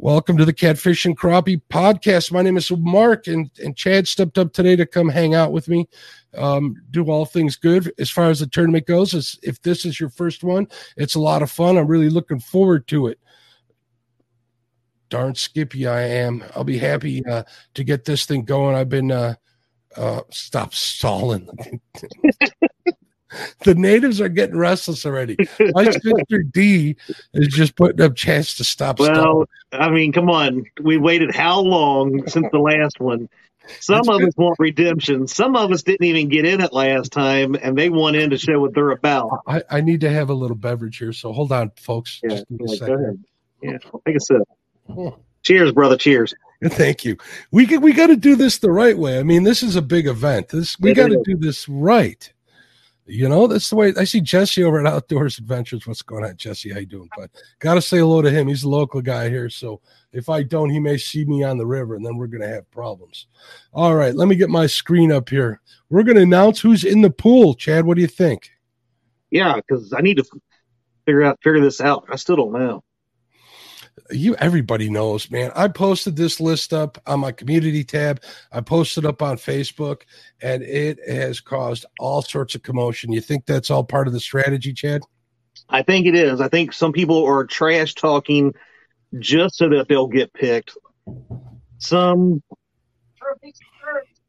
Welcome 0.00 0.36
to 0.36 0.44
the 0.44 0.52
Catfish 0.52 1.06
and 1.06 1.18
Crappie 1.18 1.60
podcast. 1.70 2.30
My 2.30 2.40
name 2.40 2.56
is 2.56 2.70
Mark, 2.70 3.26
and, 3.26 3.50
and 3.62 3.76
Chad 3.76 4.06
stepped 4.06 4.38
up 4.38 4.52
today 4.52 4.76
to 4.76 4.86
come 4.86 5.08
hang 5.08 5.34
out 5.34 5.50
with 5.50 5.68
me, 5.68 5.88
um, 6.36 6.76
do 6.92 7.04
all 7.10 7.24
things 7.24 7.56
good. 7.56 7.92
As 7.98 8.08
far 8.08 8.30
as 8.30 8.38
the 8.38 8.46
tournament 8.46 8.86
goes, 8.86 9.12
as 9.12 9.36
if 9.42 9.60
this 9.62 9.84
is 9.84 9.98
your 9.98 10.10
first 10.10 10.44
one, 10.44 10.68
it's 10.96 11.16
a 11.16 11.20
lot 11.20 11.42
of 11.42 11.50
fun. 11.50 11.76
I'm 11.76 11.88
really 11.88 12.10
looking 12.10 12.38
forward 12.38 12.86
to 12.88 13.08
it. 13.08 13.18
Darn 15.08 15.34
skippy 15.34 15.88
I 15.88 16.02
am. 16.02 16.44
I'll 16.54 16.62
be 16.62 16.78
happy 16.78 17.26
uh, 17.26 17.42
to 17.74 17.82
get 17.82 18.04
this 18.04 18.24
thing 18.24 18.44
going. 18.44 18.76
I've 18.76 18.88
been 18.88 19.10
uh, 19.10 19.34
uh, 19.96 20.20
stop 20.30 20.74
stalling. 20.74 21.48
the 23.64 23.74
natives 23.74 24.20
are 24.20 24.28
getting 24.28 24.56
restless 24.56 25.04
already. 25.04 25.36
My 25.58 25.84
sister 25.90 26.42
D 26.42 26.96
is 27.34 27.48
just 27.48 27.76
putting 27.76 28.00
up 28.00 28.16
chance 28.16 28.54
to 28.56 28.64
stop. 28.64 28.98
Well, 28.98 29.14
stalling. 29.14 29.46
I 29.72 29.90
mean, 29.90 30.12
come 30.12 30.30
on. 30.30 30.64
We 30.82 30.96
waited 30.96 31.34
how 31.34 31.60
long 31.60 32.26
since 32.26 32.46
the 32.52 32.58
last 32.58 33.00
one? 33.00 33.28
Some 33.80 34.08
of 34.08 34.20
good. 34.20 34.28
us 34.28 34.36
want 34.36 34.56
redemption. 34.58 35.26
Some 35.26 35.56
of 35.56 35.70
us 35.70 35.82
didn't 35.82 36.06
even 36.06 36.28
get 36.28 36.46
in 36.46 36.60
it 36.60 36.72
last 36.72 37.12
time, 37.12 37.54
and 37.54 37.76
they 37.76 37.90
want 37.90 38.16
in 38.16 38.30
to 38.30 38.38
show 38.38 38.60
what 38.60 38.74
they're 38.74 38.90
about. 38.90 39.42
I, 39.46 39.62
I 39.70 39.80
need 39.80 40.00
to 40.02 40.10
have 40.10 40.30
a 40.30 40.34
little 40.34 40.56
beverage 40.56 40.98
here, 40.98 41.12
so 41.12 41.32
hold 41.32 41.52
on, 41.52 41.70
folks. 41.76 42.20
Yeah, 42.22 42.30
Just 42.30 42.46
give 42.48 42.60
a 42.60 42.70
yeah, 42.70 42.86
go 42.86 42.94
ahead. 42.94 43.24
Yeah, 43.62 43.78
take 44.06 44.16
a 44.16 44.20
sip. 44.20 44.42
Hmm. 44.86 45.08
Cheers, 45.42 45.72
brother. 45.72 45.96
Cheers. 45.96 46.34
Thank 46.64 47.04
you. 47.04 47.16
We 47.52 47.66
can, 47.66 47.80
we 47.80 47.92
got 47.92 48.08
to 48.08 48.16
do 48.16 48.34
this 48.34 48.58
the 48.58 48.72
right 48.72 48.96
way. 48.98 49.18
I 49.18 49.22
mean, 49.22 49.44
this 49.44 49.62
is 49.62 49.76
a 49.76 49.82
big 49.82 50.06
event. 50.06 50.48
This 50.48 50.78
we 50.80 50.92
got 50.92 51.08
to 51.08 51.22
do 51.24 51.36
this 51.36 51.68
right. 51.68 52.32
You 53.08 53.26
know, 53.28 53.46
that's 53.46 53.70
the 53.70 53.76
way 53.76 53.94
I 53.96 54.04
see 54.04 54.20
Jesse 54.20 54.62
over 54.62 54.78
at 54.78 54.86
Outdoors 54.86 55.38
Adventures. 55.38 55.86
What's 55.86 56.02
going 56.02 56.24
on, 56.24 56.36
Jesse? 56.36 56.70
How 56.70 56.80
you 56.80 56.86
doing, 56.86 57.08
But 57.16 57.30
Got 57.58 57.74
to 57.74 57.82
say 57.82 57.98
hello 57.98 58.20
to 58.20 58.30
him. 58.30 58.48
He's 58.48 58.64
a 58.64 58.68
local 58.68 59.00
guy 59.00 59.30
here, 59.30 59.48
so 59.48 59.80
if 60.12 60.28
I 60.28 60.42
don't, 60.42 60.68
he 60.68 60.78
may 60.78 60.98
see 60.98 61.24
me 61.24 61.42
on 61.42 61.56
the 61.56 61.66
river, 61.66 61.94
and 61.94 62.04
then 62.04 62.16
we're 62.16 62.26
gonna 62.26 62.48
have 62.48 62.70
problems. 62.70 63.26
All 63.72 63.94
right, 63.94 64.14
let 64.14 64.28
me 64.28 64.36
get 64.36 64.50
my 64.50 64.66
screen 64.66 65.10
up 65.10 65.30
here. 65.30 65.60
We're 65.88 66.02
gonna 66.02 66.20
announce 66.20 66.60
who's 66.60 66.84
in 66.84 67.00
the 67.00 67.10
pool. 67.10 67.54
Chad, 67.54 67.86
what 67.86 67.94
do 67.96 68.02
you 68.02 68.08
think? 68.08 68.50
Yeah, 69.30 69.56
because 69.56 69.94
I 69.94 70.00
need 70.00 70.18
to 70.18 70.24
figure 71.06 71.22
out 71.22 71.38
figure 71.42 71.60
this 71.60 71.80
out. 71.80 72.04
I 72.10 72.16
still 72.16 72.36
don't 72.36 72.52
know. 72.52 72.84
You 74.10 74.34
everybody 74.36 74.90
knows 74.90 75.30
man 75.30 75.50
i 75.54 75.68
posted 75.68 76.16
this 76.16 76.40
list 76.40 76.72
up 76.72 77.00
on 77.06 77.20
my 77.20 77.32
community 77.32 77.84
tab 77.84 78.20
i 78.52 78.60
posted 78.60 79.04
up 79.04 79.22
on 79.22 79.36
facebook 79.36 80.02
and 80.42 80.62
it 80.62 80.98
has 81.08 81.40
caused 81.40 81.84
all 81.98 82.22
sorts 82.22 82.54
of 82.54 82.62
commotion 82.62 83.12
you 83.12 83.20
think 83.20 83.46
that's 83.46 83.70
all 83.70 83.84
part 83.84 84.06
of 84.06 84.12
the 84.12 84.20
strategy 84.20 84.72
chad 84.72 85.02
I 85.68 85.82
think 85.82 86.06
it 86.06 86.14
is. 86.14 86.40
I 86.40 86.48
think 86.48 86.72
some 86.72 86.92
people 86.92 87.24
are 87.24 87.44
trash 87.44 87.94
talking 87.94 88.54
just 89.18 89.56
so 89.56 89.68
that 89.70 89.86
they'll 89.88 90.06
get 90.06 90.32
picked. 90.32 90.76
Some 91.78 92.42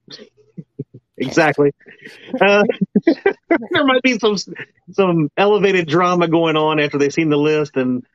exactly. 1.18 1.72
Uh, 2.40 2.64
there 3.06 3.86
might 3.86 4.02
be 4.04 4.20
some 4.20 4.36
some 4.92 5.30
elevated 5.38 5.88
drama 5.88 6.28
going 6.28 6.58
on 6.58 6.80
after 6.80 6.98
they've 6.98 7.14
seen 7.14 7.30
the 7.30 7.38
list, 7.38 7.78
and 7.78 8.06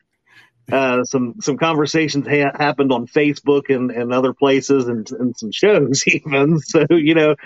uh, 0.72 1.04
some 1.04 1.34
some 1.40 1.56
conversations 1.56 2.26
ha- 2.26 2.52
happened 2.54 2.92
on 2.92 3.06
Facebook 3.06 3.74
and, 3.74 3.90
and 3.90 4.12
other 4.12 4.32
places, 4.32 4.88
and, 4.88 5.10
and 5.12 5.36
some 5.36 5.52
shows 5.52 6.04
even. 6.06 6.58
So 6.60 6.86
you 6.90 7.14
know, 7.14 7.36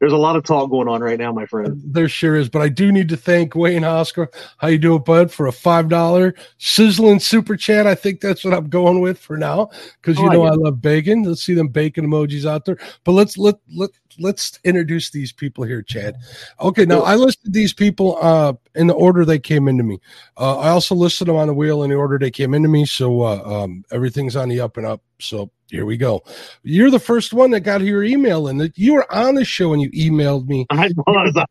there's 0.00 0.12
a 0.12 0.18
lot 0.18 0.36
of 0.36 0.44
talk 0.44 0.70
going 0.70 0.88
on 0.88 1.00
right 1.00 1.18
now, 1.18 1.32
my 1.32 1.46
friend. 1.46 1.80
there 1.84 2.08
sure 2.08 2.36
is 2.36 2.48
but 2.48 2.60
i 2.60 2.68
do 2.68 2.92
need 2.92 3.08
to 3.08 3.16
thank 3.16 3.54
wayne 3.54 3.84
oscar. 3.84 4.28
How 4.58 4.68
you 4.68 4.78
doing 4.78 5.02
bud? 5.02 5.30
For 5.32 5.46
a 5.46 5.52
five 5.52 5.88
dollar 5.88 6.34
sizzling 6.58 7.20
super 7.20 7.56
chat. 7.56 7.86
I 7.86 7.94
think 7.94 8.20
that's 8.20 8.44
what 8.44 8.54
i'm 8.54 8.68
going 8.68 9.00
with 9.00 9.18
for 9.18 9.36
now 9.36 9.70
because 10.00 10.18
you 10.18 10.28
I 10.28 10.34
know 10.34 10.42
like 10.42 10.52
i 10.52 10.56
love 10.56 10.82
bacon. 10.82 11.22
Let's 11.22 11.42
see 11.42 11.54
them 11.54 11.68
bacon 11.68 12.06
emojis 12.06 12.44
out 12.44 12.66
there. 12.66 12.78
But 13.04 13.12
let's 13.12 13.38
let 13.38 13.56
let 13.74 13.90
let's 14.18 14.58
introduce 14.64 15.10
these 15.10 15.32
people 15.32 15.64
here 15.64 15.82
chad 15.82 16.16
okay 16.60 16.84
now 16.84 17.00
i 17.00 17.14
listed 17.14 17.52
these 17.52 17.72
people 17.72 18.18
uh 18.20 18.52
in 18.74 18.86
the 18.86 18.94
order 18.94 19.24
they 19.24 19.38
came 19.38 19.68
into 19.68 19.82
me 19.82 20.00
uh, 20.36 20.58
i 20.58 20.68
also 20.68 20.94
listed 20.94 21.28
them 21.28 21.36
on 21.36 21.48
the 21.48 21.54
wheel 21.54 21.82
in 21.82 21.90
the 21.90 21.96
order 21.96 22.18
they 22.18 22.30
came 22.30 22.54
into 22.54 22.68
me 22.68 22.84
so 22.84 23.22
uh, 23.22 23.42
um, 23.44 23.84
everything's 23.90 24.36
on 24.36 24.48
the 24.48 24.60
up 24.60 24.76
and 24.76 24.86
up 24.86 25.02
so 25.20 25.50
here 25.70 25.86
we 25.86 25.96
go 25.96 26.22
you're 26.62 26.90
the 26.90 26.98
first 26.98 27.32
one 27.32 27.50
that 27.50 27.60
got 27.60 27.80
your 27.80 28.04
email 28.04 28.48
and 28.48 28.72
you 28.76 28.94
were 28.94 29.12
on 29.12 29.34
the 29.34 29.44
show 29.44 29.72
and 29.72 29.82
you 29.82 29.90
emailed 29.90 30.46
me 30.46 30.66
I 30.70 30.90
was 30.96 31.46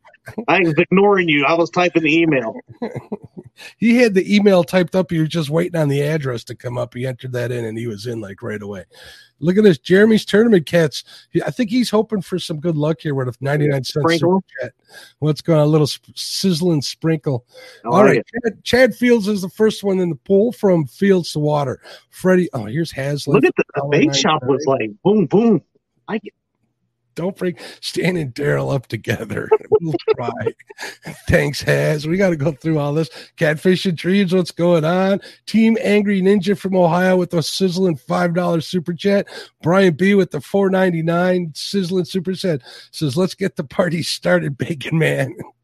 I 0.47 0.59
was 0.59 0.74
ignoring 0.78 1.30
you. 1.30 1.45
I 1.45 1.53
was 1.53 1.69
typing 1.69 2.03
the 2.03 2.18
email. 2.18 2.56
he 3.78 3.97
had 3.97 4.13
the 4.13 4.35
email 4.35 4.63
typed 4.63 4.95
up. 4.95 5.12
He 5.12 5.19
was 5.19 5.30
just 5.30 5.50
waiting 5.50 5.80
on 5.80 5.90
the 5.90 6.01
address 6.01 6.44
to 6.45 6.56
come 6.56 6.78
up. 6.78 6.94
He 6.94 7.06
entered 7.06 7.34
that 7.34 7.51
in 7.51 7.66
and 7.66 7.78
he 7.78 7.88
was 7.88 8.07
in 8.07 8.22
like 8.22 8.41
right 8.41 8.62
away. 8.62 8.85
Look 9.44 9.58
at 9.58 9.64
this. 9.64 9.78
Jeremy's 9.78 10.26
tournament 10.26 10.66
cats. 10.66 11.04
I 11.46 11.52
think 11.52 11.70
he's 11.70 11.90
hoping 11.90 12.22
for 12.22 12.40
some 12.40 12.59
good 12.59 12.78
luck 12.78 13.02
here 13.02 13.14
with 13.14 13.28
a 13.28 13.36
99 13.42 13.84
cent 13.84 14.04
Sprinkle. 14.04 14.44
super. 14.59 14.74
What's 15.20 15.42
going 15.42 15.59
on? 15.59 15.66
A 15.66 15.70
little 15.70 15.90
sizzling 16.16 16.81
sprinkle. 16.81 17.46
How 17.84 17.92
All 17.92 18.08
are 18.08 18.16
Chad, 18.16 18.64
Chad 18.64 18.96
Fields 18.96 19.28
is 19.28 19.42
the 19.42 19.50
first 19.50 19.84
one 19.84 20.00
in 20.00 20.09
the 20.09 20.16
pool 20.16 20.54
from 20.54 20.86
Fields 20.88 21.34
to 21.34 21.40
Water. 21.40 21.81
Freddie. 22.09 22.50
Oh, 22.54 22.66
here's 22.66 22.92
Haslett. 22.92 23.36
Look 23.36 23.46
at 23.46 23.56
the, 23.58 23.64
the 23.76 23.88
bait 23.90 24.16
shop 24.16 24.44
was 24.46 24.64
like 24.66 24.92
boom 25.04 25.26
boom. 25.26 25.62
I 26.08 26.20
get 26.20 26.34
Don't 27.16 27.35
bring 27.35 27.57
Stan 27.81 28.18
and 28.18 28.34
Daryl 28.34 28.74
up 28.74 28.88
together. 28.88 29.50
We'll 29.81 29.96
try. 30.16 30.53
Thanks, 31.28 31.62
Has. 31.62 32.07
We 32.07 32.16
got 32.16 32.29
to 32.29 32.38
go 32.38 32.53
through 32.53 32.79
all 32.79 32.94
this. 32.94 33.09
Catfish 33.35 33.85
and 33.85 33.97
Dreams, 33.97 34.34
what's 34.34 34.51
going 34.51 34.85
on? 34.85 35.19
Team 35.46 35.78
Angry 35.81 36.22
Ninja 36.22 36.57
from 36.57 36.78
Ohio 36.78 37.18
with 37.18 37.31
the 37.31 37.44
sizzling 37.44 37.97
$5 37.97 38.63
super 38.63 38.94
chat. 38.94 39.28
Brian 39.62 39.94
B 39.96 40.16
with 40.16 40.31
the 40.31 40.40
four 40.40 40.69
ninety 40.69 41.01
nine 41.01 41.51
sizzling 41.53 42.06
super 42.06 42.34
chat 42.34 42.62
says, 42.91 43.18
Let's 43.18 43.34
get 43.35 43.57
the 43.57 43.66
party 43.66 44.03
started, 44.03 44.57
Bacon 44.57 44.97
Man. 44.97 45.35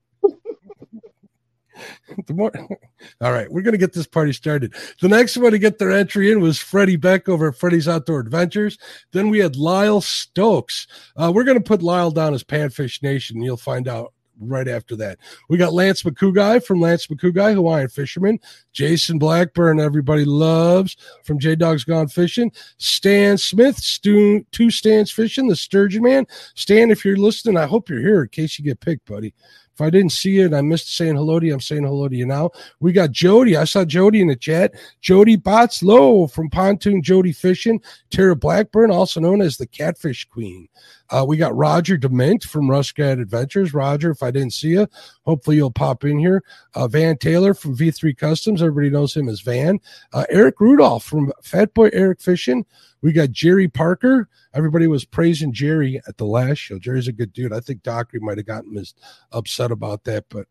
the 2.28 2.34
more 2.34 2.52
all 3.22 3.32
right, 3.32 3.52
we're 3.52 3.62
gonna 3.62 3.78
get 3.78 3.94
this 3.94 4.08
party 4.08 4.34
started. 4.34 4.74
The 5.02 5.10
next 5.10 5.38
one 5.38 5.52
to 5.52 5.60
get 5.60 5.80
their 5.80 5.92
entry 5.92 6.32
in 6.32 6.42
was 6.42 6.58
Freddie 6.58 6.96
Beck 6.96 7.30
over 7.30 7.50
at 7.50 7.58
Freddie's 7.58 7.88
Outdoor 7.88 8.20
Adventures. 8.20 8.78
Then 9.12 9.30
we 9.30 9.40
had 9.40 9.56
Lyle 9.56 10.02
Stokes. 10.02 10.88
Uh, 11.16 11.32
we're 11.34 11.44
gonna 11.44 11.62
put 11.62 11.82
Lyle 11.82 12.12
down 12.12 12.34
as 12.34 12.44
Panfish 12.44 13.02
Nation. 13.04 13.42
You'll 13.42 13.58
find 13.58 13.88
out 13.88 14.14
right 14.40 14.68
after 14.68 14.96
that. 14.98 15.20
We 15.50 15.58
got 15.58 15.74
Lance 15.74 16.04
McCouguy 16.04 16.64
from 16.64 16.82
Lance 16.82 17.08
McCouguy, 17.08 17.54
Hawaiian 17.54 17.90
Fisherman. 17.90 18.40
Jason 18.74 19.20
Blackburn, 19.20 19.80
everybody 19.80 20.26
loves 20.26 20.96
from 21.24 21.40
J 21.40 21.56
Dogs 21.56 21.84
Gone 21.84 22.08
Fishing. 22.08 22.52
Stan 22.78 23.38
Smith, 23.38 23.78
Stu, 23.78 24.46
two 24.52 24.72
Stans 24.72 25.12
Fishing, 25.12 25.48
the 25.48 25.56
Sturgeon 25.56 26.04
Man. 26.04 26.26
Stan, 26.56 26.92
if 26.92 27.04
you're 27.04 27.18
listening, 27.18 27.58
I 27.58 27.66
hope 27.66 27.90
you're 27.90 28.00
here 28.00 28.24
in 28.24 28.30
case 28.30 28.58
you 28.58 28.66
get 28.66 28.80
picked, 28.80 29.06
buddy. 29.06 29.34
If 29.80 29.86
I 29.86 29.90
didn't 29.90 30.12
see 30.12 30.40
it, 30.40 30.54
I 30.54 30.60
missed 30.60 30.94
saying 30.94 31.16
hello 31.16 31.40
to 31.40 31.46
you. 31.46 31.54
I'm 31.54 31.62
saying 31.62 31.86
hello 31.86 32.10
to 32.10 32.16
you 32.16 32.26
now. 32.26 32.52
We 32.82 32.92
got 32.92 33.12
Jody. 33.12 33.56
I 33.56 33.64
saw 33.64 33.86
Jody 33.86 34.20
in 34.20 34.28
the 34.28 34.36
chat. 34.36 34.74
Jody 35.00 35.38
Botslow 35.38 36.30
from 36.30 36.50
Pontoon 36.50 37.02
Jody 37.02 37.32
Fishing. 37.32 37.82
Tara 38.10 38.36
Blackburn, 38.36 38.92
also 38.92 39.22
known 39.22 39.42
as 39.42 39.56
the 39.56 39.66
Catfish 39.66 40.26
Queen. 40.26 40.68
Uh, 41.10 41.24
we 41.26 41.38
got 41.38 41.56
Roger 41.56 41.96
Dement 41.96 42.44
from 42.44 42.68
Ruskad 42.68 43.22
Adventures. 43.22 43.74
Roger, 43.74 44.12
if 44.12 44.22
I 44.22 44.32
didn't 44.32 44.52
see 44.52 44.72
you, 44.72 44.86
hopefully 45.26 45.56
you'll 45.56 45.72
pop 45.72 46.04
in 46.04 46.20
here. 46.20 46.44
Uh, 46.74 46.90
Van 46.90 47.18
Taylor 47.18 47.54
from 47.54 47.78
V3 47.78 48.18
Customs. 48.18 48.62
Everybody 48.62 48.90
knows 48.90 49.16
him 49.16 49.30
as 49.30 49.40
Van. 49.40 49.80
Uh, 50.12 50.26
Eric 50.30 50.60
Rudolph 50.60 51.06
from 51.06 51.32
Fat 51.42 51.74
Boy 51.74 51.90
Eric 51.94 52.20
Fishing. 52.20 52.66
We 53.02 53.12
got 53.12 53.32
Jerry 53.32 53.68
Parker. 53.68 54.28
Everybody 54.54 54.88
was 54.88 55.06
praising 55.06 55.54
Jerry 55.54 56.02
at 56.08 56.18
the 56.18 56.26
last 56.26 56.58
show. 56.58 56.80
Jerry's 56.80 57.08
a 57.08 57.14
good 57.14 57.34
dude. 57.34 57.54
I 57.54 57.60
think 57.60 57.84
Dockery 57.84 58.20
might 58.20 58.38
have 58.38 58.48
gotten 58.48 58.74
mis- 58.74 58.94
upset 59.32 59.72
about 59.72 60.04
that, 60.06 60.26
but 60.30 60.48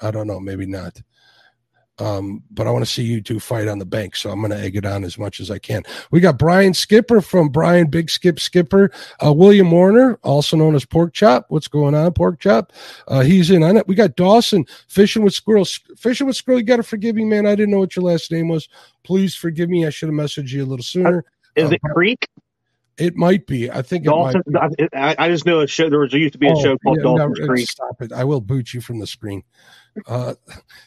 I 0.00 0.10
don't 0.10 0.26
know, 0.26 0.40
maybe 0.40 0.66
not. 0.66 1.00
Um, 2.00 2.42
but 2.50 2.66
I 2.66 2.70
want 2.70 2.84
to 2.84 2.90
see 2.90 3.02
you 3.02 3.20
two 3.20 3.38
fight 3.38 3.68
on 3.68 3.78
the 3.78 3.84
bank, 3.84 4.16
so 4.16 4.30
I'm 4.30 4.40
going 4.40 4.52
to 4.52 4.58
egg 4.58 4.74
it 4.74 4.86
on 4.86 5.04
as 5.04 5.18
much 5.18 5.38
as 5.38 5.50
I 5.50 5.58
can. 5.58 5.82
We 6.10 6.20
got 6.20 6.38
Brian 6.38 6.72
Skipper 6.72 7.20
from 7.20 7.50
Brian 7.50 7.88
Big 7.88 8.08
Skip 8.08 8.40
Skipper, 8.40 8.90
uh, 9.24 9.32
William 9.32 9.70
Warner, 9.70 10.14
also 10.22 10.56
known 10.56 10.74
as 10.74 10.86
Pork 10.86 11.12
Chop. 11.12 11.46
What's 11.48 11.68
going 11.68 11.94
on, 11.94 12.12
Pork 12.14 12.40
Chop? 12.40 12.72
Uh, 13.06 13.20
he's 13.20 13.50
in 13.50 13.62
on 13.62 13.76
it. 13.76 13.86
We 13.86 13.94
got 13.94 14.16
Dawson 14.16 14.64
fishing 14.88 15.22
with 15.22 15.34
squirrels. 15.34 15.78
Fishing 15.98 16.26
with 16.26 16.36
squirrel. 16.36 16.60
You 16.60 16.64
got 16.64 16.76
to 16.76 16.82
forgive 16.82 17.16
me, 17.16 17.26
man. 17.26 17.46
I 17.46 17.54
didn't 17.54 17.70
know 17.70 17.80
what 17.80 17.94
your 17.94 18.06
last 18.06 18.32
name 18.32 18.48
was. 18.48 18.66
Please 19.04 19.34
forgive 19.34 19.68
me. 19.68 19.86
I 19.86 19.90
should 19.90 20.08
have 20.08 20.16
messaged 20.16 20.52
you 20.52 20.64
a 20.64 20.66
little 20.66 20.82
sooner. 20.82 21.26
Is 21.56 21.72
it 21.72 21.80
Creek? 21.94 22.28
It 23.00 23.16
might 23.16 23.46
be. 23.46 23.70
I 23.70 23.80
think 23.80 24.04
Dawson. 24.04 24.42
I, 24.94 25.14
I, 25.18 25.28
just 25.28 25.46
know 25.46 25.60
a 25.60 25.66
show. 25.66 25.88
There 25.88 26.00
was 26.00 26.10
there 26.10 26.20
used 26.20 26.34
to 26.34 26.38
be 26.38 26.48
a 26.48 26.52
oh, 26.52 26.62
show 26.62 26.76
called 26.78 26.98
yeah, 26.98 27.26
no, 27.26 27.32
Creek. 27.46 27.70
Stop 27.70 28.02
it! 28.02 28.12
I 28.12 28.24
will 28.24 28.42
boot 28.42 28.74
you 28.74 28.82
from 28.82 28.98
the 28.98 29.06
screen. 29.06 29.42
Uh, 30.06 30.34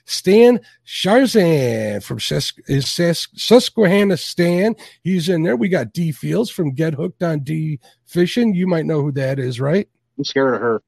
Stan 0.05 0.59
Sharzan 0.85 2.03
from 2.03 2.19
is 2.67 3.17
Susquehanna. 3.35 4.17
Stan, 4.17 4.75
he's 5.01 5.27
in 5.27 5.41
there. 5.41 5.55
We 5.55 5.69
got 5.69 5.91
D 5.91 6.11
Fields 6.11 6.51
from 6.51 6.75
Get 6.75 6.93
Hooked 6.93 7.23
on 7.23 7.39
D 7.39 7.79
Fishing. 8.05 8.53
You 8.53 8.67
might 8.67 8.85
know 8.85 9.01
who 9.01 9.11
that 9.13 9.39
is, 9.39 9.59
right? 9.59 9.89
I'm 10.19 10.23
scared 10.23 10.53
of 10.53 10.61
her. 10.61 10.83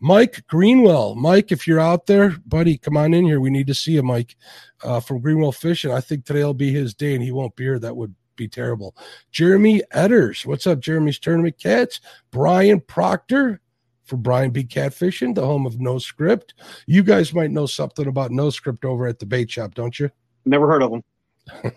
Mike 0.00 0.46
Greenwell. 0.46 1.14
Mike, 1.14 1.52
if 1.52 1.66
you're 1.66 1.78
out 1.78 2.06
there, 2.06 2.30
buddy, 2.46 2.78
come 2.78 2.96
on 2.96 3.12
in 3.12 3.26
here. 3.26 3.38
We 3.38 3.50
need 3.50 3.66
to 3.66 3.74
see 3.74 3.92
you, 3.92 4.02
Mike, 4.02 4.34
uh, 4.82 5.00
from 5.00 5.20
Greenwell 5.20 5.52
Fishing. 5.52 5.92
I 5.92 6.00
think 6.00 6.24
today 6.24 6.42
will 6.42 6.54
be 6.54 6.72
his 6.72 6.94
day, 6.94 7.14
and 7.14 7.22
he 7.22 7.32
won't 7.32 7.54
be 7.54 7.64
here. 7.64 7.78
That 7.78 7.96
would 7.96 8.14
be 8.40 8.48
terrible. 8.48 8.96
Jeremy 9.30 9.82
Edders. 9.94 10.46
What's 10.46 10.66
up, 10.66 10.80
Jeremy's 10.80 11.18
Tournament 11.18 11.58
Cats? 11.58 12.00
Brian 12.30 12.80
Proctor 12.80 13.60
for 14.04 14.16
Brian 14.16 14.50
B. 14.50 14.64
Catfishing, 14.64 15.34
the 15.34 15.44
home 15.44 15.66
of 15.66 15.78
No 15.78 15.98
Script. 15.98 16.54
You 16.86 17.02
guys 17.02 17.34
might 17.34 17.50
know 17.50 17.66
something 17.66 18.06
about 18.06 18.30
No 18.30 18.48
Script 18.48 18.84
over 18.84 19.06
at 19.06 19.18
the 19.18 19.26
bait 19.26 19.50
shop, 19.50 19.74
don't 19.74 19.98
you? 20.00 20.10
Never 20.46 20.66
heard 20.66 20.82
of 20.82 20.90
them. 20.90 21.72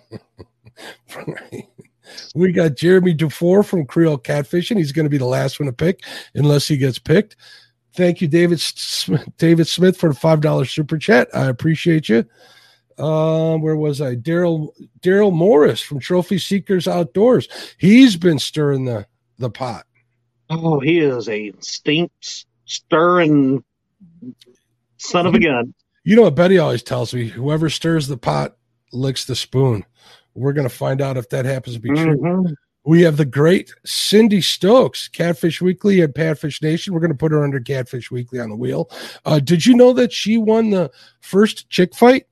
we 2.35 2.53
got 2.53 2.75
Jeremy 2.75 3.13
Dufour 3.13 3.63
from 3.63 3.85
Creole 3.85 4.17
Catfishing. 4.17 4.77
He's 4.77 4.93
going 4.93 5.05
to 5.05 5.09
be 5.09 5.17
the 5.17 5.25
last 5.25 5.59
one 5.59 5.67
to 5.67 5.73
pick 5.73 5.99
unless 6.33 6.67
he 6.67 6.77
gets 6.77 6.97
picked. 6.97 7.35
Thank 7.93 8.21
you, 8.21 8.27
David 8.29 8.63
David 9.37 9.67
Smith, 9.67 9.97
for 9.97 10.09
the 10.09 10.15
five 10.15 10.39
dollar 10.39 10.65
super 10.65 10.97
chat. 10.97 11.27
I 11.33 11.49
appreciate 11.49 12.07
you. 12.09 12.25
Uh, 12.97 13.57
where 13.57 13.75
was 13.75 14.01
I? 14.01 14.15
Daryl 14.15 14.69
Daryl 15.01 15.33
Morris 15.33 15.81
from 15.81 15.99
Trophy 15.99 16.37
Seekers 16.37 16.87
Outdoors. 16.87 17.47
He's 17.77 18.15
been 18.15 18.39
stirring 18.39 18.85
the 18.85 19.07
the 19.37 19.49
pot. 19.49 19.85
Oh, 20.49 20.79
he 20.79 20.99
is 20.99 21.29
a 21.29 21.53
stink 21.59 22.11
stirring 22.65 23.63
son 24.97 25.25
of 25.25 25.35
a 25.35 25.39
gun. 25.39 25.73
You 26.03 26.15
know 26.15 26.23
what 26.23 26.35
Betty 26.35 26.57
always 26.57 26.83
tells 26.83 27.13
me? 27.13 27.27
Whoever 27.27 27.69
stirs 27.69 28.07
the 28.07 28.17
pot 28.17 28.57
licks 28.91 29.25
the 29.25 29.35
spoon. 29.35 29.85
We're 30.35 30.53
going 30.53 30.67
to 30.67 30.75
find 30.75 31.01
out 31.01 31.17
if 31.17 31.29
that 31.29 31.45
happens 31.45 31.75
to 31.75 31.81
be 31.81 31.89
true. 31.89 32.17
Mm-hmm. 32.17 32.53
We 32.85 33.01
have 33.03 33.15
the 33.15 33.25
great 33.25 33.73
Cindy 33.85 34.41
Stokes, 34.41 35.07
Catfish 35.07 35.61
Weekly 35.61 36.01
and 36.01 36.13
Catfish 36.13 36.61
Nation. 36.61 36.93
We're 36.93 36.99
going 36.99 37.13
to 37.13 37.17
put 37.17 37.31
her 37.31 37.43
under 37.43 37.61
Catfish 37.61 38.11
Weekly 38.11 38.39
on 38.39 38.49
the 38.49 38.57
wheel. 38.57 38.89
Uh, 39.23 39.39
did 39.39 39.65
you 39.65 39.73
know 39.73 39.93
that 39.93 40.11
she 40.11 40.37
won 40.37 40.71
the 40.71 40.91
first 41.21 41.69
chick 41.69 41.95
fight? 41.95 42.25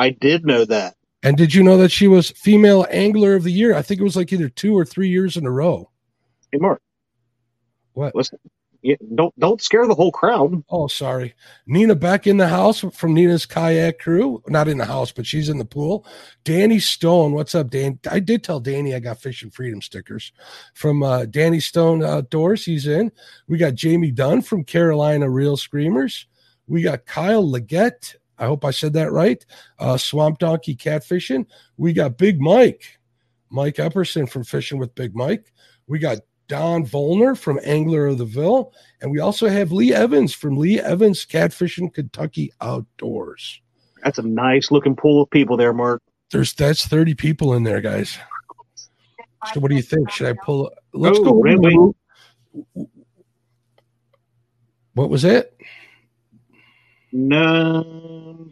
I 0.00 0.10
did 0.10 0.46
know 0.46 0.64
that. 0.64 0.94
And 1.22 1.36
did 1.36 1.52
you 1.52 1.62
know 1.62 1.76
that 1.76 1.90
she 1.90 2.08
was 2.08 2.30
female 2.30 2.86
angler 2.90 3.34
of 3.34 3.44
the 3.44 3.52
year? 3.52 3.74
I 3.74 3.82
think 3.82 4.00
it 4.00 4.04
was 4.04 4.16
like 4.16 4.32
either 4.32 4.48
two 4.48 4.76
or 4.76 4.86
three 4.86 5.10
years 5.10 5.36
in 5.36 5.44
a 5.44 5.50
row. 5.50 5.90
Hey, 6.50 6.58
Mark. 6.58 6.80
What? 7.92 8.14
Listen, 8.14 8.38
don't 9.14 9.38
don't 9.38 9.60
scare 9.60 9.86
the 9.86 9.94
whole 9.94 10.10
crowd. 10.10 10.64
Oh, 10.70 10.86
sorry. 10.86 11.34
Nina 11.66 11.94
back 11.94 12.26
in 12.26 12.38
the 12.38 12.48
house 12.48 12.82
from 12.94 13.12
Nina's 13.12 13.44
kayak 13.44 13.98
crew. 13.98 14.42
Not 14.48 14.68
in 14.68 14.78
the 14.78 14.86
house, 14.86 15.12
but 15.12 15.26
she's 15.26 15.50
in 15.50 15.58
the 15.58 15.66
pool. 15.66 16.06
Danny 16.44 16.78
Stone, 16.78 17.32
what's 17.32 17.54
up, 17.54 17.68
Dan? 17.68 17.98
I 18.10 18.20
did 18.20 18.42
tell 18.42 18.60
Danny 18.60 18.94
I 18.94 19.00
got 19.00 19.20
Fishing 19.20 19.50
Freedom 19.50 19.82
stickers 19.82 20.32
from 20.72 21.02
uh, 21.02 21.26
Danny 21.26 21.60
Stone 21.60 22.02
Outdoors. 22.02 22.64
He's 22.64 22.86
in. 22.86 23.12
We 23.48 23.58
got 23.58 23.74
Jamie 23.74 24.12
Dunn 24.12 24.40
from 24.40 24.64
Carolina 24.64 25.28
Reel 25.28 25.58
Screamers. 25.58 26.26
We 26.66 26.82
got 26.82 27.04
Kyle 27.04 27.46
Leggett 27.46 28.16
I 28.40 28.46
hope 28.46 28.64
I 28.64 28.72
said 28.72 28.94
that 28.94 29.12
right. 29.12 29.44
Uh, 29.78 29.96
Swamp 29.96 30.38
Donkey 30.38 30.74
Catfishing. 30.74 31.46
We 31.76 31.92
got 31.92 32.18
Big 32.18 32.40
Mike, 32.40 32.98
Mike 33.50 33.76
Epperson 33.76 34.28
from 34.28 34.44
Fishing 34.44 34.78
with 34.78 34.94
Big 34.94 35.14
Mike. 35.14 35.52
We 35.86 35.98
got 35.98 36.18
Don 36.48 36.84
Volner 36.84 37.38
from 37.38 37.60
Angler 37.62 38.06
of 38.06 38.18
the 38.18 38.24
Ville. 38.24 38.72
And 39.00 39.12
we 39.12 39.20
also 39.20 39.48
have 39.48 39.70
Lee 39.70 39.94
Evans 39.94 40.34
from 40.34 40.56
Lee 40.56 40.80
Evans 40.80 41.24
Catfishing 41.24 41.94
Kentucky 41.94 42.50
Outdoors. 42.60 43.60
That's 44.02 44.18
a 44.18 44.22
nice 44.22 44.70
looking 44.70 44.96
pool 44.96 45.22
of 45.22 45.30
people 45.30 45.56
there, 45.56 45.72
Mark. 45.72 46.02
There's 46.32 46.52
that's 46.54 46.86
30 46.86 47.14
people 47.14 47.54
in 47.54 47.62
there, 47.62 47.80
guys. 47.80 48.18
So 49.52 49.60
what 49.60 49.70
do 49.70 49.76
you 49.76 49.82
think? 49.82 50.10
Should 50.10 50.26
I 50.26 50.34
pull 50.44 50.72
let's 50.92 51.18
oh, 51.18 51.24
go 51.24 51.40
really? 51.40 51.76
What 54.94 55.08
was 55.08 55.24
it? 55.24 55.56
No. 57.12 58.46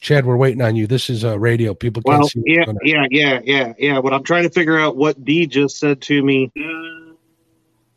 Chad, 0.00 0.26
we're 0.26 0.36
waiting 0.36 0.62
on 0.62 0.76
you. 0.76 0.86
This 0.86 1.10
is 1.10 1.24
a 1.24 1.32
uh, 1.32 1.36
radio. 1.36 1.74
People 1.74 2.02
can't 2.02 2.20
well, 2.20 2.28
see. 2.28 2.42
Yeah, 2.44 2.64
yeah, 2.82 3.06
yeah, 3.10 3.40
yeah, 3.44 3.72
yeah. 3.78 4.00
But 4.00 4.12
I'm 4.12 4.22
trying 4.22 4.44
to 4.44 4.50
figure 4.50 4.78
out 4.78 4.96
what 4.96 5.24
D 5.24 5.46
just 5.46 5.78
said 5.78 6.00
to 6.02 6.22
me. 6.22 6.52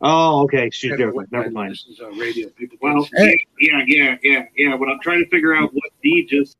Oh, 0.01 0.43
okay. 0.43 0.69
She's 0.69 0.91
Chad, 0.91 0.99
different. 0.99 1.31
Never 1.31 1.51
mind. 1.51 1.71
This 1.71 1.85
is 1.89 1.99
a 1.99 2.07
uh, 2.07 2.11
radio. 2.11 2.49
People 2.49 2.77
well, 2.81 3.07
yeah, 3.13 3.33
yeah, 3.59 3.81
yeah, 3.85 4.15
yeah, 4.21 4.45
yeah. 4.55 4.77
But 4.77 4.89
I'm 4.89 4.99
trying 5.01 5.23
to 5.23 5.29
figure 5.29 5.53
out 5.53 5.73
what 5.73 5.91
D 6.01 6.25
just. 6.25 6.57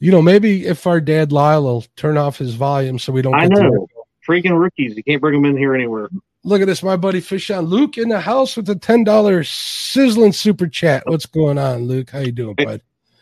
You 0.00 0.12
know, 0.12 0.22
maybe 0.22 0.66
if 0.66 0.86
our 0.86 1.00
dad 1.00 1.32
Lyle 1.32 1.64
will 1.64 1.84
turn 1.96 2.16
off 2.16 2.38
his 2.38 2.54
volume 2.54 2.98
so 2.98 3.12
we 3.12 3.22
don't. 3.22 3.34
I 3.34 3.46
know. 3.46 3.88
Freaking 4.28 4.60
rookies. 4.60 4.96
You 4.96 5.02
can't 5.02 5.20
bring 5.20 5.34
them 5.40 5.50
in 5.50 5.56
here 5.56 5.74
anywhere. 5.74 6.08
Look 6.44 6.60
at 6.60 6.66
this, 6.66 6.82
my 6.82 6.96
buddy 6.96 7.20
Fish 7.20 7.50
on 7.50 7.64
Luke 7.64 7.98
in 7.98 8.08
the 8.08 8.20
house 8.20 8.56
with 8.56 8.68
a 8.70 8.76
ten 8.76 9.04
dollar 9.04 9.42
sizzling 9.44 10.32
super 10.32 10.68
chat. 10.68 11.02
What's 11.06 11.26
going 11.26 11.58
on, 11.58 11.84
Luke? 11.84 12.10
How 12.10 12.20
you 12.20 12.32
doing, 12.32 12.54
bud? 12.54 12.80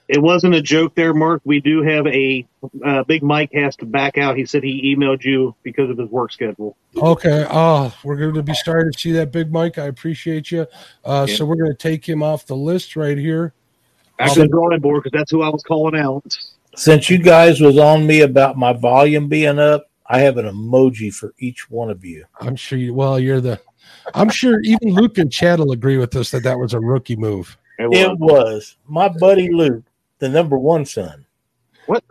It 0.08 0.22
wasn't 0.22 0.54
a 0.54 0.62
joke 0.62 0.94
there, 0.94 1.12
Mark. 1.12 1.42
We 1.44 1.60
do 1.60 1.82
have 1.82 2.06
a 2.06 2.46
uh, 2.84 3.02
Big 3.04 3.24
Mike 3.24 3.50
has 3.54 3.74
to 3.76 3.86
back 3.86 4.18
out. 4.18 4.36
He 4.36 4.46
said 4.46 4.62
he 4.62 4.94
emailed 4.94 5.24
you 5.24 5.56
because 5.64 5.90
of 5.90 5.98
his 5.98 6.08
work 6.10 6.30
schedule. 6.30 6.76
Okay. 6.96 7.44
Oh, 7.50 7.92
we're 8.04 8.16
going 8.16 8.34
to 8.34 8.42
be 8.42 8.54
starting 8.54 8.92
to 8.92 8.98
see 8.98 9.12
that 9.12 9.32
Big 9.32 9.50
Mike. 9.50 9.78
I 9.78 9.86
appreciate 9.86 10.52
you. 10.52 10.66
Uh, 11.04 11.26
yeah. 11.28 11.34
So 11.34 11.44
we're 11.44 11.56
going 11.56 11.72
to 11.72 11.76
take 11.76 12.08
him 12.08 12.22
off 12.22 12.46
the 12.46 12.54
list 12.54 12.94
right 12.94 13.18
here. 13.18 13.52
Back 14.16 14.34
to 14.34 14.40
the 14.40 14.48
drawing 14.48 14.78
board 14.80 15.02
because 15.02 15.18
that's 15.18 15.30
who 15.30 15.42
I 15.42 15.48
was 15.48 15.64
calling 15.64 15.98
out. 15.98 16.24
Since 16.76 17.10
you 17.10 17.18
guys 17.18 17.60
was 17.60 17.76
on 17.76 18.06
me 18.06 18.20
about 18.20 18.56
my 18.56 18.74
volume 18.74 19.28
being 19.28 19.58
up, 19.58 19.90
I 20.08 20.20
have 20.20 20.36
an 20.36 20.46
emoji 20.46 21.12
for 21.12 21.34
each 21.38 21.68
one 21.70 21.90
of 21.90 22.04
you. 22.04 22.24
I'm 22.40 22.56
sure 22.56 22.78
you. 22.78 22.94
Well, 22.94 23.18
you're 23.18 23.40
the. 23.40 23.60
I'm 24.14 24.28
sure 24.28 24.60
even 24.62 24.90
Luke 24.90 25.18
and 25.18 25.32
Chad 25.32 25.58
will 25.58 25.72
agree 25.72 25.98
with 25.98 26.14
us 26.16 26.30
that 26.30 26.42
that 26.44 26.58
was 26.58 26.74
a 26.74 26.80
rookie 26.80 27.16
move. 27.16 27.56
It 27.78 27.88
was, 27.88 27.98
it 27.98 28.18
was. 28.18 28.76
my 28.86 29.08
buddy 29.08 29.52
Luke, 29.52 29.84
the 30.18 30.28
number 30.28 30.58
one 30.58 30.84
son. 30.84 31.26
What? 31.86 32.04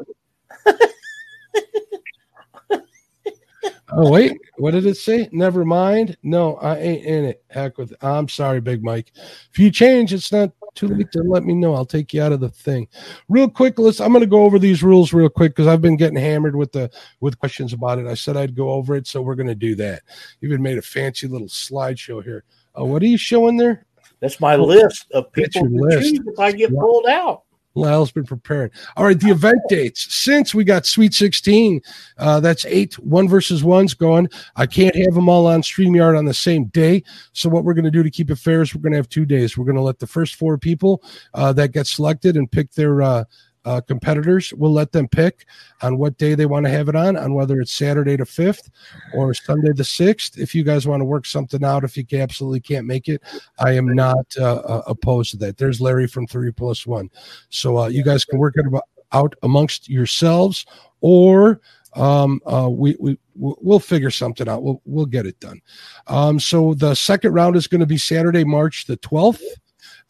oh 3.91 4.09
wait, 4.11 4.37
what 4.57 4.71
did 4.71 4.85
it 4.85 4.97
say? 4.97 5.29
Never 5.31 5.65
mind. 5.65 6.17
No, 6.21 6.55
I 6.57 6.77
ain't 6.77 7.05
in 7.05 7.25
it. 7.25 7.43
Heck 7.49 7.77
with. 7.77 7.91
It. 7.93 7.97
I'm 8.01 8.27
sorry, 8.29 8.61
Big 8.61 8.83
Mike. 8.83 9.11
If 9.51 9.59
you 9.59 9.71
change, 9.71 10.13
it's 10.13 10.31
not 10.31 10.51
too 10.75 10.87
late 10.87 11.11
to 11.13 11.23
let 11.23 11.43
me 11.43 11.53
know. 11.53 11.73
I'll 11.73 11.85
take 11.85 12.13
you 12.13 12.21
out 12.21 12.31
of 12.31 12.39
the 12.39 12.49
thing. 12.49 12.87
Real 13.29 13.49
quick, 13.49 13.79
let's 13.79 13.99
I'm 13.99 14.13
gonna 14.13 14.25
go 14.25 14.43
over 14.43 14.59
these 14.59 14.83
rules 14.83 15.13
real 15.13 15.29
quick 15.29 15.53
because 15.53 15.67
I've 15.67 15.81
been 15.81 15.97
getting 15.97 16.17
hammered 16.17 16.55
with 16.55 16.71
the 16.71 16.91
with 17.21 17.39
questions 17.39 17.73
about 17.73 17.99
it. 17.99 18.07
I 18.07 18.13
said 18.13 18.37
I'd 18.37 18.55
go 18.55 18.69
over 18.71 18.95
it, 18.95 19.07
so 19.07 19.21
we're 19.21 19.35
gonna 19.35 19.55
do 19.55 19.75
that. 19.75 20.03
Even 20.41 20.61
made 20.61 20.77
a 20.77 20.83
fancy 20.83 21.27
little 21.27 21.47
slideshow 21.47 22.23
here. 22.23 22.43
Uh, 22.79 22.85
what 22.85 23.01
are 23.01 23.07
you 23.07 23.17
showing 23.17 23.57
there? 23.57 23.85
That's 24.19 24.39
my 24.39 24.55
oh, 24.55 24.65
list 24.65 25.11
of 25.11 25.31
people 25.31 25.67
list. 25.69 26.15
choose 26.15 26.27
if 26.27 26.39
I 26.39 26.51
get 26.51 26.73
pulled 26.73 27.07
out. 27.07 27.43
Lyle's 27.75 28.11
been 28.11 28.25
preparing. 28.25 28.71
All 28.95 29.05
right, 29.05 29.19
the 29.19 29.29
event 29.29 29.59
dates. 29.67 30.13
Since 30.13 30.55
we 30.55 30.63
got 30.63 30.85
Sweet 30.85 31.13
16, 31.13 31.81
uh, 32.17 32.39
that's 32.39 32.65
eight 32.65 32.97
one 32.99 33.27
versus 33.27 33.63
ones 33.63 33.93
going. 33.93 34.29
I 34.55 34.65
can't 34.65 34.95
have 34.95 35.13
them 35.13 35.29
all 35.29 35.45
on 35.45 35.61
StreamYard 35.61 36.17
on 36.17 36.25
the 36.25 36.33
same 36.33 36.65
day. 36.65 37.03
So, 37.33 37.49
what 37.49 37.63
we're 37.63 37.73
going 37.73 37.85
to 37.85 37.91
do 37.91 38.03
to 38.03 38.09
keep 38.09 38.31
it 38.31 38.37
fair 38.37 38.61
is 38.61 38.73
we're 38.73 38.81
going 38.81 38.93
to 38.93 38.97
have 38.97 39.09
two 39.09 39.25
days. 39.25 39.57
We're 39.57 39.65
going 39.65 39.75
to 39.75 39.81
let 39.81 39.99
the 39.99 40.07
first 40.07 40.35
four 40.35 40.57
people 40.57 41.03
uh, 41.33 41.53
that 41.53 41.73
get 41.73 41.87
selected 41.87 42.37
and 42.37 42.51
pick 42.51 42.71
their 42.71 43.01
uh, 43.01 43.23
uh, 43.65 43.81
competitors. 43.81 44.53
We'll 44.53 44.71
let 44.71 44.91
them 44.91 45.07
pick 45.07 45.45
on 45.81 45.97
what 45.97 46.17
day 46.17 46.35
they 46.35 46.45
want 46.45 46.65
to 46.65 46.71
have 46.71 46.89
it 46.89 46.95
on, 46.95 47.17
on 47.17 47.33
whether 47.33 47.59
it's 47.59 47.73
Saturday 47.73 48.15
the 48.15 48.23
5th 48.23 48.69
or 49.13 49.33
Sunday 49.33 49.73
the 49.73 49.83
6th. 49.83 50.37
If 50.37 50.55
you 50.55 50.63
guys 50.63 50.87
want 50.87 51.01
to 51.01 51.05
work 51.05 51.25
something 51.25 51.63
out, 51.63 51.83
if 51.83 51.97
you 51.97 52.05
absolutely 52.13 52.61
can't 52.61 52.87
make 52.87 53.07
it, 53.07 53.21
I 53.59 53.73
am 53.73 53.93
not 53.93 54.25
uh, 54.39 54.55
uh, 54.55 54.81
opposed 54.87 55.31
to 55.31 55.37
that. 55.37 55.57
There's 55.57 55.81
Larry 55.81 56.07
from 56.07 56.27
3 56.27 56.51
plus 56.51 56.85
1. 56.85 57.09
So 57.49 57.79
uh, 57.79 57.87
you 57.87 58.03
guys 58.03 58.25
can 58.25 58.39
work 58.39 58.55
it 58.57 58.65
out 59.11 59.35
amongst 59.43 59.89
yourselves 59.89 60.65
or 61.01 61.61
um, 61.95 62.41
uh, 62.45 62.69
we, 62.69 62.95
we 62.99 63.17
we'll 63.35 63.79
figure 63.79 64.11
something 64.11 64.49
out. 64.49 64.63
We'll 64.63 64.81
we'll 64.85 65.05
get 65.05 65.25
it 65.25 65.39
done. 65.39 65.61
Um, 66.07 66.39
so 66.39 66.73
the 66.73 66.93
second 66.93 67.33
round 67.33 67.55
is 67.55 67.67
going 67.67 67.79
to 67.79 67.85
be 67.85 67.97
Saturday, 67.97 68.43
March 68.43 68.85
the 68.85 68.97
twelfth. 68.97 69.43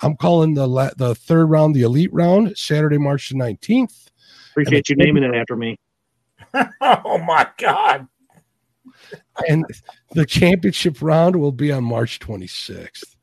I'm 0.02 0.16
calling 0.18 0.54
the 0.54 0.68
la- 0.68 0.92
the 0.98 1.16
third 1.16 1.46
round 1.48 1.75
the 1.75 1.84
elite 1.84 2.14
round, 2.14 2.58
Saturday, 2.58 2.98
March 2.98 3.30
the 3.30 3.36
19th. 3.36 4.08
Appreciate 4.52 4.90
you 4.90 4.96
naming 4.96 5.24
it 5.24 5.36
after 5.36 5.56
me. 5.56 5.78
oh 6.82 7.18
my 7.18 7.48
God. 7.58 8.08
and 9.48 9.66
the 10.12 10.25
championship 10.25 11.02
round 11.02 11.36
will 11.36 11.52
be 11.52 11.72
on 11.72 11.84
March 11.84 12.20
26th. 12.20 13.16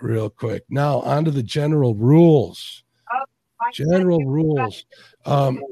Real 0.00 0.30
quick. 0.30 0.64
Now, 0.70 1.00
on 1.00 1.26
to 1.26 1.30
the 1.30 1.42
general 1.42 1.94
rules. 1.94 2.82
General 3.74 4.24
rules. 4.24 4.86
Um, 5.26 5.62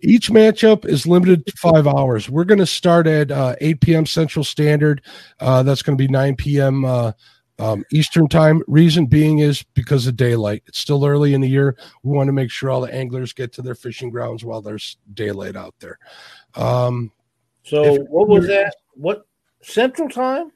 each 0.00 0.30
matchup 0.30 0.86
is 0.86 1.06
limited 1.06 1.44
to 1.46 1.52
five 1.56 1.86
hours. 1.86 2.30
We're 2.30 2.44
going 2.44 2.60
to 2.60 2.66
start 2.66 3.06
at 3.08 3.32
uh, 3.32 3.56
8 3.60 3.80
p.m. 3.80 4.06
Central 4.06 4.44
Standard. 4.44 5.02
Uh, 5.40 5.64
that's 5.64 5.82
going 5.82 5.98
to 5.98 6.02
be 6.02 6.08
9 6.08 6.36
p.m. 6.36 6.84
Uh, 6.84 7.12
um, 7.58 7.84
Eastern 7.92 8.28
time. 8.28 8.62
Reason 8.66 9.06
being 9.06 9.38
is 9.40 9.62
because 9.74 10.06
of 10.06 10.16
daylight. 10.16 10.62
It's 10.66 10.78
still 10.78 11.04
early 11.06 11.34
in 11.34 11.40
the 11.40 11.48
year. 11.48 11.76
We 12.02 12.16
want 12.16 12.28
to 12.28 12.32
make 12.32 12.50
sure 12.50 12.70
all 12.70 12.80
the 12.80 12.92
anglers 12.94 13.32
get 13.32 13.52
to 13.54 13.62
their 13.62 13.74
fishing 13.74 14.10
grounds 14.10 14.44
while 14.44 14.60
there's 14.60 14.98
daylight 15.14 15.56
out 15.56 15.74
there. 15.80 15.98
Um, 16.54 17.10
So 17.62 17.96
what 18.10 18.28
was 18.28 18.46
that? 18.46 18.74
What 18.94 19.26
Central 19.62 20.08
Time? 20.08 20.52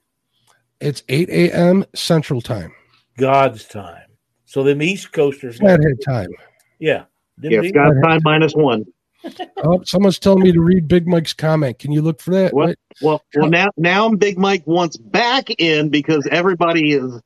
it's 0.81 1.03
8 1.09 1.29
a.m. 1.29 1.85
Central 1.95 2.41
time. 2.41 2.73
God's 3.19 3.67
time. 3.67 4.03
So 4.47 4.63
them 4.63 4.81
East 4.83 5.13
Coasters. 5.13 5.59
Flathead 5.59 5.99
time. 6.05 6.31
Yeah. 6.79 7.05
Them 7.39 7.53
Yeah, 7.53 7.61
East- 7.63 7.75
Scott 7.75 7.93
time 8.03 8.21
minus 8.25 8.55
one. 8.55 8.85
Oh, 9.63 9.83
someone's 9.85 10.19
telling 10.19 10.43
me 10.43 10.53
to 10.53 10.61
read 10.61 10.89
Big 10.89 11.07
Mike's 11.07 11.35
comment. 11.35 11.79
Can 11.79 11.93
you 11.93 12.01
look 12.01 12.21
for 12.21 12.31
that? 12.31 12.55
What? 12.55 12.69
Wait, 12.69 12.79
Well, 13.03 13.23
well, 13.35 13.51
now 13.51 13.69
now 13.77 14.09
Big 14.15 14.39
Mike 14.39 14.67
wants 14.67 14.97
back 14.97 15.51
in 15.59 15.91
because 15.91 16.27
everybody 16.31 16.93
is 16.93 17.21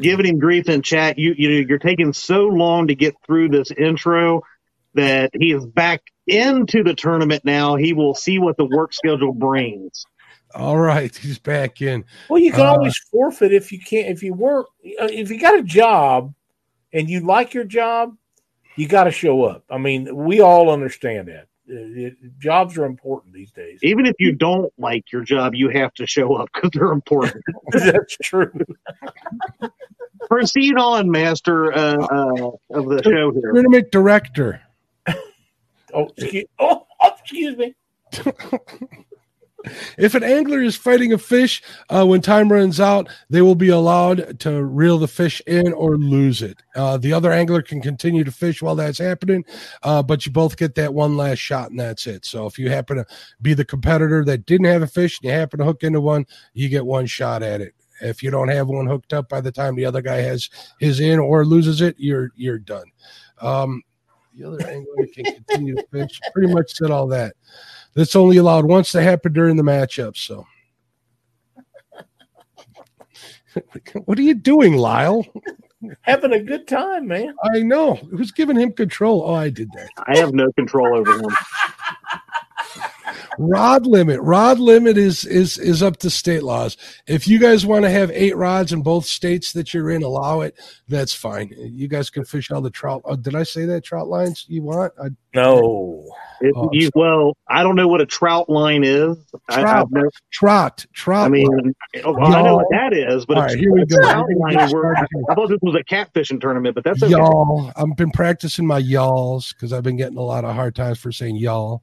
giving 0.00 0.26
him 0.26 0.38
grief 0.40 0.68
in 0.68 0.82
chat. 0.82 1.18
You 1.18 1.34
you 1.38 1.50
you're 1.68 1.78
taking 1.78 2.12
so 2.12 2.46
long 2.48 2.88
to 2.88 2.96
get 2.96 3.14
through 3.24 3.50
this 3.50 3.70
intro 3.70 4.42
that 4.94 5.30
he 5.38 5.52
is 5.52 5.64
back 5.66 6.02
into 6.26 6.82
the 6.82 6.94
tournament 6.94 7.44
now. 7.44 7.76
He 7.76 7.92
will 7.92 8.14
see 8.14 8.38
what 8.40 8.56
the 8.56 8.64
work 8.64 8.92
schedule 8.92 9.32
brings. 9.32 10.04
All 10.54 10.78
right, 10.78 11.14
he's 11.14 11.38
back 11.38 11.80
in. 11.82 12.04
Well, 12.28 12.40
you 12.40 12.50
can 12.52 12.66
Uh, 12.66 12.70
always 12.70 12.98
forfeit 13.12 13.52
if 13.52 13.70
you 13.70 13.78
can't. 13.78 14.08
If 14.08 14.22
you 14.22 14.32
work, 14.34 14.66
uh, 15.00 15.08
if 15.12 15.30
you 15.30 15.38
got 15.38 15.58
a 15.58 15.62
job 15.62 16.34
and 16.92 17.08
you 17.08 17.20
like 17.20 17.54
your 17.54 17.64
job, 17.64 18.16
you 18.78 18.86
got 18.86 19.04
to 19.04 19.10
show 19.10 19.44
up. 19.44 19.64
I 19.68 19.78
mean, 19.78 20.14
we 20.14 20.40
all 20.40 20.70
understand 20.70 21.28
that. 21.28 21.48
Uh, 21.70 22.06
it- 22.06 22.38
jobs 22.38 22.78
are 22.78 22.84
important 22.84 23.34
these 23.34 23.50
days. 23.50 23.80
Even 23.82 24.06
if 24.06 24.14
you 24.18 24.32
don't 24.32 24.72
like 24.78 25.10
your 25.12 25.22
job, 25.22 25.54
you 25.54 25.68
have 25.68 25.92
to 25.94 26.06
show 26.06 26.34
up 26.36 26.48
because 26.54 26.70
they're 26.72 26.92
important. 26.92 27.42
That's 27.72 28.16
true. 28.22 28.52
Proceed 30.28 30.76
on, 30.78 31.10
Master 31.10 31.72
uh, 31.72 31.96
uh, 31.96 32.50
of 32.70 32.88
the 32.88 33.02
show 33.02 33.32
here. 33.32 33.52
Tournament 33.52 33.90
director. 33.90 34.60
Oh, 35.94 36.10
excuse, 36.16 36.44
oh, 36.58 36.86
oh, 37.00 37.10
excuse 37.18 37.56
me. 37.56 37.74
If 39.96 40.14
an 40.14 40.22
angler 40.22 40.62
is 40.62 40.76
fighting 40.76 41.12
a 41.12 41.18
fish, 41.18 41.62
uh, 41.88 42.06
when 42.06 42.20
time 42.20 42.50
runs 42.50 42.78
out, 42.78 43.08
they 43.28 43.42
will 43.42 43.56
be 43.56 43.70
allowed 43.70 44.38
to 44.40 44.62
reel 44.62 44.98
the 44.98 45.08
fish 45.08 45.42
in 45.46 45.72
or 45.72 45.96
lose 45.96 46.42
it. 46.42 46.62
Uh, 46.76 46.96
the 46.96 47.12
other 47.12 47.32
angler 47.32 47.60
can 47.60 47.82
continue 47.82 48.22
to 48.22 48.30
fish 48.30 48.62
while 48.62 48.76
that's 48.76 48.98
happening, 48.98 49.44
uh, 49.82 50.02
but 50.02 50.24
you 50.24 50.32
both 50.32 50.56
get 50.56 50.76
that 50.76 50.94
one 50.94 51.16
last 51.16 51.38
shot, 51.38 51.70
and 51.70 51.80
that's 51.80 52.06
it. 52.06 52.24
So 52.24 52.46
if 52.46 52.58
you 52.58 52.70
happen 52.70 52.98
to 52.98 53.06
be 53.42 53.52
the 53.52 53.64
competitor 53.64 54.24
that 54.26 54.46
didn't 54.46 54.66
have 54.66 54.82
a 54.82 54.86
fish 54.86 55.18
and 55.18 55.28
you 55.28 55.36
happen 55.36 55.58
to 55.58 55.64
hook 55.64 55.82
into 55.82 56.00
one, 56.00 56.26
you 56.54 56.68
get 56.68 56.86
one 56.86 57.06
shot 57.06 57.42
at 57.42 57.60
it. 57.60 57.74
If 58.00 58.22
you 58.22 58.30
don't 58.30 58.48
have 58.48 58.68
one 58.68 58.86
hooked 58.86 59.12
up 59.12 59.28
by 59.28 59.40
the 59.40 59.50
time 59.50 59.74
the 59.74 59.84
other 59.84 60.02
guy 60.02 60.18
has 60.18 60.48
his 60.78 61.00
in 61.00 61.18
or 61.18 61.44
loses 61.44 61.80
it, 61.80 61.96
you're 61.98 62.30
you're 62.36 62.60
done. 62.60 62.86
Um, 63.40 63.82
the 64.36 64.46
other 64.46 64.64
angler 64.68 65.06
can 65.12 65.24
continue 65.24 65.74
to 65.74 65.84
fish. 65.90 66.20
Pretty 66.32 66.52
much 66.52 66.74
said 66.74 66.92
all 66.92 67.08
that. 67.08 67.34
That's 67.98 68.14
only 68.14 68.36
allowed 68.36 68.64
once 68.66 68.92
to 68.92 69.02
happen 69.02 69.32
during 69.32 69.56
the 69.56 69.64
matchup. 69.64 70.16
So, 70.16 70.46
what 74.04 74.16
are 74.16 74.22
you 74.22 74.34
doing, 74.34 74.76
Lyle? 74.76 75.26
Having 76.02 76.32
a 76.32 76.40
good 76.40 76.68
time, 76.68 77.08
man. 77.08 77.34
I 77.42 77.58
know 77.58 77.96
who's 77.96 78.30
giving 78.30 78.56
him 78.56 78.72
control. 78.72 79.24
Oh, 79.26 79.34
I 79.34 79.50
did 79.50 79.68
that. 79.72 79.88
I 80.06 80.16
have 80.16 80.32
no 80.32 80.52
control 80.52 80.96
over 80.96 81.12
him. 81.12 81.26
Rod 83.38 83.86
limit. 83.86 84.20
Rod 84.20 84.58
limit 84.58 84.96
is 84.98 85.24
is 85.24 85.58
is 85.58 85.82
up 85.82 85.96
to 85.98 86.10
state 86.10 86.42
laws. 86.42 86.76
If 87.06 87.26
you 87.28 87.38
guys 87.38 87.64
want 87.66 87.84
to 87.84 87.90
have 87.90 88.10
eight 88.12 88.36
rods 88.36 88.72
in 88.72 88.82
both 88.82 89.04
states 89.06 89.52
that 89.52 89.72
you're 89.74 89.90
in, 89.90 90.02
allow 90.02 90.40
it. 90.42 90.58
That's 90.88 91.14
fine. 91.14 91.52
You 91.56 91.88
guys 91.88 92.10
can 92.10 92.24
fish 92.24 92.50
all 92.50 92.60
the 92.60 92.70
trout. 92.70 93.02
Oh, 93.04 93.16
did 93.16 93.34
I 93.34 93.42
say 93.42 93.64
that 93.66 93.84
trout 93.84 94.08
lines 94.08 94.44
you 94.48 94.62
want? 94.62 94.92
I, 95.02 95.08
No. 95.34 96.04
It, 96.40 96.54
Oh, 96.56 96.68
you, 96.72 96.88
well, 96.94 97.36
I 97.48 97.64
don't 97.64 97.74
know 97.74 97.88
what 97.88 98.00
a 98.00 98.06
trout 98.06 98.48
line 98.48 98.84
is. 98.84 99.16
I, 99.48 99.60
Trout. 99.60 99.86
I've 99.86 99.90
never, 99.90 100.10
trout. 100.30 100.86
Trout. 100.92 101.26
I 101.26 101.28
mean, 101.28 101.48
line. 101.48 101.74
Oh, 102.04 102.16
I 102.16 102.42
know 102.42 102.54
what 102.56 102.66
that 102.70 102.92
is, 102.92 103.26
but 103.26 103.38
all 103.38 103.42
right, 103.42 103.58
here 103.58 103.72
we 103.72 103.84
go. 103.86 103.96
trout 104.00 104.24
line 104.36 104.52
get 104.52 104.60
where- 104.60 104.94
started 104.94 105.08
here. 105.12 105.22
I 105.30 105.34
thought 105.34 105.48
this 105.48 105.58
was 105.62 105.74
a 105.74 105.82
catfishing 105.92 106.40
tournament, 106.40 106.76
but 106.76 106.84
that's 106.84 107.02
okay. 107.02 107.10
y'all. 107.10 107.72
I've 107.74 107.96
been 107.96 108.12
practicing 108.12 108.66
my 108.68 108.78
y'alls 108.78 109.52
because 109.52 109.72
I've 109.72 109.82
been 109.82 109.96
getting 109.96 110.16
a 110.16 110.22
lot 110.22 110.44
of 110.44 110.54
hard 110.54 110.76
times 110.76 111.00
for 111.00 111.10
saying 111.10 111.36
y'all. 111.36 111.82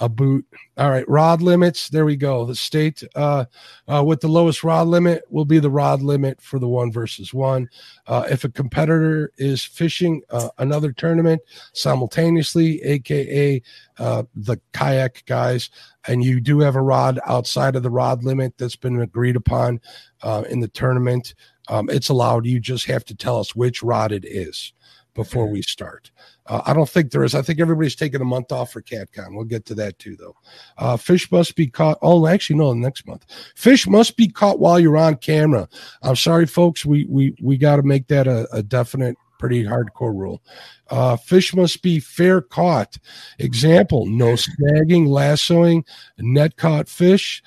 A 0.00 0.08
boot. 0.08 0.44
All 0.76 0.90
right, 0.90 1.08
rod 1.08 1.40
limits. 1.40 1.88
There 1.88 2.04
we 2.04 2.16
go. 2.16 2.44
The 2.44 2.56
state 2.56 3.04
uh, 3.14 3.44
uh, 3.86 4.02
with 4.04 4.20
the 4.20 4.28
lowest 4.28 4.64
rod 4.64 4.88
limit 4.88 5.22
will 5.30 5.44
be 5.44 5.60
the 5.60 5.70
rod 5.70 6.02
limit 6.02 6.40
for 6.40 6.58
the 6.58 6.66
one 6.66 6.90
versus 6.90 7.32
one. 7.32 7.68
Uh, 8.08 8.24
if 8.28 8.42
a 8.42 8.48
competitor 8.48 9.30
is 9.38 9.62
fishing 9.62 10.20
uh, 10.30 10.48
another 10.58 10.90
tournament 10.90 11.40
simultaneously, 11.74 12.82
aka 12.82 13.62
uh, 13.98 14.24
the 14.34 14.60
kayak 14.72 15.22
guys, 15.26 15.70
and 16.08 16.24
you 16.24 16.40
do 16.40 16.58
have 16.58 16.74
a 16.74 16.82
rod 16.82 17.20
outside 17.26 17.76
of 17.76 17.84
the 17.84 17.90
rod 17.90 18.24
limit 18.24 18.52
that's 18.58 18.76
been 18.76 19.00
agreed 19.00 19.36
upon 19.36 19.80
uh, 20.22 20.42
in 20.50 20.58
the 20.58 20.68
tournament, 20.68 21.34
um, 21.68 21.88
it's 21.88 22.08
allowed. 22.08 22.46
You 22.46 22.58
just 22.58 22.86
have 22.86 23.04
to 23.06 23.14
tell 23.14 23.38
us 23.38 23.54
which 23.54 23.82
rod 23.82 24.10
it 24.10 24.24
is 24.24 24.72
before 25.14 25.46
we 25.46 25.62
start. 25.62 26.10
Uh, 26.46 26.60
I 26.66 26.74
don't 26.74 26.88
think 26.88 27.10
there 27.10 27.24
is. 27.24 27.34
I 27.34 27.42
think 27.42 27.60
everybody's 27.60 27.96
taking 27.96 28.20
a 28.20 28.24
month 28.24 28.52
off 28.52 28.72
for 28.72 28.82
CatCon. 28.82 29.34
We'll 29.34 29.44
get 29.44 29.64
to 29.66 29.74
that 29.76 29.98
too, 29.98 30.16
though. 30.16 30.36
Uh, 30.76 30.96
fish 30.96 31.30
must 31.32 31.56
be 31.56 31.66
caught. 31.66 31.98
Oh, 32.02 32.26
actually, 32.26 32.56
no, 32.56 32.72
next 32.74 33.06
month. 33.06 33.24
Fish 33.56 33.86
must 33.86 34.16
be 34.16 34.28
caught 34.28 34.60
while 34.60 34.78
you're 34.78 34.96
on 34.96 35.16
camera. 35.16 35.68
I'm 36.02 36.16
sorry, 36.16 36.46
folks. 36.46 36.84
We 36.84 37.06
we 37.06 37.34
we 37.40 37.56
got 37.56 37.76
to 37.76 37.82
make 37.82 38.08
that 38.08 38.26
a, 38.26 38.46
a 38.54 38.62
definite, 38.62 39.16
pretty 39.38 39.64
hardcore 39.64 40.14
rule. 40.14 40.42
Uh, 40.90 41.16
fish 41.16 41.54
must 41.54 41.82
be 41.82 41.98
fair 41.98 42.42
caught. 42.42 42.98
Example: 43.38 44.04
no 44.06 44.34
snagging, 44.34 45.06
lassoing, 45.06 45.84
net 46.18 46.56
caught 46.56 46.88
fish 46.90 47.42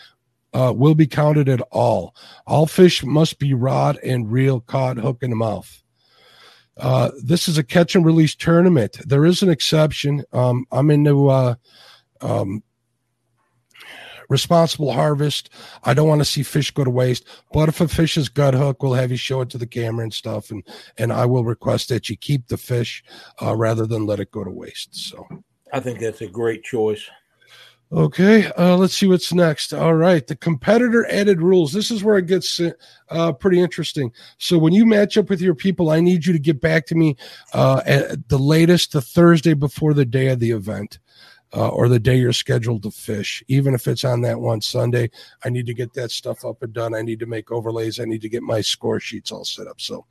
uh, 0.53 0.73
will 0.75 0.95
be 0.95 1.05
counted 1.07 1.49
at 1.49 1.61
all. 1.71 2.15
All 2.47 2.65
fish 2.65 3.03
must 3.03 3.37
be 3.37 3.53
rod 3.53 3.97
and 4.03 4.31
reel 4.31 4.59
caught 4.59 4.97
hook 4.97 5.19
in 5.21 5.29
the 5.29 5.35
mouth. 5.35 5.83
Uh, 6.79 7.11
this 7.23 7.47
is 7.47 7.57
a 7.57 7.63
catch 7.63 7.95
and 7.95 8.05
release 8.05 8.35
tournament. 8.35 8.97
There 9.05 9.25
is 9.25 9.41
an 9.41 9.49
exception. 9.49 10.23
Um, 10.33 10.65
I'm 10.71 10.91
into 10.91 11.29
uh, 11.29 11.55
um, 12.21 12.63
responsible 14.29 14.91
harvest. 14.91 15.49
I 15.83 15.93
don't 15.93 16.07
want 16.07 16.21
to 16.21 16.25
see 16.25 16.43
fish 16.43 16.71
go 16.71 16.83
to 16.83 16.89
waste. 16.89 17.25
But 17.51 17.69
if 17.69 17.81
a 17.81 17.87
fish 17.87 18.17
is 18.17 18.29
gut 18.29 18.53
hook, 18.53 18.83
we'll 18.83 18.93
have 18.93 19.11
you 19.11 19.17
show 19.17 19.41
it 19.41 19.49
to 19.51 19.57
the 19.57 19.67
camera 19.67 20.03
and 20.03 20.13
stuff, 20.13 20.51
and 20.51 20.63
and 20.97 21.11
I 21.11 21.25
will 21.25 21.43
request 21.43 21.89
that 21.89 22.09
you 22.09 22.17
keep 22.17 22.47
the 22.47 22.57
fish 22.57 23.03
uh, 23.41 23.55
rather 23.55 23.85
than 23.85 24.05
let 24.05 24.19
it 24.19 24.31
go 24.31 24.43
to 24.43 24.51
waste. 24.51 24.95
So. 24.95 25.25
I 25.73 25.81
think 25.81 25.99
that's 25.99 26.21
a 26.21 26.27
great 26.27 26.63
choice. 26.63 27.09
Okay, 27.89 28.51
uh, 28.57 28.75
let's 28.75 28.97
see 28.97 29.07
what's 29.07 29.31
next. 29.31 29.73
All 29.73 29.93
right, 29.93 30.25
the 30.27 30.35
competitor 30.35 31.09
added 31.09 31.41
rules. 31.41 31.71
This 31.71 31.89
is 31.89 32.03
where 32.03 32.17
it 32.17 32.25
gets 32.25 32.59
uh, 33.09 33.31
pretty 33.31 33.61
interesting. 33.61 34.11
So 34.39 34.57
when 34.57 34.73
you 34.73 34.85
match 34.85 35.17
up 35.17 35.29
with 35.29 35.39
your 35.39 35.55
people, 35.55 35.89
I 35.89 36.01
need 36.01 36.25
you 36.25 36.33
to 36.33 36.39
get 36.39 36.59
back 36.59 36.85
to 36.87 36.95
me 36.95 37.15
uh, 37.53 37.81
at 37.85 38.27
the 38.27 38.39
latest 38.39 38.91
the 38.91 39.01
Thursday 39.01 39.53
before 39.53 39.93
the 39.93 40.05
day 40.05 40.27
of 40.27 40.39
the 40.39 40.51
event. 40.51 40.99
Uh, 41.55 41.69
or 41.69 41.87
the 41.87 41.97
day 41.97 42.17
you're 42.17 42.33
scheduled 42.33 42.83
to 42.83 42.91
fish, 42.91 43.41
even 43.47 43.73
if 43.73 43.87
it's 43.87 44.03
on 44.03 44.19
that 44.19 44.37
one 44.37 44.59
Sunday, 44.59 45.09
I 45.45 45.49
need 45.49 45.65
to 45.67 45.73
get 45.73 45.93
that 45.93 46.11
stuff 46.11 46.43
up 46.43 46.61
and 46.61 46.73
done. 46.73 46.93
I 46.93 47.01
need 47.01 47.21
to 47.21 47.25
make 47.25 47.53
overlays. 47.53 48.01
I 48.01 48.03
need 48.03 48.21
to 48.23 48.27
get 48.27 48.43
my 48.43 48.59
score 48.59 48.99
sheets 48.99 49.31
all 49.31 49.45
set 49.45 49.65
up. 49.65 49.79
So, 49.79 50.05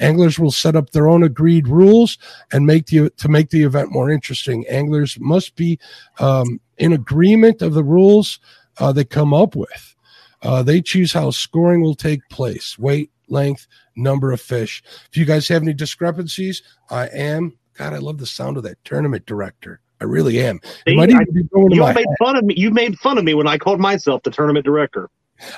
anglers 0.00 0.38
will 0.38 0.50
set 0.50 0.76
up 0.76 0.90
their 0.90 1.08
own 1.08 1.22
agreed 1.22 1.66
rules 1.66 2.18
and 2.52 2.66
make 2.66 2.84
the 2.86 3.08
to 3.08 3.28
make 3.30 3.48
the 3.48 3.62
event 3.62 3.90
more 3.90 4.10
interesting. 4.10 4.66
Anglers 4.68 5.18
must 5.18 5.56
be 5.56 5.78
um, 6.20 6.60
in 6.82 6.92
agreement 6.92 7.62
of 7.62 7.74
the 7.74 7.84
rules 7.84 8.40
uh, 8.78 8.90
they 8.92 9.04
come 9.04 9.32
up 9.32 9.54
with. 9.54 9.94
Uh, 10.42 10.64
they 10.64 10.82
choose 10.82 11.12
how 11.12 11.30
scoring 11.30 11.80
will 11.80 11.94
take 11.94 12.28
place 12.28 12.76
weight, 12.76 13.12
length, 13.28 13.68
number 13.94 14.32
of 14.32 14.40
fish. 14.40 14.82
If 15.08 15.16
you 15.16 15.24
guys 15.24 15.46
have 15.46 15.62
any 15.62 15.72
discrepancies, 15.74 16.60
I 16.90 17.06
am. 17.06 17.56
God, 17.78 17.92
I 17.92 17.98
love 17.98 18.18
the 18.18 18.26
sound 18.26 18.56
of 18.56 18.64
that 18.64 18.82
tournament 18.84 19.24
director. 19.26 19.80
I 20.00 20.04
really 20.04 20.40
am. 20.40 20.60
See, 20.88 20.96
might 20.96 21.10
I- 21.10 21.22
even 21.22 21.32
be 21.32 21.42
going 21.44 21.70
to 21.70 21.76
you 21.76 21.82
my 21.82 21.92
made 21.92 22.06
fun 22.18 22.34
of 22.36 22.44
me. 22.44 22.54
You 22.56 22.72
made 22.72 22.98
fun 22.98 23.16
of 23.16 23.22
me 23.22 23.34
when 23.34 23.46
I 23.46 23.58
called 23.58 23.78
myself 23.78 24.24
the 24.24 24.32
tournament 24.32 24.64
director. 24.64 25.08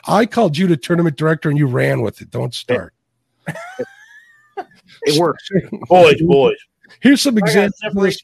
I 0.06 0.26
called 0.26 0.58
you 0.58 0.66
the 0.66 0.76
tournament 0.76 1.16
director 1.16 1.48
and 1.48 1.56
you 1.56 1.66
ran 1.66 2.02
with 2.02 2.20
it. 2.20 2.30
Don't 2.30 2.54
start. 2.54 2.92
It 5.06 5.18
works, 5.18 5.48
Boys, 5.88 6.20
boys. 6.20 6.56
Here's 7.00 7.22
some 7.22 7.38
examples. 7.38 8.22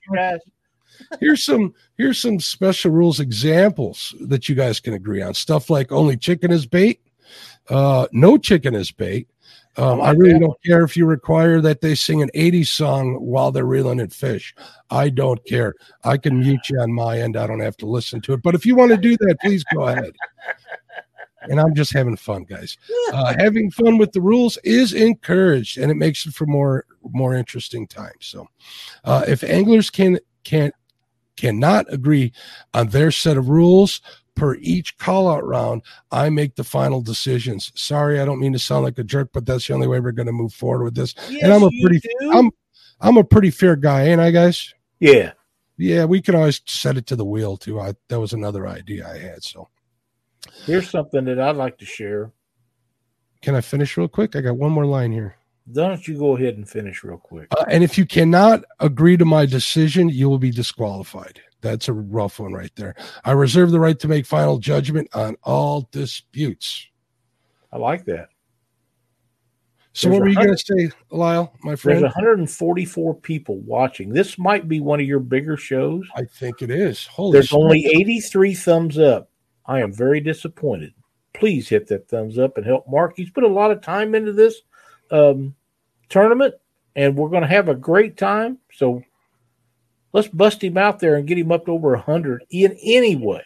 Of 1.01 1.07
separate 1.07 1.19
this. 1.19 1.19
you 1.19 1.19
guys. 1.19 1.19
here's 1.21 1.45
some 1.45 1.75
here's 1.97 2.19
some 2.21 2.41
special 2.41 2.91
rules 2.91 3.21
examples 3.21 4.15
that 4.21 4.49
you 4.49 4.55
guys 4.55 4.81
can 4.81 4.95
agree 4.95 5.23
on. 5.23 5.35
Stuff 5.35 5.71
like 5.71 5.93
only 5.93 6.17
chicken 6.17 6.51
is 6.51 6.67
bait, 6.67 7.01
uh, 7.69 8.07
no 8.13 8.39
chicken 8.39 8.75
is 8.75 8.91
bait. 8.91 9.29
Um, 9.77 10.01
I 10.01 10.11
really 10.11 10.39
don't 10.39 10.63
care 10.65 10.83
if 10.83 10.97
you 10.97 11.07
require 11.07 11.61
that 11.61 11.81
they 11.81 11.95
sing 11.95 12.23
an 12.23 12.31
80s 12.35 12.67
song 12.67 13.15
while 13.15 13.53
they're 13.53 13.65
reeling 13.65 14.01
in 14.01 14.11
fish. 14.11 14.55
I 14.91 15.09
don't 15.09 15.43
care. 15.47 15.75
I 16.03 16.17
can 16.17 16.41
mute 16.41 16.69
you 16.69 16.81
on 16.81 16.93
my 16.93 17.21
end. 17.21 17.37
I 17.37 17.47
don't 17.47 17.61
have 17.61 17.77
to 17.79 17.87
listen 17.87 18.21
to 18.23 18.33
it. 18.33 18.43
But 18.43 18.55
if 18.55 18.67
you 18.67 18.75
want 18.75 18.91
to 18.91 18.97
do 18.97 19.17
that, 19.19 19.39
please 19.41 19.65
go 19.73 19.87
ahead. 19.87 20.13
And 21.43 21.59
I'm 21.61 21.75
just 21.75 21.93
having 21.93 22.17
fun, 22.17 22.45
guys. 22.45 22.77
Uh, 23.13 23.35
having 23.39 23.73
fun 23.73 23.99
with 23.99 24.13
the 24.13 24.21
rules 24.21 24.57
is 24.59 24.93
encouraged, 24.93 25.79
and 25.79 25.91
it 25.91 25.97
makes 25.97 26.25
it 26.27 26.33
for 26.33 26.47
more 26.47 26.85
more 27.03 27.35
interesting 27.35 27.85
times. 27.89 28.21
So, 28.21 28.47
uh, 29.03 29.25
if 29.27 29.43
anglers 29.43 29.91
can 29.91 30.21
can 30.45 30.71
cannot 31.41 31.87
agree 31.93 32.33
on 32.75 32.89
their 32.89 33.11
set 33.11 33.37
of 33.37 33.49
rules, 33.49 34.01
per 34.35 34.55
each 34.57 34.97
call 34.99 35.29
out 35.29 35.45
round, 35.45 35.83
I 36.13 36.29
make 36.31 36.55
the 36.55 36.65
final 36.65 37.01
decisions. 37.03 37.73
Sorry, 37.75 38.21
I 38.21 38.25
don't 38.25 38.41
mean 38.41 38.53
to 38.53 38.59
sound 38.59 38.85
like 38.85 38.99
a 38.99 39.05
jerk, 39.05 39.31
but 39.33 39.45
that's 39.47 39.67
the 39.67 39.75
only 39.75 39.87
way 39.87 40.01
we're 40.01 40.13
going 40.13 40.27
to 40.27 40.33
move 40.33 40.53
forward 40.55 40.85
with 40.85 40.95
this. 40.95 41.15
Yes, 41.29 41.43
and 41.43 41.53
I'm 41.53 41.63
a 41.63 41.71
pretty, 41.83 42.01
do. 42.21 42.33
I'm, 42.33 42.51
I'm 43.01 43.17
a 43.17 43.25
pretty 43.25 43.51
fair 43.51 43.77
guy, 43.77 44.05
ain't 44.05 44.21
I, 44.21 44.31
guys? 44.31 44.73
yeah. 45.01 45.33
Yeah, 45.83 46.05
we 46.05 46.21
can 46.21 46.35
always 46.35 46.61
set 46.67 46.99
it 46.99 47.07
to 47.07 47.17
the 47.17 47.25
wheel 47.25 47.57
too. 47.57 47.81
I 47.81 47.95
that 48.09 48.21
was 48.21 48.35
another 48.35 48.69
idea 48.69 49.09
I 49.09 49.17
had. 49.17 49.43
So 49.43 49.67
Here's 50.67 50.91
something 50.91 51.25
that 51.25 51.41
I'd 51.41 51.57
like 51.57 51.79
to 51.79 51.87
share. 51.87 52.33
can 53.41 53.55
I 53.55 53.63
finish 53.63 53.97
real 53.97 54.07
quick? 54.07 54.37
I 54.37 54.43
got 54.43 54.59
one 54.59 54.73
more 54.73 54.85
line 54.85 55.11
here. 55.11 55.37
Don't 55.73 56.07
you 56.09 56.19
go 56.19 56.37
ahead 56.37 56.57
and 56.57 56.69
finish 56.69 57.05
real 57.05 57.19
quick. 57.19 57.49
Uh, 57.57 57.65
and 57.69 57.85
if 57.85 57.97
you 57.97 58.07
cannot 58.07 58.65
agree 58.81 59.17
to 59.17 59.25
my 59.25 59.47
decision, 59.47 60.09
you 60.09 60.29
will 60.29 60.39
be 60.39 60.51
disqualified. 60.51 61.41
That's 61.61 61.89
a 61.89 61.93
rough 61.93 62.41
one 62.41 62.53
right 62.53 62.73
there. 62.77 62.95
I 63.25 63.33
reserve 63.33 63.71
the 63.71 63.81
right 63.81 63.99
to 64.01 64.09
make 64.09 64.27
final 64.27 64.59
judgment 64.59 65.09
on 65.13 65.37
all 65.43 65.89
disputes. 65.93 66.89
I 67.73 67.79
like 67.79 68.05
that. 68.07 68.29
So, 69.93 70.09
There's 70.09 70.21
what 70.21 70.23
were 70.23 70.29
you 70.29 70.37
going 70.37 70.57
to 70.57 70.59
say, 70.59 70.91
Lyle, 71.11 71.53
my 71.63 71.75
friend? 71.75 72.03
There's 72.03 72.15
144 72.15 73.15
people 73.17 73.59
watching. 73.59 74.11
This 74.11 74.39
might 74.39 74.69
be 74.69 74.81
one 74.81 75.01
of 75.01 75.07
your 75.07 75.19
bigger 75.19 75.57
shows. 75.57 76.09
I 76.15 76.25
think 76.25 76.63
it 76.63 76.71
is. 76.71 77.07
Holy 77.07 77.33
There's 77.33 77.51
smokes. 77.51 77.65
only 77.65 77.87
83 77.87 78.55
thumbs 78.55 78.99
up. 78.99 79.31
I 79.67 79.81
am 79.81 79.93
very 79.93 80.21
disappointed. 80.21 80.95
Please 81.35 81.69
hit 81.69 81.89
that 81.89 82.09
thumbs 82.09 82.39
up 82.39 82.57
and 82.57 82.67
help 82.67 82.89
Mark. 82.89 83.15
He's 83.17 83.31
put 83.31 83.45
a 83.45 83.49
lot 83.49 83.71
of 83.73 83.83
time 83.83 84.15
into 84.15 84.33
this 84.33 84.63
um, 85.11 85.55
tournament, 86.09 86.55
and 86.97 87.17
we're 87.17 87.29
going 87.29 87.43
to 87.43 87.49
have 87.49 87.69
a 87.69 87.75
great 87.75 88.17
time. 88.17 88.59
So 88.73 89.03
let's 90.13 90.29
bust 90.29 90.63
him 90.63 90.77
out 90.77 90.99
there 90.99 91.17
and 91.17 91.27
get 91.27 91.39
him 91.39 91.53
up 91.53 91.67
to 91.67 91.73
over 91.73 91.91
100 91.91 92.45
in 92.51 92.77
any 92.83 93.17
way. 93.17 93.43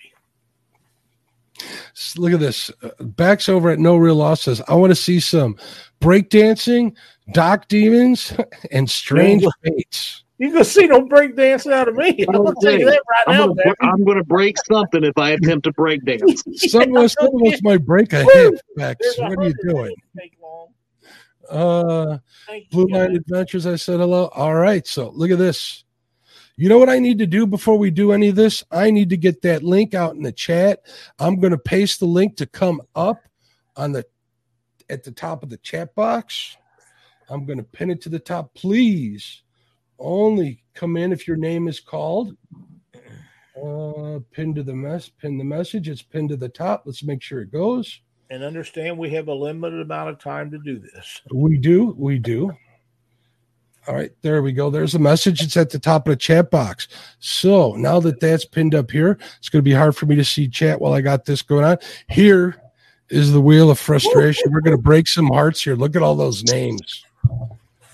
Look 2.16 2.32
at 2.32 2.40
this. 2.40 2.70
Uh, 2.82 3.04
Backs 3.04 3.48
over 3.48 3.70
at 3.70 3.78
No 3.78 3.96
Real 3.96 4.16
Loss 4.16 4.42
says, 4.42 4.62
I 4.68 4.74
want 4.74 4.90
to 4.90 4.96
see 4.96 5.20
some 5.20 5.56
breakdancing, 6.00 6.94
dock 7.32 7.68
demons, 7.68 8.34
and 8.72 8.90
strange 8.90 9.42
No. 9.44 9.50
baits. 9.62 10.22
You're 10.38 10.50
going 10.50 10.64
to 10.64 10.68
see 10.68 10.86
no 10.88 11.02
break 11.02 11.36
dancing 11.36 11.72
out 11.72 11.86
of 11.86 11.94
me. 11.94 12.24
I'm 12.28 12.34
going 12.34 12.54
to 12.56 12.60
tell 12.60 12.76
you 12.76 12.86
that 12.86 13.00
right 13.08 13.24
I'm 13.28 13.34
now, 13.34 13.46
gonna, 13.46 13.54
Becky. 13.54 13.76
I'm 13.82 14.04
gonna 14.04 14.24
break 14.24 14.56
something 14.66 15.04
if 15.04 15.16
I 15.16 15.30
attempt 15.30 15.62
to 15.64 15.72
break 15.72 16.04
dance. 16.04 16.42
Some 16.56 16.96
of 16.96 17.04
us, 17.04 17.14
some 17.20 17.30
of 17.32 17.52
us 17.52 17.62
might 17.62 17.86
break 17.86 18.12
a 18.12 18.24
Woo! 18.34 18.50
hip, 18.50 18.54
Backs. 18.74 19.16
What 19.16 19.26
are 19.38 19.44
you 19.48 19.54
100 19.54 19.56
doing? 19.68 19.94
Uh, 21.50 22.18
Thank 22.46 22.70
Blue. 22.70 22.86
Line 22.86 23.16
Adventures, 23.16 23.66
I 23.66 23.76
said 23.76 24.00
hello. 24.00 24.28
All 24.34 24.54
right. 24.54 24.86
So 24.86 25.10
look 25.10 25.30
at 25.30 25.38
this. 25.38 25.84
You 26.56 26.68
know 26.68 26.78
what 26.78 26.88
I 26.88 27.00
need 27.00 27.18
to 27.18 27.26
do 27.26 27.46
before 27.46 27.76
we 27.76 27.90
do 27.90 28.12
any 28.12 28.28
of 28.28 28.36
this? 28.36 28.62
I 28.70 28.90
need 28.90 29.10
to 29.10 29.16
get 29.16 29.42
that 29.42 29.64
link 29.64 29.92
out 29.92 30.14
in 30.14 30.22
the 30.22 30.30
chat. 30.30 30.80
I'm 31.18 31.40
going 31.40 31.50
to 31.50 31.58
paste 31.58 31.98
the 31.98 32.06
link 32.06 32.36
to 32.36 32.46
come 32.46 32.80
up 32.94 33.20
on 33.76 33.92
the 33.92 34.04
at 34.88 35.02
the 35.02 35.10
top 35.10 35.42
of 35.42 35.48
the 35.48 35.56
chat 35.58 35.94
box. 35.94 36.56
I'm 37.28 37.44
going 37.44 37.58
to 37.58 37.64
pin 37.64 37.90
it 37.90 38.00
to 38.02 38.08
the 38.08 38.18
top. 38.18 38.54
Please 38.54 39.42
only 39.98 40.62
come 40.74 40.96
in 40.96 41.12
if 41.12 41.26
your 41.26 41.36
name 41.36 41.68
is 41.68 41.80
called. 41.80 42.36
Uh, 43.60 44.18
pin 44.30 44.54
to 44.54 44.62
the 44.62 44.74
mess, 44.74 45.08
pin 45.08 45.38
the 45.38 45.44
message. 45.44 45.88
It's 45.88 46.02
pinned 46.02 46.28
to 46.30 46.36
the 46.36 46.48
top. 46.48 46.82
Let's 46.86 47.02
make 47.02 47.22
sure 47.22 47.40
it 47.40 47.52
goes. 47.52 48.00
And 48.34 48.42
understand 48.42 48.98
we 48.98 49.10
have 49.10 49.28
a 49.28 49.32
limited 49.32 49.80
amount 49.80 50.10
of 50.10 50.18
time 50.18 50.50
to 50.50 50.58
do 50.58 50.80
this. 50.80 51.22
We 51.32 51.56
do. 51.56 51.94
We 51.96 52.18
do. 52.18 52.50
All 53.86 53.94
right, 53.94 54.10
there 54.22 54.42
we 54.42 54.50
go. 54.50 54.70
There's 54.70 54.96
a 54.96 54.98
message. 54.98 55.40
It's 55.40 55.56
at 55.56 55.70
the 55.70 55.78
top 55.78 56.08
of 56.08 56.10
the 56.10 56.16
chat 56.16 56.50
box. 56.50 56.88
So 57.20 57.76
now 57.76 58.00
that 58.00 58.18
that's 58.18 58.44
pinned 58.44 58.74
up 58.74 58.90
here, 58.90 59.20
it's 59.38 59.48
going 59.48 59.60
to 59.60 59.70
be 59.70 59.72
hard 59.72 59.94
for 59.94 60.06
me 60.06 60.16
to 60.16 60.24
see 60.24 60.48
chat 60.48 60.80
while 60.80 60.94
I 60.94 61.00
got 61.00 61.24
this 61.24 61.42
going 61.42 61.64
on. 61.64 61.76
Here 62.08 62.60
is 63.08 63.30
the 63.30 63.40
wheel 63.40 63.70
of 63.70 63.78
frustration. 63.78 64.50
We're 64.50 64.62
going 64.62 64.76
to 64.76 64.82
break 64.82 65.06
some 65.06 65.28
hearts 65.28 65.62
here. 65.62 65.76
Look 65.76 65.94
at 65.94 66.02
all 66.02 66.16
those 66.16 66.42
names. 66.42 67.04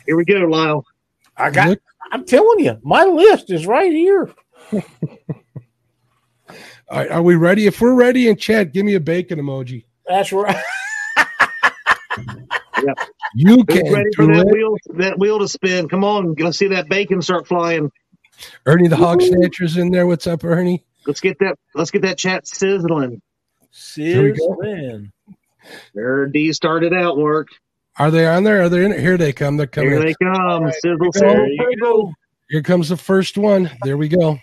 Here 0.06 0.16
we 0.16 0.24
go, 0.24 0.36
Lyle. 0.36 0.86
I 1.36 1.50
got. 1.50 1.68
Look- 1.68 1.82
I'm 2.12 2.24
telling 2.24 2.60
you, 2.60 2.78
my 2.82 3.04
list 3.04 3.50
is 3.50 3.66
right 3.66 3.92
here. 3.92 4.32
all 4.72 4.82
right, 6.92 7.10
are 7.10 7.22
we 7.22 7.34
ready? 7.34 7.66
If 7.66 7.82
we're 7.82 7.92
ready 7.92 8.26
in 8.26 8.36
chat, 8.36 8.72
give 8.72 8.86
me 8.86 8.94
a 8.94 9.00
bacon 9.00 9.38
emoji. 9.38 9.84
That's 10.10 10.32
right. 10.32 10.56
You 13.34 13.56
Who's 13.56 13.64
can 13.82 13.92
ready 13.92 14.08
for 14.16 14.26
that 14.26 14.46
it. 14.48 14.52
wheel 14.52 14.74
that 14.94 15.18
wheel 15.18 15.38
to 15.38 15.46
spin? 15.46 15.88
Come 15.88 16.02
on, 16.02 16.34
let's 16.38 16.58
see 16.58 16.68
that 16.68 16.88
bacon 16.88 17.20
start 17.22 17.46
flying. 17.46 17.92
Ernie 18.66 18.88
the 18.88 18.96
Hog 18.96 19.20
Snatcher's 19.22 19.76
in 19.76 19.90
there. 19.90 20.06
What's 20.06 20.26
up, 20.26 20.42
Ernie? 20.44 20.82
Let's 21.06 21.20
get 21.20 21.38
that 21.40 21.56
let's 21.74 21.90
get 21.90 22.02
that 22.02 22.16
chat 22.18 22.48
sizzling. 22.48 23.20
Here 23.94 24.22
we 24.22 24.32
go. 24.32 24.56
Sizzling. 24.62 25.12
There 25.94 26.26
D 26.26 26.52
started 26.54 26.92
out 26.94 27.18
work. 27.18 27.48
Are 27.98 28.10
they 28.10 28.26
on 28.26 28.44
there? 28.44 28.62
Are 28.62 28.68
they 28.70 28.84
in 28.84 28.92
it? 28.92 29.00
Here 29.00 29.18
they 29.18 29.32
come. 29.32 29.58
They're 29.58 29.66
coming. 29.66 29.90
Here 29.90 30.00
they 30.00 30.14
come. 30.20 30.64
right, 30.64 30.74
Sizzle, 30.74 30.96
go. 30.96 31.10
sizzle, 31.12 31.46
There 31.58 31.70
sizzle. 31.72 32.12
Here 32.48 32.62
comes 32.62 32.88
the 32.88 32.96
first 32.96 33.36
one. 33.36 33.70
There 33.84 33.98
we 33.98 34.08
go. 34.08 34.38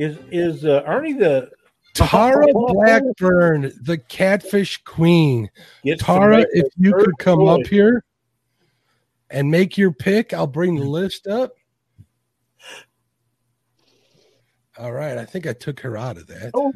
Is 0.00 0.16
is 0.30 0.64
uh, 0.64 0.82
Ernie 0.86 1.12
the 1.12 1.50
Tara 1.92 2.46
Blackburn, 2.54 3.70
the 3.82 3.98
catfish 3.98 4.82
queen. 4.84 5.50
gets 5.84 6.02
Tara, 6.02 6.46
if 6.52 6.72
you 6.78 6.94
could 6.94 7.04
third 7.04 7.18
come 7.18 7.46
up 7.46 7.66
here 7.66 8.02
and 9.28 9.50
make 9.50 9.76
your 9.76 9.92
pick, 9.92 10.32
I'll 10.32 10.46
bring 10.46 10.76
the 10.76 10.86
list 10.86 11.26
up. 11.26 11.52
All 14.78 14.92
right. 14.92 15.18
I 15.18 15.26
think 15.26 15.46
I 15.46 15.52
took 15.52 15.80
her 15.80 15.98
out 15.98 16.16
of 16.16 16.26
that. 16.28 16.52
Oh. 16.54 16.72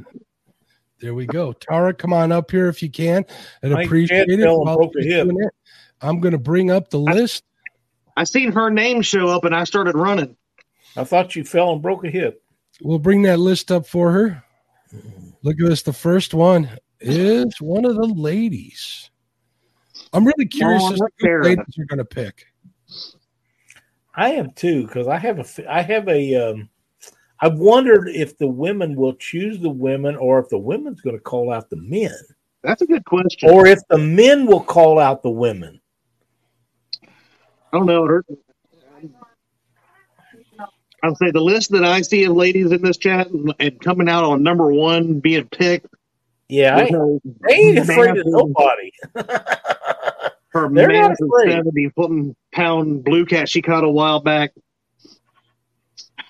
There 1.00 1.14
we 1.14 1.24
go. 1.24 1.54
Tara, 1.54 1.94
come 1.94 2.12
on 2.12 2.30
up 2.30 2.50
here 2.50 2.68
if 2.68 2.82
you 2.82 2.90
can. 2.90 3.24
I'd 3.62 3.70
Mike 3.70 3.86
appreciate 3.86 4.28
Chad 4.28 4.38
it. 4.38 4.46
While 4.46 4.76
broke 4.76 4.92
a 4.98 5.02
she's 5.02 5.14
hip. 5.14 5.28
doing 5.28 5.42
it, 5.44 5.54
I'm 6.02 6.20
going 6.20 6.32
to 6.32 6.38
bring 6.38 6.70
up 6.70 6.90
the 6.90 7.00
list. 7.00 7.44
I 8.18 8.24
seen 8.24 8.52
her 8.52 8.68
name 8.68 9.00
show 9.00 9.28
up 9.28 9.46
and 9.46 9.56
I 9.56 9.64
started 9.64 9.94
running. 9.94 10.36
I 10.94 11.04
thought 11.04 11.34
you 11.34 11.42
fell 11.42 11.72
and 11.72 11.80
broke 11.80 12.04
a 12.04 12.10
hip. 12.10 12.43
We'll 12.82 12.98
bring 12.98 13.22
that 13.22 13.38
list 13.38 13.70
up 13.70 13.86
for 13.86 14.10
her. 14.12 14.42
Look 15.42 15.56
at 15.60 15.68
this. 15.68 15.82
The 15.82 15.92
first 15.92 16.34
one 16.34 16.70
is 17.00 17.60
one 17.60 17.84
of 17.84 17.96
the 17.96 18.06
ladies. 18.06 19.10
I'm 20.12 20.24
really 20.24 20.46
curious 20.46 20.82
as 20.84 20.98
to 20.98 21.04
look 21.04 21.12
who 21.18 21.26
there. 21.26 21.44
ladies 21.44 21.78
are 21.78 21.84
going 21.86 21.98
to 21.98 22.04
pick. 22.04 22.46
I 24.16 24.30
am 24.30 24.52
too 24.52 24.86
because 24.86 25.08
I 25.08 25.18
have 25.18 25.38
a, 25.40 25.72
I 25.72 25.82
have 25.82 26.08
a 26.08 26.34
um, 26.34 26.68
I 27.40 27.48
wondered 27.48 28.08
if 28.08 28.38
the 28.38 28.46
women 28.46 28.94
will 28.94 29.14
choose 29.14 29.58
the 29.60 29.70
women 29.70 30.16
or 30.16 30.38
if 30.38 30.48
the 30.48 30.58
women's 30.58 31.00
going 31.00 31.16
to 31.16 31.22
call 31.22 31.52
out 31.52 31.68
the 31.68 31.76
men 31.76 32.14
That's 32.62 32.80
a 32.82 32.86
good 32.86 33.04
question. 33.04 33.50
or 33.50 33.66
if 33.66 33.80
the 33.90 33.98
men 33.98 34.46
will 34.46 34.62
call 34.62 34.98
out 35.00 35.22
the 35.22 35.30
women. 35.30 35.80
I 37.02 37.78
don't 37.78 37.86
know. 37.86 38.06
Her- 38.06 38.24
I'll 41.04 41.14
say 41.16 41.30
the 41.30 41.40
list 41.40 41.70
that 41.72 41.84
I 41.84 42.00
see 42.00 42.24
of 42.24 42.34
ladies 42.34 42.72
in 42.72 42.80
this 42.80 42.96
chat 42.96 43.28
and, 43.28 43.52
and 43.60 43.78
coming 43.80 44.08
out 44.08 44.24
on 44.24 44.42
number 44.42 44.72
one 44.72 45.20
being 45.20 45.46
picked. 45.48 45.86
Yeah, 46.48 46.76
I, 46.76 46.90
they 47.46 47.54
ain't 47.54 47.78
afraid 47.78 48.16
of 48.16 48.26
nobody. 48.26 48.90
Her 50.48 50.70
They're 50.70 50.88
not 50.88 51.10
massive 51.10 51.26
afraid. 51.26 51.50
seventy 51.52 51.88
foot 51.90 52.36
pound 52.52 53.04
blue 53.04 53.26
cat 53.26 53.50
she 53.50 53.60
caught 53.60 53.84
a 53.84 53.88
while 53.88 54.20
back. 54.20 54.52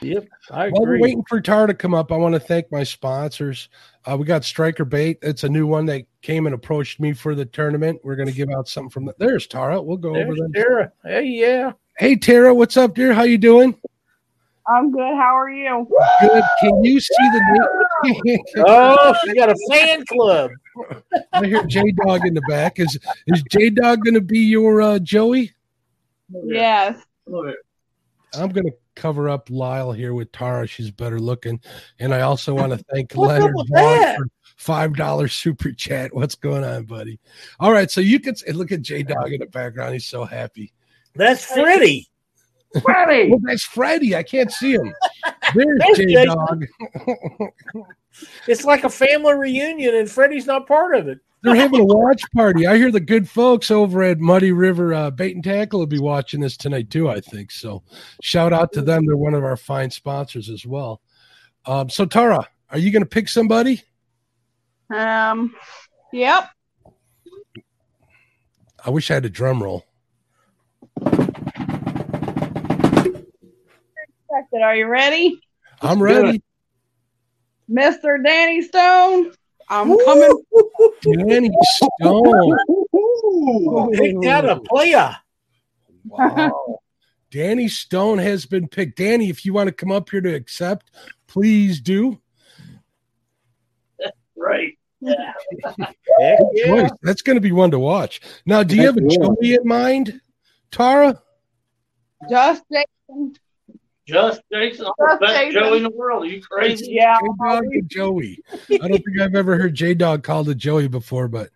yep, 0.00 0.26
I 0.50 0.66
agree. 0.66 0.72
While 0.72 0.86
we're 0.88 1.00
waiting 1.00 1.24
for 1.28 1.40
Tar 1.40 1.68
to 1.68 1.74
come 1.74 1.94
up, 1.94 2.10
I 2.10 2.16
want 2.16 2.34
to 2.34 2.40
thank 2.40 2.72
my 2.72 2.82
sponsors. 2.82 3.68
Uh, 4.04 4.16
we 4.16 4.24
got 4.24 4.44
Striker 4.44 4.84
Bait. 4.84 5.18
It's 5.22 5.44
a 5.44 5.48
new 5.48 5.68
one 5.68 5.86
that 5.86 6.04
came 6.22 6.46
and 6.46 6.54
approached 6.54 6.98
me 6.98 7.12
for 7.12 7.36
the 7.36 7.44
tournament. 7.44 8.00
We're 8.02 8.16
going 8.16 8.28
to 8.28 8.34
give 8.34 8.50
out 8.50 8.66
something 8.66 8.90
from 8.90 9.04
the, 9.04 9.14
there's 9.18 9.46
Tara. 9.46 9.80
We'll 9.80 9.98
go 9.98 10.14
There's 10.14 10.30
over 10.40 10.48
there. 10.52 10.64
Tara. 10.64 10.92
Hey, 11.04 11.26
yeah. 11.26 11.72
Hey 11.96 12.16
Tara, 12.16 12.52
what's 12.52 12.76
up, 12.76 12.94
dear? 12.94 13.14
How 13.14 13.22
you 13.22 13.38
doing? 13.38 13.76
I'm 14.66 14.90
good. 14.90 15.14
How 15.14 15.36
are 15.36 15.50
you? 15.50 15.86
Good. 16.20 16.42
Can 16.60 16.84
you 16.84 17.00
see 17.00 17.14
the? 17.18 17.68
oh, 18.66 19.14
she 19.24 19.34
got 19.34 19.50
a 19.50 19.56
fan 19.70 20.04
club. 20.06 20.50
I 21.32 21.46
hear 21.46 21.64
J 21.64 21.82
Dog 22.04 22.26
in 22.26 22.34
the 22.34 22.42
back. 22.48 22.78
Is 22.78 22.98
is 23.26 23.42
J 23.50 23.70
Dog 23.70 24.02
going 24.04 24.14
to 24.14 24.20
be 24.20 24.38
your 24.38 24.80
uh, 24.80 24.98
Joey? 24.98 25.52
Yes. 26.44 26.98
I'm 27.26 28.48
going 28.48 28.66
to 28.66 28.74
cover 28.94 29.28
up 29.28 29.48
Lyle 29.50 29.92
here 29.92 30.14
with 30.14 30.32
Tara. 30.32 30.66
She's 30.66 30.90
better 30.90 31.20
looking, 31.20 31.60
and 31.98 32.14
I 32.14 32.22
also 32.22 32.54
want 32.56 32.72
to 32.72 32.84
thank 32.92 33.14
Leonard 33.14 33.54
for 33.68 34.26
five 34.56 34.96
dollar 34.96 35.28
super 35.28 35.72
chat. 35.72 36.14
What's 36.14 36.34
going 36.34 36.64
on, 36.64 36.84
buddy? 36.84 37.20
All 37.60 37.72
right, 37.72 37.90
so 37.90 38.00
you 38.00 38.18
can 38.18 38.34
look 38.52 38.72
at 38.72 38.82
J 38.82 39.02
Dog 39.02 39.32
in 39.32 39.40
the 39.40 39.46
background. 39.46 39.92
He's 39.92 40.06
so 40.06 40.24
happy. 40.24 40.72
That's 41.14 41.44
Freddie. 41.44 42.08
Freddie. 42.82 43.30
Well, 43.30 43.40
that's 43.42 43.64
Freddie. 43.64 44.16
I 44.16 44.22
can't 44.22 44.50
see 44.50 44.74
him. 44.74 44.92
There's, 45.54 45.78
There's 45.78 45.98
J 45.98 46.24
Dog. 46.24 46.64
it's 48.48 48.64
like 48.64 48.84
a 48.84 48.90
family 48.90 49.34
reunion, 49.34 49.94
and 49.94 50.10
Freddie's 50.10 50.46
not 50.46 50.66
part 50.66 50.94
of 50.94 51.08
it. 51.08 51.18
They're 51.42 51.54
having 51.54 51.80
a 51.80 51.84
watch 51.84 52.22
party. 52.32 52.66
I 52.66 52.78
hear 52.78 52.90
the 52.90 53.00
good 53.00 53.28
folks 53.28 53.70
over 53.70 54.02
at 54.02 54.18
Muddy 54.18 54.50
River 54.50 54.94
uh, 54.94 55.10
Bait 55.10 55.34
and 55.34 55.44
Tackle 55.44 55.80
will 55.80 55.86
be 55.86 55.98
watching 55.98 56.40
this 56.40 56.56
tonight 56.56 56.88
too. 56.88 57.10
I 57.10 57.20
think 57.20 57.50
so. 57.50 57.82
Shout 58.22 58.54
out 58.54 58.72
to 58.72 58.82
them. 58.82 59.04
They're 59.04 59.16
one 59.16 59.34
of 59.34 59.44
our 59.44 59.58
fine 59.58 59.90
sponsors 59.90 60.48
as 60.48 60.64
well. 60.64 61.02
Um, 61.66 61.90
so 61.90 62.06
Tara, 62.06 62.48
are 62.70 62.78
you 62.78 62.90
going 62.90 63.02
to 63.02 63.08
pick 63.08 63.28
somebody? 63.28 63.82
Um. 64.88 65.54
Yep. 66.12 66.48
I 68.86 68.90
wish 68.90 69.10
I 69.10 69.14
had 69.14 69.24
a 69.26 69.30
drum 69.30 69.62
roll. 69.62 69.84
Are 74.62 74.76
you 74.76 74.86
ready? 74.86 75.40
I'm 75.80 76.02
ready. 76.02 76.42
Mr. 77.70 78.22
Danny 78.22 78.62
Stone, 78.62 79.32
I'm 79.68 79.90
Ooh. 79.90 80.04
coming. 80.04 80.42
Danny 81.02 81.50
Stone. 81.62 82.56
Picked 83.92 84.24
out 84.26 84.48
a 84.48 84.60
player. 84.60 85.16
Wow. 86.04 86.80
Danny 87.30 87.68
Stone 87.68 88.18
has 88.18 88.46
been 88.46 88.68
picked. 88.68 88.98
Danny, 88.98 89.28
if 89.28 89.44
you 89.44 89.52
want 89.52 89.68
to 89.68 89.72
come 89.72 89.90
up 89.90 90.10
here 90.10 90.20
to 90.20 90.34
accept, 90.34 90.90
please 91.26 91.80
do. 91.80 92.20
right. 94.36 94.76
Yeah. 96.20 96.36
yeah. 96.52 96.88
That's 97.02 97.22
going 97.22 97.36
to 97.36 97.40
be 97.40 97.50
one 97.52 97.72
to 97.72 97.78
watch. 97.78 98.20
Now, 98.46 98.62
do 98.62 98.76
you 98.76 98.86
have 98.86 98.96
a 98.96 99.00
Joey 99.00 99.54
in 99.54 99.66
mind, 99.66 100.20
Tara? 100.70 101.20
Just 102.30 102.62
Jason. 102.72 103.34
Just 104.06 104.42
Jason, 104.52 104.86
I'm 104.86 105.18
the 105.18 105.26
best 105.26 105.52
Joey 105.52 105.78
in 105.78 105.82
the 105.82 105.90
world. 105.90 106.24
Are 106.24 106.26
you 106.26 106.42
crazy? 106.42 106.88
Yeah. 106.90 107.16
J-Dog 107.20 107.64
and 107.64 107.88
Joey. 107.88 108.38
I 108.70 108.88
don't 108.88 109.02
think 109.02 109.20
I've 109.20 109.34
ever 109.34 109.56
heard 109.56 109.74
J 109.74 109.94
Dog 109.94 110.22
called 110.22 110.48
a 110.50 110.54
Joey 110.54 110.88
before, 110.88 111.26
but 111.26 111.48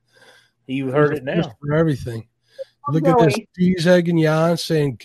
you 0.67 0.91
heard 0.91 1.15
it 1.15 1.25
now. 1.25 1.43
For 1.61 1.75
everything. 1.75 2.27
Look 2.89 3.05
Joey. 3.05 3.13
at 3.13 3.19
this. 3.19 3.47
Steve's 3.53 3.87
and 3.87 4.19
Jan 4.21 4.57
saying, 4.57 5.01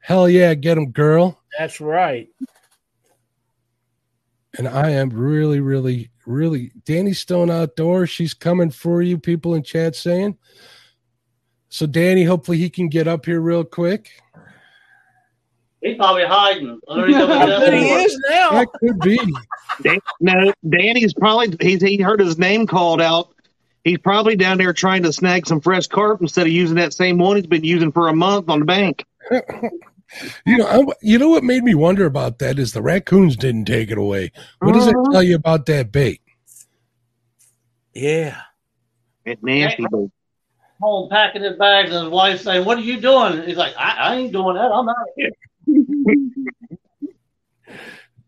Hell 0.00 0.28
yeah, 0.28 0.54
get 0.54 0.78
him, 0.78 0.90
girl. 0.90 1.40
That's 1.56 1.80
right. 1.80 2.28
And 4.56 4.66
I 4.66 4.90
am 4.90 5.10
really, 5.10 5.60
really, 5.60 6.10
really 6.26 6.72
Danny 6.84 7.12
Stone 7.12 7.50
outdoors. 7.50 8.10
She's 8.10 8.34
coming 8.34 8.70
for 8.70 9.02
you, 9.02 9.18
people 9.18 9.54
in 9.54 9.62
chat 9.62 9.94
saying. 9.94 10.36
So 11.68 11.86
Danny, 11.86 12.24
hopefully 12.24 12.58
he 12.58 12.70
can 12.70 12.88
get 12.88 13.06
up 13.06 13.26
here 13.26 13.40
real 13.40 13.62
quick. 13.62 14.10
He's 15.80 15.96
probably 15.96 16.24
hiding. 16.24 16.80
I 16.88 17.06
he 17.70 17.90
is 17.90 18.20
now. 18.30 18.50
That 18.50 18.68
could 18.80 18.98
be. 19.00 19.18
Dan, 19.82 20.00
no, 20.20 20.52
Danny's 20.68 21.14
probably 21.14 21.56
he's 21.60 21.80
he 21.80 21.98
heard 21.98 22.20
his 22.20 22.36
name 22.36 22.66
called 22.66 23.00
out. 23.00 23.32
He's 23.84 23.98
probably 23.98 24.34
down 24.34 24.58
there 24.58 24.72
trying 24.72 25.04
to 25.04 25.12
snag 25.12 25.46
some 25.46 25.60
fresh 25.60 25.86
carp 25.86 26.20
instead 26.20 26.46
of 26.46 26.52
using 26.52 26.76
that 26.76 26.92
same 26.92 27.18
one 27.18 27.36
he's 27.36 27.46
been 27.46 27.64
using 27.64 27.92
for 27.92 28.08
a 28.08 28.12
month 28.12 28.48
on 28.48 28.58
the 28.60 28.64
bank. 28.64 29.04
you 30.46 30.58
know, 30.58 30.66
I, 30.66 30.92
you 31.00 31.18
know 31.18 31.28
what 31.28 31.44
made 31.44 31.62
me 31.62 31.74
wonder 31.74 32.06
about 32.06 32.40
that 32.40 32.58
is 32.58 32.72
the 32.72 32.82
raccoons 32.82 33.36
didn't 33.36 33.66
take 33.66 33.90
it 33.90 33.98
away. 33.98 34.32
What 34.58 34.72
does 34.74 34.88
uh-huh. 34.88 35.00
it 35.00 35.12
tell 35.12 35.22
you 35.22 35.36
about 35.36 35.66
that 35.66 35.92
bait? 35.92 36.20
Yeah, 37.94 38.40
it's 39.24 39.42
nasty. 39.42 39.86
Bait. 39.90 40.10
Home 40.80 41.08
packing 41.10 41.42
his 41.42 41.56
bags, 41.56 41.90
and 41.90 42.04
his 42.04 42.12
wife 42.12 42.42
saying, 42.42 42.64
"What 42.64 42.78
are 42.78 42.82
you 42.82 43.00
doing?" 43.00 43.44
He's 43.44 43.56
like, 43.56 43.74
"I, 43.76 43.96
I 43.98 44.16
ain't 44.16 44.32
doing 44.32 44.54
that. 44.54 44.70
I'm 44.70 44.88
out 44.88 44.96
of 44.96 45.08
here." 45.16 45.30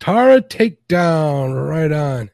Tara 0.00 0.40
takedown, 0.40 1.68
right 1.68 1.92
on. 1.92 2.30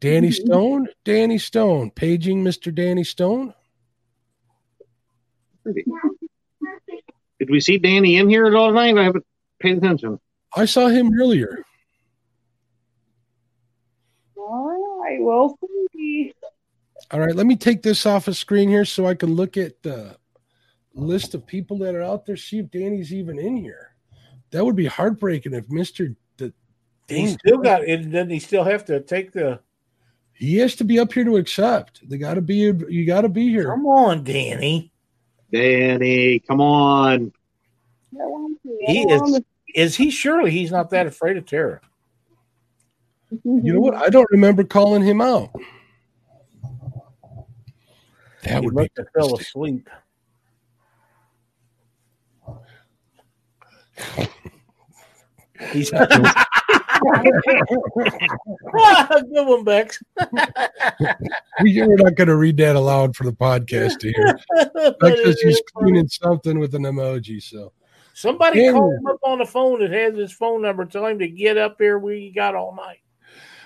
Danny 0.00 0.28
mm-hmm. 0.28 0.46
Stone, 0.46 0.88
Danny 1.04 1.38
Stone, 1.38 1.92
paging 1.92 2.42
Mr. 2.42 2.74
Danny 2.74 3.04
Stone. 3.04 3.54
Did 5.64 7.48
we 7.48 7.60
see 7.60 7.78
Danny 7.78 8.16
in 8.16 8.28
here 8.28 8.46
at 8.46 8.54
all 8.54 8.68
tonight? 8.68 8.98
I 8.98 9.04
haven't 9.04 9.24
paid 9.60 9.78
attention. 9.78 10.18
I 10.54 10.64
saw 10.64 10.88
him 10.88 11.12
earlier. 11.18 11.62
All 14.36 15.00
right, 15.02 15.18
we'll 15.20 15.56
see. 15.94 16.34
All 17.12 17.20
right, 17.20 17.34
let 17.34 17.46
me 17.46 17.54
take 17.54 17.82
this 17.82 18.06
off 18.06 18.26
a 18.26 18.32
of 18.32 18.36
screen 18.36 18.68
here 18.68 18.84
so 18.84 19.06
I 19.06 19.14
can 19.14 19.34
look 19.34 19.56
at 19.56 19.82
the 19.84 20.16
list 20.94 21.34
of 21.34 21.46
people 21.46 21.78
that 21.78 21.94
are 21.94 22.02
out 22.02 22.26
there, 22.26 22.36
see 22.36 22.58
if 22.58 22.70
Danny's 22.70 23.14
even 23.14 23.38
in 23.38 23.56
here 23.56 23.91
that 24.52 24.64
would 24.64 24.76
be 24.76 24.86
heartbreaking 24.86 25.52
if 25.54 25.68
Mister 25.68 26.14
the 26.36 26.52
he 27.08 27.26
still 27.26 27.58
got 27.58 27.82
it. 27.82 28.10
Doesn't 28.10 28.30
he 28.30 28.38
still 28.38 28.64
have 28.64 28.84
to 28.86 29.00
take 29.00 29.32
the? 29.32 29.60
He 30.34 30.56
has 30.58 30.74
to 30.76 30.84
be 30.84 30.98
up 30.98 31.12
here 31.12 31.24
to 31.24 31.36
accept. 31.36 32.08
They 32.08 32.16
got 32.16 32.34
to 32.34 32.40
be. 32.40 32.54
You 32.54 33.04
got 33.04 33.22
to 33.22 33.28
be 33.28 33.48
here. 33.48 33.66
Come 33.66 33.86
on, 33.86 34.24
Danny. 34.24 34.92
Danny, 35.52 36.38
come 36.38 36.60
on. 36.60 37.32
He 38.80 39.02
is. 39.02 39.40
Is 39.74 39.96
he 39.96 40.10
surely 40.10 40.50
he's 40.50 40.70
not 40.70 40.90
that 40.90 41.06
afraid 41.06 41.36
of 41.36 41.46
terror? 41.46 41.80
You 43.44 43.74
know 43.74 43.80
what? 43.80 43.94
I 43.94 44.08
don't 44.08 44.28
remember 44.30 44.64
calling 44.64 45.02
him 45.02 45.20
out. 45.20 45.50
That 48.42 48.62
he 48.62 48.68
would 48.68 48.76
be. 48.76 49.02
Fell 49.14 49.34
asleep. 49.34 49.88
He's 55.70 55.90
good 55.90 56.10
one, 59.46 59.64
Bex. 59.64 60.02
We're 61.60 61.96
not 61.96 62.14
going 62.14 62.28
to 62.28 62.36
read 62.36 62.56
that 62.58 62.76
aloud 62.76 63.16
for 63.16 63.24
the 63.24 63.32
podcast 63.32 63.98
to 64.00 64.12
hear. 64.12 64.38
Bex 65.00 65.22
says 65.22 65.40
he's 65.40 65.62
cleaning 65.74 66.08
something 66.08 66.58
with 66.58 66.74
an 66.74 66.82
emoji. 66.82 67.42
So 67.42 67.72
somebody 68.14 68.66
and, 68.66 68.76
call 68.76 68.90
him 68.90 69.06
up 69.06 69.18
on 69.24 69.38
the 69.38 69.46
phone 69.46 69.80
that 69.80 69.90
has 69.90 70.16
his 70.16 70.32
phone 70.32 70.62
number. 70.62 70.84
Tell 70.84 71.06
him 71.06 71.18
to 71.18 71.28
get 71.28 71.56
up 71.56 71.76
here. 71.78 71.98
We 71.98 72.30
got 72.30 72.54
all 72.54 72.74
night. 72.74 72.98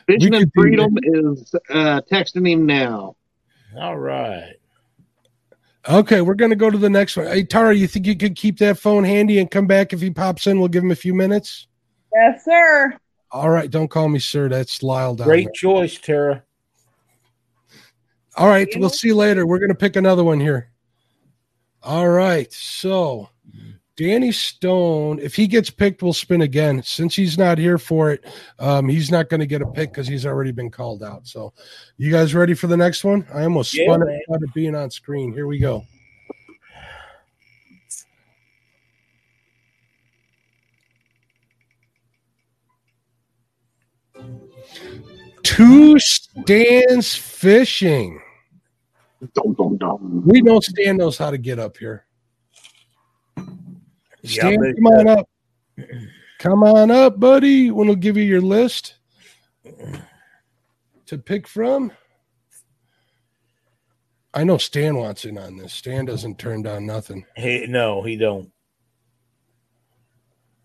Benjamin 0.06 0.50
Freedom 0.54 0.94
is 1.02 1.54
uh, 1.70 2.00
texting 2.10 2.48
him 2.48 2.64
now. 2.64 3.16
All 3.76 3.98
right. 3.98 4.54
Okay, 5.88 6.20
we're 6.20 6.34
going 6.34 6.50
to 6.50 6.56
go 6.56 6.68
to 6.68 6.78
the 6.78 6.90
next 6.90 7.16
one. 7.16 7.26
Hey, 7.26 7.44
Tara, 7.44 7.74
you 7.74 7.86
think 7.86 8.06
you 8.06 8.16
could 8.16 8.34
keep 8.34 8.58
that 8.58 8.78
phone 8.78 9.04
handy 9.04 9.38
and 9.38 9.50
come 9.50 9.66
back 9.66 9.92
if 9.92 10.00
he 10.00 10.10
pops 10.10 10.46
in? 10.46 10.58
We'll 10.58 10.68
give 10.68 10.82
him 10.82 10.90
a 10.90 10.96
few 10.96 11.14
minutes. 11.14 11.68
Yes, 12.12 12.44
sir. 12.44 12.98
All 13.30 13.50
right, 13.50 13.70
don't 13.70 13.88
call 13.88 14.08
me 14.08 14.18
sir. 14.18 14.48
That's 14.48 14.82
Lyle 14.82 15.14
down 15.14 15.28
Great 15.28 15.44
there. 15.44 15.52
choice, 15.54 15.98
Tara. 15.98 16.42
All 18.36 18.48
right, 18.48 18.68
we'll 18.76 18.90
see 18.90 19.08
you 19.08 19.14
later. 19.14 19.46
We're 19.46 19.58
going 19.58 19.70
to 19.70 19.74
pick 19.74 19.96
another 19.96 20.24
one 20.24 20.40
here. 20.40 20.70
All 21.82 22.08
right, 22.08 22.52
so 22.52 23.30
Danny 23.96 24.30
Stone, 24.30 25.20
if 25.20 25.34
he 25.34 25.46
gets 25.46 25.70
picked, 25.70 26.02
we'll 26.02 26.12
spin 26.12 26.42
again. 26.42 26.82
Since 26.82 27.16
he's 27.16 27.38
not 27.38 27.56
here 27.56 27.78
for 27.78 28.10
it, 28.10 28.24
um, 28.58 28.88
he's 28.88 29.10
not 29.10 29.30
going 29.30 29.40
to 29.40 29.46
get 29.46 29.62
a 29.62 29.66
pick 29.66 29.90
because 29.90 30.06
he's 30.06 30.26
already 30.26 30.52
been 30.52 30.70
called 30.70 31.02
out. 31.02 31.26
So, 31.26 31.54
you 31.96 32.12
guys 32.12 32.34
ready 32.34 32.52
for 32.52 32.66
the 32.66 32.76
next 32.76 33.04
one? 33.04 33.26
I 33.32 33.44
almost 33.44 33.74
yeah, 33.74 33.86
spun 33.86 34.00
man. 34.00 34.10
it 34.10 34.34
out 34.34 34.42
of 34.42 34.52
being 34.54 34.74
on 34.74 34.90
screen. 34.90 35.32
Here 35.32 35.46
we 35.46 35.58
go. 35.58 35.84
Two 45.42 45.98
stands 45.98 47.14
fishing. 47.14 48.20
Dum, 49.32 49.54
dum, 49.54 49.76
dum. 49.78 50.22
We 50.26 50.42
know 50.42 50.60
Stan 50.60 50.98
knows 50.98 51.16
how 51.16 51.30
to 51.30 51.38
get 51.38 51.58
up 51.58 51.78
here. 51.78 52.05
Stan, 54.26 54.52
yeah, 54.62 54.72
come 54.72 54.86
on 54.86 55.08
up. 55.08 55.28
Come 56.38 56.62
on 56.62 56.90
up, 56.90 57.18
buddy. 57.18 57.70
When 57.70 57.86
we'll 57.86 57.96
give 57.96 58.16
you 58.16 58.24
your 58.24 58.40
list 58.40 58.96
to 61.06 61.18
pick 61.18 61.46
from. 61.48 61.92
I 64.34 64.44
know 64.44 64.58
Stan 64.58 64.96
wants 64.96 65.24
in 65.24 65.38
on 65.38 65.56
this. 65.56 65.72
Stan 65.72 66.04
doesn't 66.04 66.38
turn 66.38 66.62
down 66.62 66.84
nothing. 66.84 67.24
Hey, 67.36 67.66
no, 67.66 68.02
he 68.02 68.16
don't. 68.16 68.52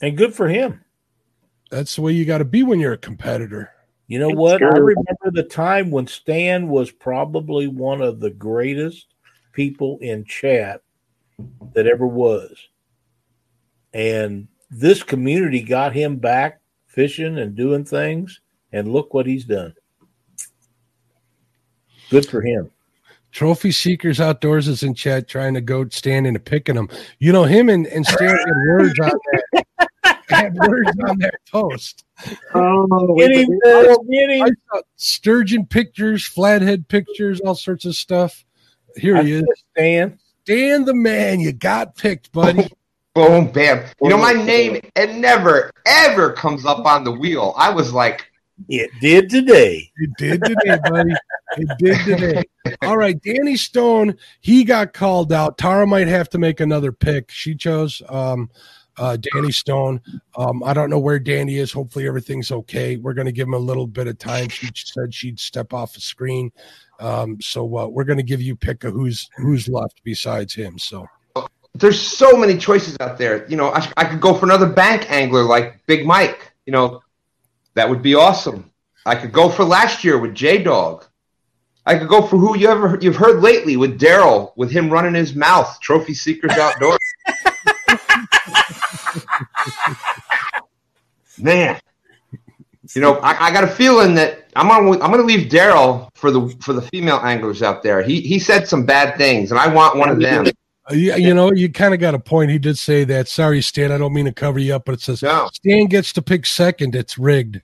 And 0.02 0.18
good 0.18 0.34
for 0.34 0.50
him. 0.50 0.84
That's 1.70 1.96
the 1.96 2.02
way 2.02 2.12
you 2.12 2.26
got 2.26 2.40
to 2.40 2.46
be 2.46 2.64
when 2.64 2.82
you're 2.82 2.94
a 2.94 2.98
competitor. 2.98 3.72
You 4.08 4.20
know 4.20 4.30
what? 4.30 4.62
I 4.62 4.78
remember 4.78 5.32
the 5.32 5.44
time 5.44 5.90
when 5.90 6.06
Stan 6.06 6.68
was 6.68 6.92
probably 6.92 7.68
one 7.68 8.02
of 8.02 8.20
the 8.20 8.32
greatest 8.32 9.08
people 9.54 10.00
in 10.02 10.26
chat 10.26 10.82
that 11.74 11.88
ever 11.88 12.06
was. 12.06 12.58
And 13.94 14.48
this 14.70 15.04
community 15.04 15.62
got 15.62 15.94
him 15.94 16.18
back 16.18 16.62
fishing 16.88 17.38
and 17.40 17.56
doing 17.56 17.86
things. 17.86 18.42
And 18.72 18.92
look 18.92 19.14
what 19.14 19.26
he's 19.26 19.46
done. 19.46 19.74
Good 22.10 22.26
for 22.26 22.42
him. 22.42 22.72
Trophy 23.32 23.72
Seekers 23.72 24.20
Outdoors 24.20 24.68
is 24.68 24.84
in 24.84 24.94
chat 24.94 25.28
trying 25.28 25.54
to 25.54 25.62
go 25.62 25.88
stand 25.90 26.28
in 26.28 26.36
and 26.36 26.46
picking 26.46 26.76
them. 26.76 26.90
You 27.20 27.32
know, 27.32 27.44
him 27.44 27.70
and, 27.70 27.88
and 27.88 28.06
Stan 28.06 28.30
had 28.30 28.48
words 28.68 29.00
on 29.00 29.12
that. 29.54 29.66
had 30.30 30.54
words 30.56 30.92
on 31.08 31.18
that 31.20 31.36
post. 31.50 32.04
Oh, 32.54 33.16
Get 33.18 33.32
him, 33.32 33.60
Bill, 33.64 34.04
get 34.04 34.42
I 34.42 34.48
saw 34.48 34.82
sturgeon 34.98 35.66
pictures, 35.66 36.26
flathead 36.26 36.88
pictures, 36.88 37.40
all 37.42 37.56
sorts 37.56 37.86
of 37.86 37.96
stuff. 37.96 38.46
Here 38.98 39.22
he 39.24 39.34
is. 39.34 39.46
Stan. 39.72 40.20
Dan 40.46 40.86
the 40.86 40.94
man, 40.94 41.40
you 41.40 41.54
got 41.54 41.96
picked, 41.96 42.32
buddy. 42.32 42.70
Boom, 43.14 43.52
bam. 43.52 43.86
You 44.02 44.10
know, 44.10 44.18
my 44.18 44.32
name, 44.32 44.80
it 44.96 45.16
never, 45.16 45.70
ever 45.86 46.32
comes 46.32 46.66
up 46.66 46.86
on 46.86 47.04
the 47.04 47.12
wheel. 47.12 47.54
I 47.58 47.70
was 47.70 47.92
like, 47.92 48.32
It 48.70 48.90
did 49.02 49.30
today. 49.30 49.92
It 49.98 50.10
did 50.18 50.44
today, 50.44 50.78
buddy. 50.90 51.14
It 51.58 51.78
did 51.78 52.06
today. 52.06 52.44
All 52.84 52.96
right, 52.96 53.22
Danny 53.22 53.58
Stone, 53.58 54.18
he 54.40 54.64
got 54.64 54.94
called 54.94 55.34
out. 55.34 55.58
Tara 55.58 55.86
might 55.86 56.08
have 56.08 56.30
to 56.30 56.38
make 56.38 56.62
another 56.62 56.94
pick. 56.94 57.32
She 57.32 57.54
chose 57.54 58.02
um, 58.08 58.50
uh, 58.98 59.18
Danny 59.18 59.52
Stone. 59.52 60.00
Um, 60.38 60.64
I 60.64 60.74
don't 60.74 60.90
know 60.90 61.00
where 61.00 61.20
Danny 61.20 61.58
is. 61.58 61.74
Hopefully, 61.74 62.08
everything's 62.08 62.52
okay. 62.52 62.96
We're 62.96 63.14
going 63.14 63.26
to 63.26 63.34
give 63.34 63.48
him 63.48 63.56
a 63.56 63.60
little 63.60 63.88
bit 63.88 64.08
of 64.08 64.18
time. 64.20 64.48
She 64.48 64.70
said 64.74 65.14
she'd 65.14 65.40
step 65.40 65.74
off 65.74 65.94
the 65.94 66.02
screen. 66.02 66.52
Um, 67.02 67.42
so 67.42 67.78
uh, 67.78 67.88
we're 67.88 68.06
going 68.06 68.18
to 68.18 68.24
give 68.24 68.42
you 68.42 68.56
pick 68.56 68.86
of 68.86 68.94
who's 68.94 69.30
who's 69.36 69.68
left 69.68 70.02
besides 70.06 70.54
him. 70.54 70.80
So 70.80 71.08
there's 71.74 72.02
so 72.02 72.36
many 72.36 72.58
choices 72.58 72.98
out 73.00 73.18
there. 73.18 73.48
You 73.48 73.56
know, 73.58 73.70
I, 73.70 73.90
I 73.98 74.06
could 74.06 74.22
go 74.22 74.34
for 74.34 74.46
another 74.46 74.68
bank 74.68 75.10
angler 75.10 75.44
like 75.44 75.86
Big 75.86 76.06
Mike. 76.06 76.52
You 76.66 76.74
know, 76.74 77.02
that 77.76 77.90
would 77.90 78.02
be 78.02 78.16
awesome. 78.16 78.72
I 79.06 79.16
could 79.16 79.32
go 79.32 79.50
for 79.50 79.64
last 79.64 80.04
year 80.04 80.20
with 80.20 80.36
J 80.36 80.62
Dog. 80.62 81.06
I 81.86 81.98
could 81.98 82.10
go 82.10 82.22
for 82.22 82.38
who 82.38 82.58
you 82.58 82.68
ever 82.68 83.00
you've 83.02 83.16
heard 83.16 83.42
lately 83.42 83.78
with 83.78 84.00
Daryl, 84.00 84.52
with 84.56 84.70
him 84.70 84.92
running 84.92 85.16
his 85.16 85.34
mouth, 85.34 85.80
Trophy 85.82 86.14
Seekers 86.14 86.52
Outdoors. 86.52 87.00
Man, 91.40 91.80
you 92.94 93.02
know, 93.02 93.16
I, 93.18 93.48
I 93.48 93.52
got 93.52 93.64
a 93.64 93.68
feeling 93.68 94.14
that 94.16 94.48
I'm 94.56 94.68
gonna 94.68 94.92
I'm 95.04 95.12
gonna 95.12 95.24
leave 95.24 95.50
Daryl 95.50 96.10
for 96.14 96.30
the 96.30 96.50
for 96.60 96.74
the 96.74 96.84
female 96.84 97.20
anglers 97.24 97.64
out 97.64 97.82
there. 97.82 98.04
He 98.04 98.22
he 98.22 98.38
said 98.38 98.68
some 98.68 98.86
bad 98.86 99.18
things, 99.18 99.50
and 99.52 99.60
I 99.60 99.74
want 99.74 99.98
one 99.98 100.10
of 100.10 100.20
them. 100.20 100.46
You, 100.92 101.16
you 101.16 101.34
know, 101.34 101.52
you 101.52 101.72
kind 101.72 101.94
of 101.94 102.00
got 102.00 102.16
a 102.16 102.20
point. 102.20 102.52
He 102.52 102.60
did 102.60 102.78
say 102.78 103.04
that. 103.06 103.28
Sorry, 103.28 103.62
Stan. 103.62 103.92
I 103.92 103.98
don't 103.98 104.14
mean 104.14 104.26
to 104.26 104.32
cover 104.32 104.60
you 104.60 104.76
up, 104.76 104.86
but 104.86 104.94
it 104.94 105.02
says 105.02 105.22
No. 105.24 105.50
Stan 105.54 105.88
gets 105.88 106.14
to 106.14 106.22
pick 106.22 106.46
second. 106.46 106.96
It's 106.96 107.18
rigged. 107.18 107.62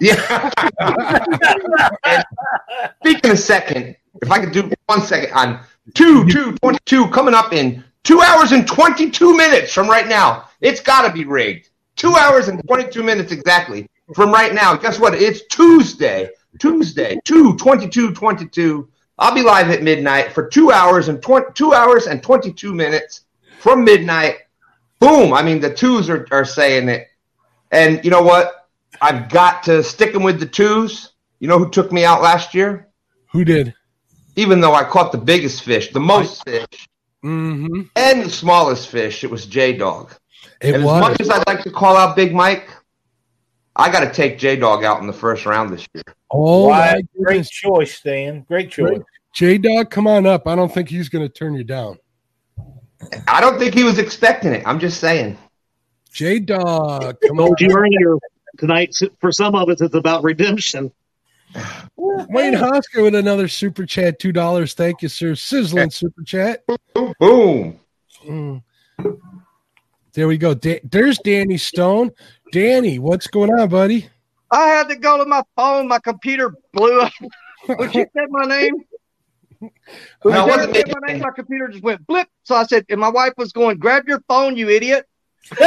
Yeah. 0.00 0.50
Speaking 3.00 3.30
of 3.30 3.38
second, 3.38 3.96
if 4.22 4.30
I 4.30 4.40
could 4.40 4.52
do 4.52 4.70
one 4.86 5.02
second 5.02 5.32
on 5.32 5.60
two, 5.94 6.26
two, 6.28 6.52
22 6.56 7.08
coming 7.08 7.34
up 7.34 7.52
in 7.52 7.84
two 8.02 8.20
hours 8.20 8.52
and 8.52 8.66
22 8.66 9.36
minutes 9.36 9.72
from 9.72 9.88
right 9.88 10.08
now. 10.08 10.48
It's 10.60 10.80
got 10.80 11.06
to 11.06 11.12
be 11.12 11.24
rigged. 11.24 11.70
Two 11.96 12.14
hours 12.16 12.48
and 12.48 12.60
22 12.66 13.02
minutes 13.02 13.32
exactly 13.32 13.88
from 14.14 14.32
right 14.32 14.52
now. 14.54 14.76
Guess 14.76 14.98
what? 14.98 15.14
It's 15.14 15.46
Tuesday. 15.46 16.30
Tuesday, 16.58 17.18
2 17.24 17.56
22 17.56 18.12
22. 18.14 18.88
I'll 19.18 19.34
be 19.34 19.42
live 19.42 19.70
at 19.70 19.82
midnight 19.82 20.32
for 20.32 20.48
two 20.48 20.72
hours 20.72 21.08
and 21.08 21.22
20, 21.22 21.46
two 21.54 21.72
hours 21.72 22.06
and 22.06 22.22
22 22.22 22.74
minutes 22.74 23.22
from 23.60 23.84
midnight. 23.84 24.38
Boom. 24.98 25.32
I 25.32 25.42
mean, 25.42 25.60
the 25.60 25.72
twos 25.72 26.08
are, 26.10 26.26
are 26.30 26.44
saying 26.44 26.88
it. 26.88 27.08
And 27.70 28.04
you 28.04 28.10
know 28.10 28.22
what? 28.22 28.68
I've 29.00 29.28
got 29.28 29.62
to 29.64 29.82
stick 29.82 30.14
'em 30.14 30.22
with 30.22 30.40
the 30.40 30.46
twos. 30.46 31.12
You 31.40 31.48
know 31.48 31.58
who 31.58 31.68
took 31.70 31.92
me 31.92 32.04
out 32.04 32.22
last 32.22 32.54
year? 32.54 32.88
Who 33.32 33.44
did? 33.44 33.74
Even 34.36 34.60
though 34.60 34.74
I 34.74 34.84
caught 34.84 35.12
the 35.12 35.18
biggest 35.18 35.62
fish, 35.62 35.92
the 35.92 36.00
most 36.00 36.44
fish, 36.44 36.88
Mm-hmm. 37.24 37.82
and 37.96 38.22
the 38.24 38.30
smallest 38.30 38.88
fish, 38.88 39.24
it 39.24 39.30
was 39.30 39.46
J 39.46 39.72
Dog. 39.76 40.12
It 40.60 40.82
was. 40.82 40.96
as 40.96 41.00
much 41.08 41.20
as 41.22 41.30
I'd 41.30 41.46
like 41.46 41.62
to 41.62 41.70
call 41.70 41.96
out 41.96 42.16
Big 42.16 42.34
Mike, 42.34 42.68
I 43.76 43.90
got 43.90 44.00
to 44.00 44.12
take 44.12 44.38
J 44.38 44.56
Dog 44.56 44.84
out 44.84 45.00
in 45.00 45.06
the 45.06 45.12
first 45.12 45.46
round 45.46 45.72
this 45.72 45.86
year. 45.94 46.04
oh, 46.30 46.68
Why? 46.68 46.94
my 46.94 47.22
Great 47.22 47.46
choice, 47.46 47.94
Stan. 47.96 48.42
Great 48.42 48.70
choice. 48.70 49.00
J 49.34 49.58
Dog, 49.58 49.90
come 49.90 50.06
on 50.06 50.26
up. 50.26 50.46
I 50.46 50.54
don't 50.54 50.72
think 50.72 50.88
he's 50.88 51.08
going 51.08 51.26
to 51.26 51.32
turn 51.32 51.54
you 51.54 51.64
down. 51.64 51.98
I 53.26 53.40
don't 53.40 53.58
think 53.58 53.74
he 53.74 53.82
was 53.84 53.98
expecting 53.98 54.52
it. 54.52 54.62
I'm 54.66 54.78
just 54.78 55.00
saying. 55.00 55.36
J 56.12 56.38
Dog, 56.38 57.16
come 57.26 57.40
on. 57.40 57.46
told 57.46 57.60
you 57.60 57.70
earlier 57.76 58.16
tonight. 58.58 58.94
For 59.20 59.32
some 59.32 59.54
of 59.56 59.68
us, 59.68 59.80
it's 59.80 59.94
about 59.94 60.22
redemption. 60.22 60.92
Wayne 61.96 62.54
Hosker 62.54 63.02
with 63.02 63.14
another 63.16 63.48
super 63.48 63.84
chat, 63.86 64.18
two 64.20 64.32
dollars. 64.32 64.74
Thank 64.74 65.02
you, 65.02 65.08
sir. 65.08 65.34
Sizzling 65.34 65.90
super 65.90 66.22
chat. 66.22 66.64
Boom. 67.18 67.80
Mm. 68.24 68.62
There 70.12 70.28
we 70.28 70.38
go. 70.38 70.54
Da- 70.54 70.80
there's 70.84 71.18
Danny 71.18 71.56
Stone. 71.58 72.12
Danny, 72.58 73.00
what's 73.00 73.26
going 73.26 73.50
on, 73.50 73.68
buddy? 73.68 74.08
I 74.48 74.68
had 74.68 74.88
to 74.88 74.94
go 74.94 75.18
to 75.18 75.24
my 75.28 75.42
phone. 75.56 75.88
My 75.88 75.98
computer 75.98 76.54
blew 76.72 77.00
up. 77.00 77.12
When 77.66 77.90
she 77.90 78.04
said 78.16 78.26
my 78.30 78.44
name, 78.44 78.74
when 80.22 80.34
No, 80.34 80.46
she 80.46 80.72
said 80.72 80.84
my 81.00 81.12
name, 81.12 81.20
my 81.20 81.30
computer 81.34 81.66
just 81.66 81.82
went 81.82 82.06
blip. 82.06 82.28
So 82.44 82.54
I 82.54 82.62
said, 82.62 82.84
and 82.88 83.00
my 83.00 83.08
wife 83.08 83.32
was 83.36 83.50
going, 83.50 83.78
"Grab 83.78 84.06
your 84.06 84.20
phone, 84.28 84.56
you 84.56 84.68
idiot!" 84.68 85.04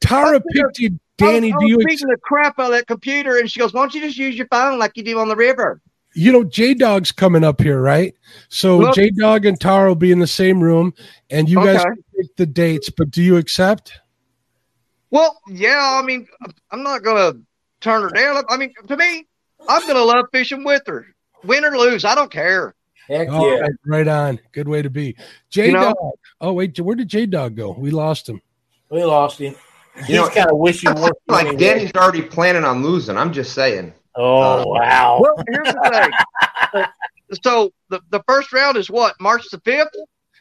Tara 0.00 0.40
picked 0.52 0.78
you, 0.78 0.98
Danny. 1.18 1.52
I 1.52 1.56
was, 1.56 1.62
I 1.62 1.66
Do 1.66 1.68
you 1.68 1.76
was 1.76 1.86
ex- 1.90 2.00
the 2.00 2.16
crap 2.22 2.58
out 2.58 2.66
of 2.66 2.70
that 2.72 2.86
computer, 2.86 3.36
and 3.36 3.50
she 3.50 3.60
goes, 3.60 3.74
"Why 3.74 3.82
don't 3.82 3.94
you 3.94 4.00
just 4.00 4.16
use 4.16 4.34
your 4.34 4.46
phone 4.46 4.78
like 4.78 4.92
you 4.96 5.02
do 5.02 5.18
on 5.18 5.28
the 5.28 5.36
river?" 5.36 5.82
you 6.16 6.30
know 6.32 6.44
J 6.44 6.72
Dog's 6.74 7.10
coming 7.12 7.42
up 7.44 7.60
here, 7.60 7.82
right? 7.82 8.14
So 8.48 8.78
Well- 8.78 8.94
J 8.94 9.10
Dog 9.10 9.44
and 9.44 9.60
Tara 9.60 9.88
will 9.88 9.94
be 9.96 10.12
in 10.12 10.20
the 10.20 10.26
same 10.26 10.62
room, 10.62 10.94
and 11.28 11.48
you 11.50 11.56
guys 11.56 11.80
Okay. 11.80 11.84
can 11.84 11.96
pick 11.96 12.03
the 12.36 12.46
dates. 12.46 12.90
But 12.90 13.10
do 13.10 13.22
you 13.22 13.36
accept? 13.36 13.92
Well, 15.10 15.38
yeah. 15.48 15.98
I 16.00 16.04
mean, 16.04 16.26
I'm 16.70 16.82
not 16.82 17.02
gonna 17.02 17.34
turn 17.80 18.02
her 18.02 18.10
down. 18.10 18.44
I 18.48 18.56
mean, 18.56 18.72
to 18.88 18.96
me, 18.96 19.26
I'm 19.68 19.86
gonna 19.86 20.02
love 20.02 20.26
fishing 20.32 20.64
with 20.64 20.82
her, 20.86 21.06
win 21.44 21.64
or 21.64 21.76
lose. 21.76 22.04
I 22.04 22.14
don't 22.14 22.30
care. 22.30 22.74
Heck 23.08 23.28
All 23.28 23.50
yeah. 23.50 23.58
right, 23.60 23.70
right 23.86 24.08
on. 24.08 24.40
Good 24.52 24.66
way 24.68 24.82
to 24.82 24.90
be. 24.90 25.16
J 25.50 25.66
You 25.66 25.72
Dog. 25.72 25.96
know- 26.00 26.12
Oh 26.40 26.52
wait, 26.54 26.78
where 26.80 26.96
did 26.96 27.08
J 27.08 27.26
Dog 27.26 27.54
go? 27.54 27.72
We 27.72 27.90
lost 27.90 28.28
him. 28.28 28.40
We 28.90 29.04
lost 29.04 29.38
him. 29.38 29.54
He's 29.96 30.08
You 30.08 30.16
know, 30.16 30.28
kind 30.28 30.50
of 30.50 30.58
wishy 30.58 30.88
washy. 30.88 31.12
Like 31.28 31.58
Danny's 31.58 31.92
already 31.94 32.22
planning 32.22 32.64
on 32.64 32.82
losing. 32.82 33.16
I'm 33.16 33.32
just 33.32 33.52
saying. 33.54 33.92
Oh 34.16 34.62
uh, 34.62 34.64
wow. 34.66 35.18
Well, 35.20 35.34
here's 35.48 35.72
the 35.74 36.10
thing. 36.72 36.84
so 37.42 37.72
the 37.90 38.00
the 38.10 38.22
first 38.26 38.52
round 38.52 38.76
is 38.76 38.90
what 38.90 39.14
March 39.20 39.48
the 39.50 39.60
fifth. 39.60 39.94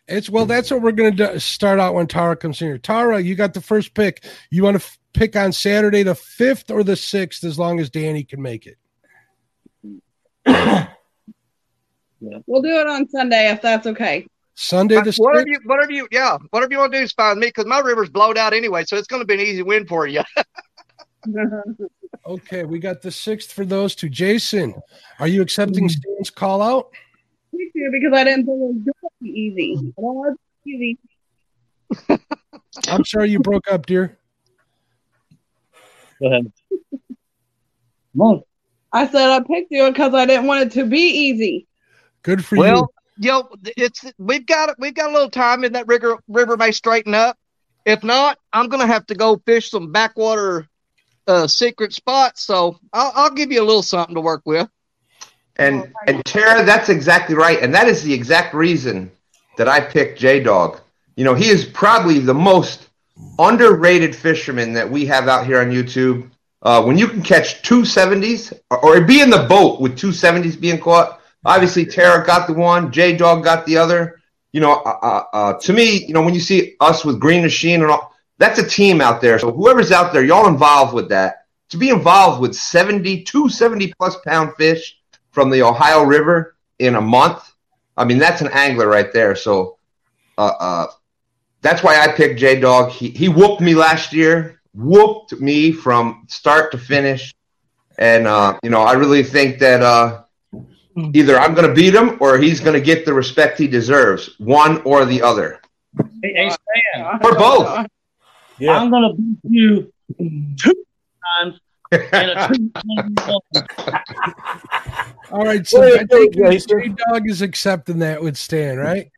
It's 0.08 0.30
well, 0.30 0.46
that's 0.46 0.70
what 0.70 0.82
we're 0.82 0.92
going 0.92 1.16
to 1.18 1.40
start 1.40 1.80
out 1.80 1.94
when 1.94 2.08
Tara 2.08 2.36
comes 2.36 2.62
in 2.62 2.68
here. 2.68 2.78
Tara, 2.78 3.22
you 3.22 3.36
got 3.36 3.54
the 3.54 3.62
first 3.62 3.94
pick. 3.94 4.26
You 4.52 4.64
want 4.64 4.76
to 4.76 4.84
f- 4.84 5.00
pick 5.14 5.36
on 5.38 5.52
Saturday 5.54 6.04
the 6.04 6.16
fifth 6.16 6.70
or 6.70 6.84
the 6.84 6.96
sixth, 6.98 7.44
as 7.46 7.58
long 7.58 7.80
as 7.80 7.90
Danny 7.90 8.24
can 8.24 8.42
make 8.42 8.68
it. 8.68 8.78
We'll 12.48 12.62
do 12.62 12.70
it 12.70 12.88
on 12.88 13.10
Sunday 13.10 13.52
if 13.52 13.62
that's 13.62 13.86
okay. 13.86 14.26
Sunday 14.56 14.96
the 14.96 15.14
whatever 15.18 15.40
sixth. 15.46 15.62
you, 15.62 15.70
whatever 15.70 15.92
you, 15.92 16.08
yeah, 16.10 16.38
whatever 16.52 16.72
you 16.72 16.80
want 16.80 16.94
to 16.94 17.00
do 17.00 17.04
is 17.04 17.12
fine 17.12 17.36
with 17.36 17.40
me 17.42 17.48
because 17.48 17.66
my 17.66 17.80
river's 17.80 18.10
blowed 18.10 18.38
out 18.38 18.54
anyway, 18.54 18.86
so 18.86 18.96
it's 18.96 19.08
going 19.08 19.22
to 19.22 19.26
be 19.26 19.34
an 19.34 19.42
easy 19.42 19.62
win 19.62 19.86
for 19.86 20.08
you. 20.08 20.22
Okay, 22.26 22.64
we 22.64 22.80
got 22.80 23.02
the 23.02 23.12
sixth 23.12 23.52
for 23.52 23.66
those 23.66 23.96
two. 23.96 24.08
Jason, 24.08 24.74
are 25.20 25.28
you 25.28 25.42
Mm. 25.42 25.44
accepting 25.44 25.90
Stan's 25.90 26.30
call 26.30 26.62
out? 26.62 26.94
Me 27.54 27.70
too, 27.72 27.90
because 27.92 28.18
I 28.18 28.24
didn't 28.24 28.46
think 28.46 28.62
it 28.62 28.66
was 28.66 28.76
going 28.76 28.94
to 29.02 29.10
be 29.22 29.30
easy. 29.30 29.94
I 29.98 30.02
don't 30.02 30.16
want 30.16 30.34
it 30.34 30.72
to 30.72 30.78
be 30.78 30.98
easy. 32.10 32.20
I'm 32.88 33.06
sorry 33.06 33.30
you 33.30 33.40
broke 33.40 33.72
up, 33.72 33.86
dear. 33.86 34.18
Go 36.20 36.28
ahead. 36.28 36.52
Come 38.14 38.22
on. 38.22 38.44
I 38.92 39.08
said 39.08 39.30
I 39.30 39.40
picked 39.42 39.72
you 39.72 39.90
because 39.90 40.14
I 40.14 40.26
didn't 40.26 40.48
want 40.48 40.64
it 40.64 40.72
to 40.74 40.86
be 40.86 41.00
easy. 41.00 41.68
Good 42.24 42.44
for 42.44 42.56
you. 42.56 42.62
well, 42.62 42.94
yo, 43.18 43.50
it's 43.78 44.06
we've 44.18 44.46
got 44.46 44.76
we've 44.80 44.94
got 44.94 45.10
a 45.10 45.14
little 45.14 45.30
time, 45.30 45.64
and 45.64 45.76
that 45.76 45.88
river 45.88 46.18
river 46.28 46.58
may 46.58 46.72
straighten 46.72 47.14
up. 47.14 47.38
If 47.86 48.04
not, 48.04 48.38
I'm 48.52 48.70
going 48.70 48.82
to 48.86 48.92
have 48.92 49.06
to 49.08 49.16
go 49.16 49.42
fish 49.46 49.72
some 49.72 49.92
backwater 49.92 50.68
uh, 51.28 51.48
secret 51.48 51.94
spots. 51.94 52.44
So 52.44 52.80
I'll, 52.94 53.12
I'll 53.16 53.30
give 53.32 53.52
you 53.52 53.62
a 53.62 53.66
little 53.66 53.84
something 53.84 54.16
to 54.16 54.22
work 54.22 54.44
with. 54.46 54.70
And 55.58 55.94
and 56.08 56.24
Tara, 56.26 56.64
that's 56.66 56.90
exactly 56.90 57.36
right. 57.36 57.62
And 57.62 57.74
that 57.74 57.88
is 57.88 58.04
the 58.04 58.14
exact 58.14 58.54
reason 58.54 59.12
that 59.58 59.68
I 59.68 59.80
picked 59.80 60.20
J 60.20 60.42
Dog. 60.42 60.80
You 61.16 61.24
know, 61.24 61.36
he 61.36 61.50
is 61.50 61.66
probably 61.66 62.20
the 62.20 62.34
most 62.34 62.90
underrated 63.38 64.16
fisherman 64.16 64.74
that 64.74 64.90
we 64.90 65.06
have 65.06 65.28
out 65.28 65.46
here 65.46 65.60
on 65.60 65.70
YouTube. 65.70 66.30
Uh, 66.64 66.82
when 66.84 66.98
you 66.98 67.08
can 67.08 67.22
catch 67.22 67.62
two 67.62 67.82
70s 67.82 68.58
or, 68.72 68.84
or 68.84 69.02
be 69.02 69.22
in 69.22 69.30
the 69.30 69.46
boat 69.50 69.82
with 69.82 69.98
two 69.98 70.10
70s 70.10 70.60
being 70.60 70.80
caught, 70.80 71.20
obviously 71.46 71.86
Tara 71.86 72.26
got 72.26 72.48
the 72.48 72.54
one, 72.54 72.92
J 72.92 73.16
Dog 73.16 73.44
got 73.44 73.66
the 73.66 73.78
other. 73.78 74.20
You 74.54 74.62
know, 74.62 74.74
uh, 74.74 74.98
uh, 75.02 75.24
uh, 75.34 75.54
to 75.60 75.74
me, 75.74 76.06
you 76.06 76.14
know, 76.14 76.22
when 76.22 76.34
you 76.34 76.40
see 76.40 76.76
us 76.80 77.04
with 77.04 77.20
Green 77.20 77.42
Machine 77.42 77.82
and 77.82 77.92
all, 77.92 78.14
that's 78.40 78.60
a 78.60 78.68
team 78.68 79.02
out 79.02 79.22
there. 79.22 79.38
So 79.40 79.52
whoever's 79.52 79.92
out 79.92 80.14
there, 80.14 80.24
y'all 80.24 80.48
involved 80.48 80.94
with 80.94 81.10
that. 81.10 81.46
To 81.70 81.78
be 81.78 81.90
involved 81.90 82.42
with 82.42 82.56
70, 82.56 83.24
two 83.24 83.50
70 83.50 83.94
plus 83.98 84.16
pound 84.26 84.54
fish 84.58 84.98
from 85.34 85.50
the 85.50 85.62
Ohio 85.62 86.04
River 86.04 86.56
in 86.80 86.96
a 86.96 87.02
month, 87.02 87.54
I 87.98 88.06
mean, 88.06 88.18
that's 88.18 88.42
an 88.42 88.50
angler 88.54 88.88
right 88.88 89.12
there. 89.12 89.36
So 89.36 89.78
uh, 90.38 90.54
uh, 90.60 90.88
that's 91.62 91.84
why 91.84 92.00
I 92.00 92.14
picked 92.14 92.40
J 92.40 92.60
Dog. 92.60 92.92
He, 92.92 93.10
he 93.10 93.28
whooped 93.28 93.62
me 93.62 93.76
last 93.76 94.14
year, 94.14 94.62
whooped 94.74 95.34
me 95.42 95.72
from 95.72 96.26
start 96.28 96.72
to 96.72 96.78
finish. 96.78 97.34
And, 97.98 98.26
uh, 98.26 98.58
you 98.64 98.70
know, 98.70 98.82
I 98.82 98.94
really 98.94 99.24
think 99.24 99.60
that 99.60 99.82
uh, 99.82 100.24
either 101.14 101.38
I'm 101.38 101.54
going 101.54 101.68
to 101.68 101.74
beat 101.74 101.94
him 101.94 102.18
or 102.22 102.38
he's 102.38 102.60
going 102.60 102.74
to 102.74 102.82
get 102.82 103.06
the 103.06 103.14
respect 103.14 103.60
he 103.60 103.68
deserves, 103.68 104.36
one 104.40 104.82
or 104.84 105.06
the 105.06 105.22
other. 105.22 105.62
Hey, 106.24 106.34
hey 106.34 106.50
Stan, 106.50 107.20
Or 107.24 107.36
both. 107.36 107.88
Yeah. 108.60 108.78
I'm 108.78 108.90
gonna 108.90 109.14
beat 109.14 109.38
you 109.44 109.94
two 110.18 110.86
times 111.38 111.50
in 111.50 111.52
a 111.52 111.54
two. 111.54 111.60
All 115.32 115.46
right, 115.46 115.66
so 115.66 115.82
Wait, 115.82 116.00
I 116.00 116.06
think 116.06 116.36
wait, 116.36 116.52
Jason. 116.52 116.80
J 116.80 116.96
Dog 117.10 117.30
is 117.30 117.42
accepting 117.42 118.00
that 118.00 118.22
with 118.22 118.38
Stan, 118.38 118.78
right? 118.78 119.10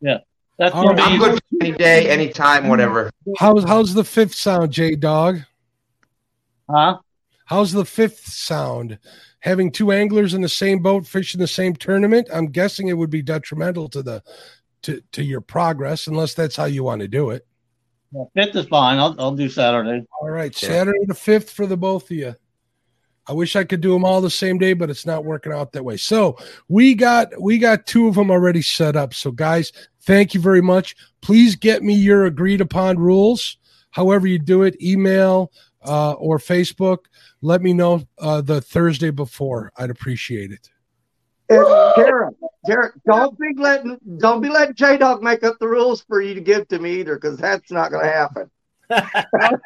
Yeah. 0.00 0.18
That's 0.58 0.74
All 0.74 0.84
gonna 0.84 1.02
right. 1.02 1.12
I'm 1.12 1.18
be 1.18 1.24
good 1.24 1.40
any 1.60 1.72
day, 1.72 2.10
anytime, 2.10 2.68
whatever. 2.68 3.10
How's 3.38 3.64
how's 3.64 3.94
the 3.94 4.04
fifth 4.04 4.34
sound, 4.34 4.72
J 4.72 4.96
Dog? 4.96 5.40
huh? 6.70 6.98
How's 7.46 7.72
the 7.72 7.84
fifth 7.84 8.26
sound? 8.26 8.98
Having 9.40 9.72
two 9.72 9.90
anglers 9.90 10.34
in 10.34 10.40
the 10.40 10.48
same 10.48 10.80
boat 10.80 11.06
fishing 11.06 11.40
the 11.40 11.48
same 11.48 11.74
tournament, 11.74 12.28
I'm 12.32 12.46
guessing 12.46 12.88
it 12.88 12.96
would 12.96 13.10
be 13.10 13.22
detrimental 13.22 13.88
to 13.90 14.02
the 14.02 14.22
to 14.82 15.02
to 15.12 15.22
your 15.22 15.40
progress, 15.40 16.06
unless 16.06 16.34
that's 16.34 16.56
how 16.56 16.66
you 16.66 16.84
want 16.84 17.00
to 17.00 17.08
do 17.08 17.30
it. 17.30 17.46
Yeah, 18.12 18.24
Fifth 18.34 18.56
is 18.56 18.66
fine. 18.66 18.98
I'll 18.98 19.14
I'll 19.18 19.34
do 19.34 19.48
Saturday. 19.48 20.04
All 20.20 20.30
right, 20.30 20.62
Yeah. 20.62 20.68
Saturday 20.68 21.04
the 21.06 21.14
fifth 21.14 21.50
for 21.50 21.66
the 21.66 21.76
both 21.76 22.10
of 22.10 22.16
you. 22.16 22.34
I 23.26 23.32
wish 23.32 23.54
I 23.54 23.64
could 23.64 23.80
do 23.80 23.92
them 23.92 24.04
all 24.04 24.20
the 24.20 24.30
same 24.30 24.58
day, 24.58 24.72
but 24.72 24.90
it's 24.90 25.06
not 25.06 25.24
working 25.24 25.52
out 25.52 25.72
that 25.72 25.84
way. 25.84 25.96
So 25.96 26.36
we 26.68 26.94
got 26.94 27.28
we 27.40 27.58
got 27.58 27.86
two 27.86 28.08
of 28.08 28.16
them 28.16 28.30
already 28.30 28.62
set 28.62 28.96
up. 28.96 29.14
So 29.14 29.30
guys, 29.30 29.72
thank 30.02 30.34
you 30.34 30.40
very 30.40 30.60
much. 30.60 30.96
Please 31.20 31.54
get 31.54 31.82
me 31.82 31.94
your 31.94 32.26
agreed 32.26 32.60
upon 32.60 32.98
rules. 32.98 33.58
However 33.90 34.26
you 34.26 34.38
do 34.38 34.62
it, 34.62 34.80
email 34.82 35.52
uh, 35.86 36.12
or 36.12 36.38
Facebook. 36.38 36.98
Let 37.42 37.62
me 37.62 37.72
know 37.72 38.06
uh, 38.18 38.40
the 38.40 38.60
Thursday 38.60 39.10
before. 39.10 39.72
I'd 39.76 39.90
appreciate 39.90 40.50
it. 40.50 40.68
And 41.48 41.64
Tara, 41.94 42.30
Tara, 42.66 42.92
don't 43.04 43.38
be 43.38 43.54
letting 43.56 43.98
don't 44.18 44.40
be 44.40 44.48
letting 44.48 44.74
J 44.74 44.96
Dog 44.96 45.22
make 45.22 45.42
up 45.42 45.58
the 45.58 45.66
rules 45.66 46.02
for 46.02 46.20
you 46.20 46.34
to 46.34 46.40
give 46.40 46.68
to 46.68 46.78
me 46.78 47.00
either, 47.00 47.16
because 47.16 47.36
that's 47.36 47.70
not 47.70 47.90
going 47.90 48.04
to 48.04 48.10
happen. 48.10 48.50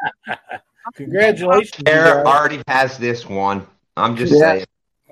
Congratulations. 0.94 1.82
Tara 1.84 2.24
already 2.24 2.62
has 2.68 2.96
this 2.98 3.26
one. 3.26 3.66
I'm 3.96 4.16
just 4.16 4.32
Yeah. 4.32 4.52
saying. 4.52 4.64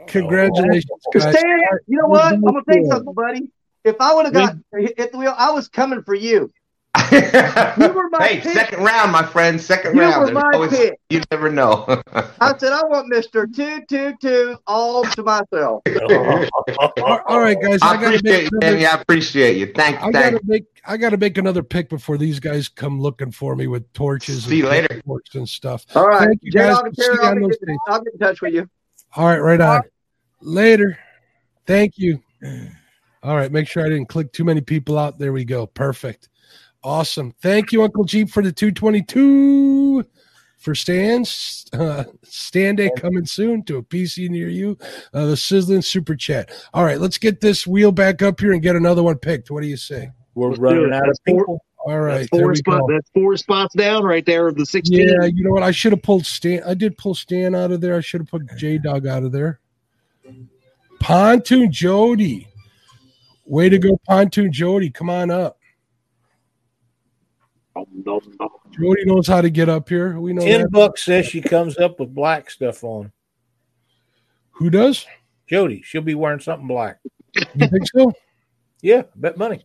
Congratulations, 0.08 1.02
Because 1.12 1.26
guys. 1.26 1.36
Stan, 1.36 1.60
you 1.86 1.98
know 1.98 2.06
what? 2.06 2.32
I'm 2.32 2.42
gonna 2.42 2.60
say 2.68 2.84
something, 2.84 3.14
buddy. 3.14 3.50
If 3.84 3.96
I 4.00 4.14
would 4.14 4.24
have 4.26 4.34
got 4.34 4.56
hit 4.72 5.12
the 5.12 5.18
wheel, 5.18 5.34
I 5.36 5.50
was 5.50 5.68
coming 5.68 6.02
for 6.02 6.14
you. 6.14 6.50
Were 6.94 8.08
my 8.10 8.18
hey, 8.26 8.40
pick. 8.40 8.52
second 8.52 8.82
round, 8.84 9.12
my 9.12 9.24
friend. 9.24 9.60
Second 9.60 9.94
You 9.96 10.02
round. 10.02 10.26
were 10.26 10.32
my 10.32 10.50
always- 10.54 10.70
pick. 10.70 10.98
you 11.10 11.22
never 11.30 11.50
know. 11.50 11.84
I 12.40 12.56
said 12.58 12.72
I 12.72 12.82
want 12.86 13.08
Mister 13.08 13.46
Two 13.46 13.82
Two 13.88 14.14
Two 14.20 14.56
all 14.66 15.04
to 15.04 15.22
myself. 15.22 15.82
All- 15.86 17.20
all 17.26 17.40
right, 17.40 17.60
guys. 17.60 17.80
I, 17.82 17.88
I 17.88 17.94
gotta 17.96 18.16
appreciate 18.16 18.22
make 18.24 18.42
you, 18.42 18.58
another, 18.58 18.72
Danny. 18.76 18.86
I 18.86 18.94
appreciate 19.00 19.56
you. 19.56 19.72
Thank 19.74 20.02
I 20.02 20.06
you. 20.06 20.12
gotta 20.12 20.30
you. 20.36 20.40
make 20.44 20.64
I 20.86 20.96
gotta 20.96 21.16
make 21.16 21.38
another 21.38 21.62
pick 21.62 21.88
before 21.88 22.18
these 22.18 22.38
guys 22.40 22.68
come 22.68 23.00
looking 23.00 23.30
for 23.32 23.56
me 23.56 23.66
with 23.66 23.90
torches 23.92 24.44
See 24.44 24.56
you 24.58 24.62
and 24.64 24.70
later. 24.72 24.88
pitchforks 24.88 25.34
and 25.34 25.48
stuff. 25.48 25.84
All 25.94 26.06
right, 26.06 26.26
Thank 26.28 26.40
you, 26.42 26.52
J 26.52 26.58
guys. 26.60 26.76
Dog 26.76 26.86
and 26.86 26.96
See 26.96 27.04
you 27.04 27.18
I'll, 27.22 27.28
on 27.28 27.34
be 27.36 27.40
those 27.42 27.56
get- 27.66 27.76
I'll 27.88 28.00
get 28.02 28.12
in 28.12 28.18
touch 28.18 28.40
with 28.42 28.54
you. 28.54 28.68
All 29.16 29.26
right, 29.26 29.38
right 29.38 29.60
on. 29.60 29.82
Later. 30.40 30.98
Thank 31.66 31.94
you. 31.98 32.20
All 33.22 33.34
right, 33.36 33.50
make 33.50 33.66
sure 33.66 33.84
I 33.86 33.88
didn't 33.88 34.06
click 34.10 34.32
too 34.32 34.44
many 34.44 34.60
people 34.60 34.98
out. 34.98 35.18
There 35.18 35.32
we 35.32 35.46
go. 35.46 35.66
Perfect. 35.66 36.28
Awesome. 36.84 37.34
Thank 37.40 37.72
you, 37.72 37.82
Uncle 37.82 38.04
Jeep, 38.04 38.28
for 38.28 38.42
the 38.42 38.52
222 38.52 40.04
for 40.58 40.74
stands. 40.74 41.66
Uh, 41.72 42.04
stand 42.22 42.76
day 42.76 42.90
coming 42.96 43.24
soon 43.24 43.62
to 43.64 43.78
a 43.78 43.82
PC 43.82 44.28
near 44.28 44.48
you. 44.48 44.76
Uh, 45.12 45.26
the 45.26 45.36
sizzling 45.36 45.82
super 45.82 46.14
chat. 46.14 46.50
All 46.74 46.84
right, 46.84 47.00
let's 47.00 47.16
get 47.16 47.40
this 47.40 47.66
wheel 47.66 47.90
back 47.90 48.20
up 48.20 48.38
here 48.38 48.52
and 48.52 48.62
get 48.62 48.76
another 48.76 49.02
one 49.02 49.16
picked. 49.18 49.50
What 49.50 49.62
do 49.62 49.66
you 49.66 49.78
say? 49.78 50.10
We're 50.34 50.50
Let's 50.50 50.60
running 50.60 50.92
out 50.92 51.08
of 51.08 51.18
people. 51.26 51.64
All 51.86 52.00
right, 52.00 52.18
That's 52.18 52.30
there 52.32 52.40
four 52.42 52.50
we 52.50 52.56
spots. 52.56 52.80
go. 52.80 52.94
That's 52.94 53.10
four 53.10 53.36
spots 53.36 53.74
down 53.74 54.04
right 54.04 54.24
there 54.24 54.48
of 54.48 54.56
the 54.56 54.64
sixteen. 54.64 55.06
Yeah, 55.06 55.26
you 55.26 55.44
know 55.44 55.50
what? 55.50 55.62
I 55.62 55.70
should 55.70 55.92
have 55.92 56.02
pulled 56.02 56.24
Stan. 56.24 56.62
I 56.64 56.74
did 56.74 56.96
pull 56.96 57.14
Stan 57.14 57.54
out 57.54 57.72
of 57.72 57.80
there. 57.80 57.96
I 57.96 58.00
should 58.00 58.22
have 58.22 58.28
put 58.28 58.42
J 58.56 58.78
Dog 58.78 59.06
out 59.06 59.22
of 59.22 59.32
there. 59.32 59.60
Pontoon 61.00 61.70
Jody. 61.70 62.48
Way 63.44 63.68
to 63.68 63.78
go, 63.78 64.00
Pontoon 64.06 64.50
Jody. 64.50 64.88
Come 64.88 65.10
on 65.10 65.30
up. 65.30 65.58
Jody 67.76 69.04
knows 69.04 69.26
how 69.26 69.40
to 69.40 69.50
get 69.50 69.68
up 69.68 69.88
here. 69.88 70.18
We 70.20 70.32
know 70.32 70.44
Ten 70.44 70.62
that. 70.62 70.70
bucks 70.70 71.04
says 71.04 71.26
she 71.26 71.40
comes 71.40 71.76
up 71.78 71.98
with 71.98 72.14
black 72.14 72.50
stuff 72.50 72.84
on. 72.84 73.12
Who 74.52 74.70
does? 74.70 75.06
Jody, 75.48 75.82
she'll 75.84 76.02
be 76.02 76.14
wearing 76.14 76.40
something 76.40 76.68
black. 76.68 77.00
You 77.34 77.68
think 77.68 77.86
so? 77.92 78.12
Yeah, 78.80 79.02
bet 79.16 79.36
money. 79.36 79.64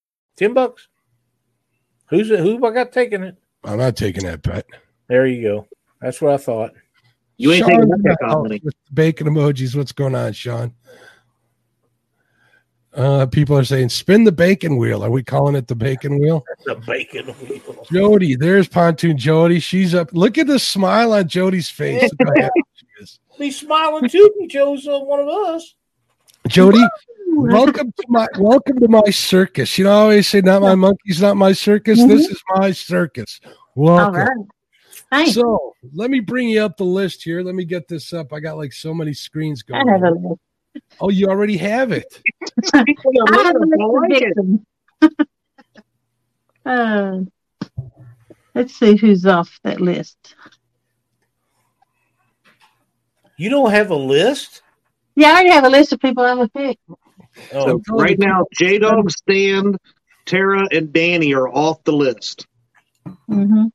Ten 0.41 0.55
bucks. 0.55 0.87
Who's 2.09 2.31
it? 2.31 2.39
Who 2.39 2.65
I 2.65 2.71
got 2.71 2.91
taking 2.91 3.21
it? 3.21 3.35
I'm 3.63 3.77
not 3.77 3.95
taking 3.95 4.25
that 4.25 4.41
bet. 4.41 4.65
There 5.07 5.27
you 5.27 5.43
go. 5.43 5.67
That's 6.01 6.19
what 6.19 6.33
I 6.33 6.37
thought. 6.37 6.71
You 7.37 7.51
ain't 7.51 7.59
Sean 7.59 7.69
taking 7.69 7.89
that 7.89 7.95
in 7.97 8.01
the 8.01 8.09
pick 8.09 8.23
off, 8.23 8.31
house 8.31 8.41
money. 8.41 8.61
with 8.63 8.73
bacon 8.91 9.27
emojis. 9.27 9.75
What's 9.75 9.91
going 9.91 10.15
on, 10.15 10.33
Sean? 10.33 10.73
Uh, 12.91 13.27
people 13.27 13.55
are 13.55 13.63
saying 13.63 13.89
spin 13.89 14.23
the 14.23 14.31
bacon 14.31 14.77
wheel. 14.77 15.03
Are 15.05 15.11
we 15.11 15.21
calling 15.21 15.53
it 15.55 15.67
the 15.67 15.75
bacon 15.75 16.17
wheel? 16.17 16.43
The 16.65 16.75
bacon 16.87 17.27
wheel. 17.27 17.85
Jody, 17.91 18.35
there's 18.35 18.67
pontoon 18.67 19.19
Jody. 19.19 19.59
She's 19.59 19.93
up. 19.93 20.09
Look 20.11 20.39
at 20.39 20.47
the 20.47 20.57
smile 20.57 21.13
on 21.13 21.27
Jody's 21.27 21.69
face. 21.69 22.01
Look 22.19 22.29
how 22.35 22.41
happy 22.41 22.61
she 22.73 22.85
is. 22.99 23.19
Be 23.37 23.51
smiling 23.51 24.09
too. 24.09 24.27
He 24.39 24.47
chose 24.47 24.87
uh, 24.87 24.99
one 25.01 25.19
of 25.19 25.27
us. 25.27 25.75
Jody, 26.47 26.83
welcome 27.31 27.91
to 27.91 28.03
my 28.07 28.27
welcome 28.37 28.79
to 28.79 28.87
my 28.87 29.09
circus. 29.09 29.77
You 29.77 29.85
know, 29.85 29.91
I 29.91 30.01
always 30.01 30.27
say, 30.27 30.41
"Not 30.41 30.61
my 30.61 30.75
monkeys, 30.75 31.21
not 31.21 31.37
my 31.37 31.53
circus." 31.53 31.97
This 31.99 32.29
is 32.29 32.41
my 32.55 32.71
circus. 32.71 33.39
Welcome. 33.75 34.15
All 34.15 34.25
right. 34.25 34.47
Thanks. 35.09 35.33
So 35.33 35.75
let 35.93 36.09
me 36.09 36.19
bring 36.19 36.49
you 36.49 36.61
up 36.61 36.77
the 36.77 36.85
list 36.85 37.23
here. 37.23 37.41
Let 37.41 37.55
me 37.55 37.65
get 37.65 37.87
this 37.87 38.13
up. 38.13 38.33
I 38.33 38.39
got 38.39 38.57
like 38.57 38.73
so 38.73 38.93
many 38.93 39.13
screens 39.13 39.61
going. 39.61 39.87
I 39.87 39.91
have 39.91 40.03
a 40.03 40.11
list. 40.11 40.41
Oh, 40.99 41.09
you 41.09 41.27
already 41.27 41.57
have 41.57 41.91
it. 41.91 42.21
I 42.73 42.85
have 42.87 43.55
a 43.55 43.59
list 43.59 43.73
I 43.79 43.83
of 43.83 43.91
like 43.91 45.17
it. 45.19 45.27
uh, 46.65 47.19
let's 48.55 48.77
see 48.77 48.95
who's 48.95 49.25
off 49.25 49.59
that 49.63 49.81
list. 49.81 50.35
You 53.37 53.49
don't 53.49 53.71
have 53.71 53.89
a 53.89 53.95
list? 53.95 54.61
Yeah, 55.15 55.29
I 55.29 55.31
already 55.31 55.49
have 55.49 55.63
a 55.65 55.69
list 55.69 55.91
of 55.91 55.99
people 55.99 56.23
I 56.23 56.33
would 56.35 56.53
pick. 56.53 56.79
Oh, 57.53 57.81
So 57.87 57.95
right 57.95 58.17
now, 58.19 58.45
J 58.57 58.77
Dog, 58.79 59.09
Stan, 59.11 59.75
Tara, 60.25 60.67
and 60.71 60.91
Danny 60.93 61.33
are 61.33 61.49
off 61.49 61.83
the 61.83 61.93
list. 61.93 62.45
hmm 63.27 63.65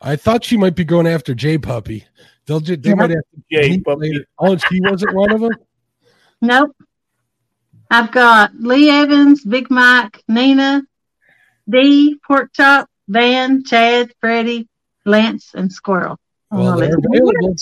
I 0.00 0.16
thought 0.16 0.44
she 0.44 0.56
might 0.56 0.74
be 0.74 0.84
going 0.84 1.06
after 1.06 1.34
J 1.34 1.58
Puppy. 1.58 2.04
They'll 2.46 2.60
just 2.60 2.82
they 2.82 2.90
Yeah. 2.90 2.94
might 2.96 3.10
have 3.10 3.22
J 3.50 3.80
Puppy. 3.80 4.00
later. 4.12 4.24
Oh, 4.38 4.56
she 4.56 4.80
wasn't 4.80 5.14
one 5.14 5.32
of 5.32 5.40
them. 5.40 5.52
Nope. 6.40 6.76
I've 7.90 8.10
got 8.10 8.54
Lee 8.58 8.90
Evans, 8.90 9.44
Big 9.44 9.70
Mike, 9.70 10.22
Nina, 10.26 10.82
D, 11.68 12.16
Pork 12.26 12.50
Chop, 12.54 12.88
Van, 13.08 13.62
Chad, 13.64 14.12
Freddie, 14.20 14.66
Lance, 15.04 15.50
and 15.54 15.70
Squirrel. 15.70 16.18
Well, 16.50 16.76
they're 16.78 16.96
available. 16.96 17.54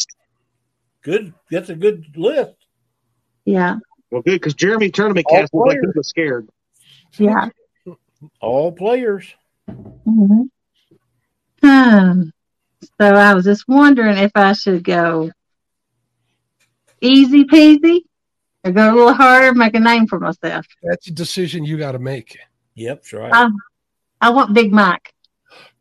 Good. 1.03 1.35
That's 1.51 1.69
a 1.71 1.75
good 1.75 2.05
list. 2.17 2.55
Yeah, 3.45 3.79
Well, 4.11 4.23
good 4.23 4.33
because 4.41 4.55
Jeremy 4.55 4.91
tournament 4.91 5.27
All 5.31 5.39
cast 5.41 5.53
was 5.53 5.69
like 5.69 5.79
he 5.81 5.87
was 5.95 6.09
scared. 6.09 6.49
yeah. 7.19 7.49
All 8.41 8.73
players. 8.73 9.35
hmm 9.69 10.43
Hmm. 11.63 12.23
So 12.83 13.15
I 13.15 13.35
was 13.35 13.45
just 13.45 13.69
wondering 13.69 14.17
if 14.19 14.33
I 14.35 14.53
should 14.55 14.83
go 14.83 15.31
easy 17.01 17.45
peasy 17.45 18.01
or 18.65 18.73
go 18.73 18.93
a 18.93 18.95
little 18.95 19.13
harder, 19.15 19.55
make 19.55 19.75
a 19.75 19.81
name 19.81 20.07
for 20.07 20.19
myself. 20.19 20.67
That's 20.83 21.07
a 21.09 21.13
decision 21.13 21.65
you 21.65 21.77
got 21.79 21.93
to 21.93 21.99
make. 21.99 22.39
Yep, 22.75 22.97
that's 22.97 23.13
right. 23.13 23.33
I, 23.33 23.49
I 24.21 24.31
want 24.31 24.55
Big 24.55 24.73
Mike. 24.73 25.13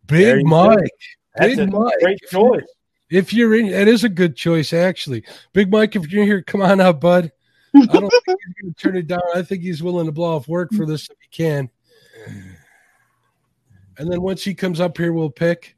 Big 0.05 0.37
you 0.37 0.43
go. 0.43 0.49
Mike. 0.49 0.89
That's 1.35 1.55
Big 1.55 1.59
a 1.59 1.71
Mike. 1.71 1.93
great 2.01 2.19
choice. 2.29 2.63
If 3.09 3.33
you're 3.33 3.55
in, 3.55 3.71
that 3.71 3.87
is 3.87 4.03
a 4.03 4.09
good 4.09 4.35
choice, 4.35 4.71
actually. 4.73 5.23
Big 5.53 5.71
Mike, 5.71 5.95
if 5.95 6.11
you're 6.11 6.25
here, 6.25 6.41
come 6.41 6.61
on 6.61 6.79
out, 6.81 6.99
bud. 7.01 7.31
I 7.75 7.85
don't 7.85 8.13
think 8.25 8.39
he's 8.45 8.61
going 8.61 8.73
to 8.73 8.81
turn 8.81 8.97
it 8.97 9.07
down. 9.07 9.21
I 9.35 9.41
think 9.41 9.61
he's 9.61 9.83
willing 9.83 10.05
to 10.05 10.11
blow 10.11 10.35
off 10.35 10.47
work 10.47 10.71
for 10.73 10.85
this 10.85 11.09
if 11.09 11.17
he 11.21 11.27
can. 11.29 11.69
And 13.97 14.11
then 14.11 14.21
once 14.21 14.43
he 14.43 14.53
comes 14.53 14.79
up 14.79 14.97
here, 14.97 15.13
we'll 15.13 15.29
pick 15.29 15.75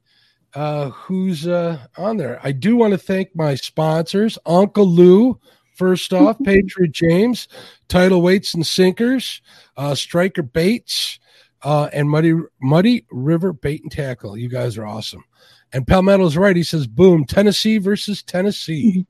uh, 0.54 0.89
who's 0.89 1.48
uh, 1.48 1.80
on 1.98 2.18
there. 2.18 2.39
I 2.44 2.52
do 2.52 2.76
want 2.76 2.92
to 2.92 2.98
thank 2.98 3.36
my 3.36 3.56
sponsors, 3.56 4.38
Uncle 4.46 4.86
Lou, 4.86 5.39
first 5.76 6.14
off, 6.14 6.38
Patriot 6.44 6.92
James, 6.92 7.48
Title 7.88 8.22
Weights 8.22 8.54
and 8.54 8.66
Sinkers, 8.66 9.42
uh, 9.78 9.96
Striker 9.96 10.44
Baits, 10.44 11.20
uh, 11.64 11.89
and 11.94 12.10
Muddy 12.10 12.34
Muddy 12.62 13.06
River 13.12 13.54
Bait 13.54 13.82
and 13.82 13.92
Tackle. 13.92 14.38
You 14.38 14.50
guys 14.50 14.78
are 14.78 14.86
awesome. 14.86 15.24
And 15.74 15.88
Palmetto's 15.88 16.36
right. 16.36 16.56
He 16.56 16.64
says, 16.64 16.86
boom, 16.86 17.26
Tennessee 17.26 17.78
versus 17.78 18.24
Tennessee. 18.24 19.06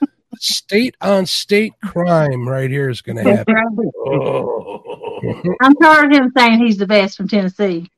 state 0.40 0.96
on 1.00 1.26
state 1.26 1.72
crime 1.84 2.48
right 2.48 2.70
here 2.70 2.88
is 2.90 3.00
going 3.02 3.16
to 3.16 3.22
happen. 3.22 3.54
right. 3.54 3.64
Oh, 4.06 5.42
I'm 5.62 5.74
tired 5.76 6.12
of 6.12 6.18
him 6.20 6.32
saying 6.36 6.64
he's 6.64 6.76
the 6.78 6.86
best 6.86 7.16
from 7.16 7.28
Tennessee. 7.28 7.90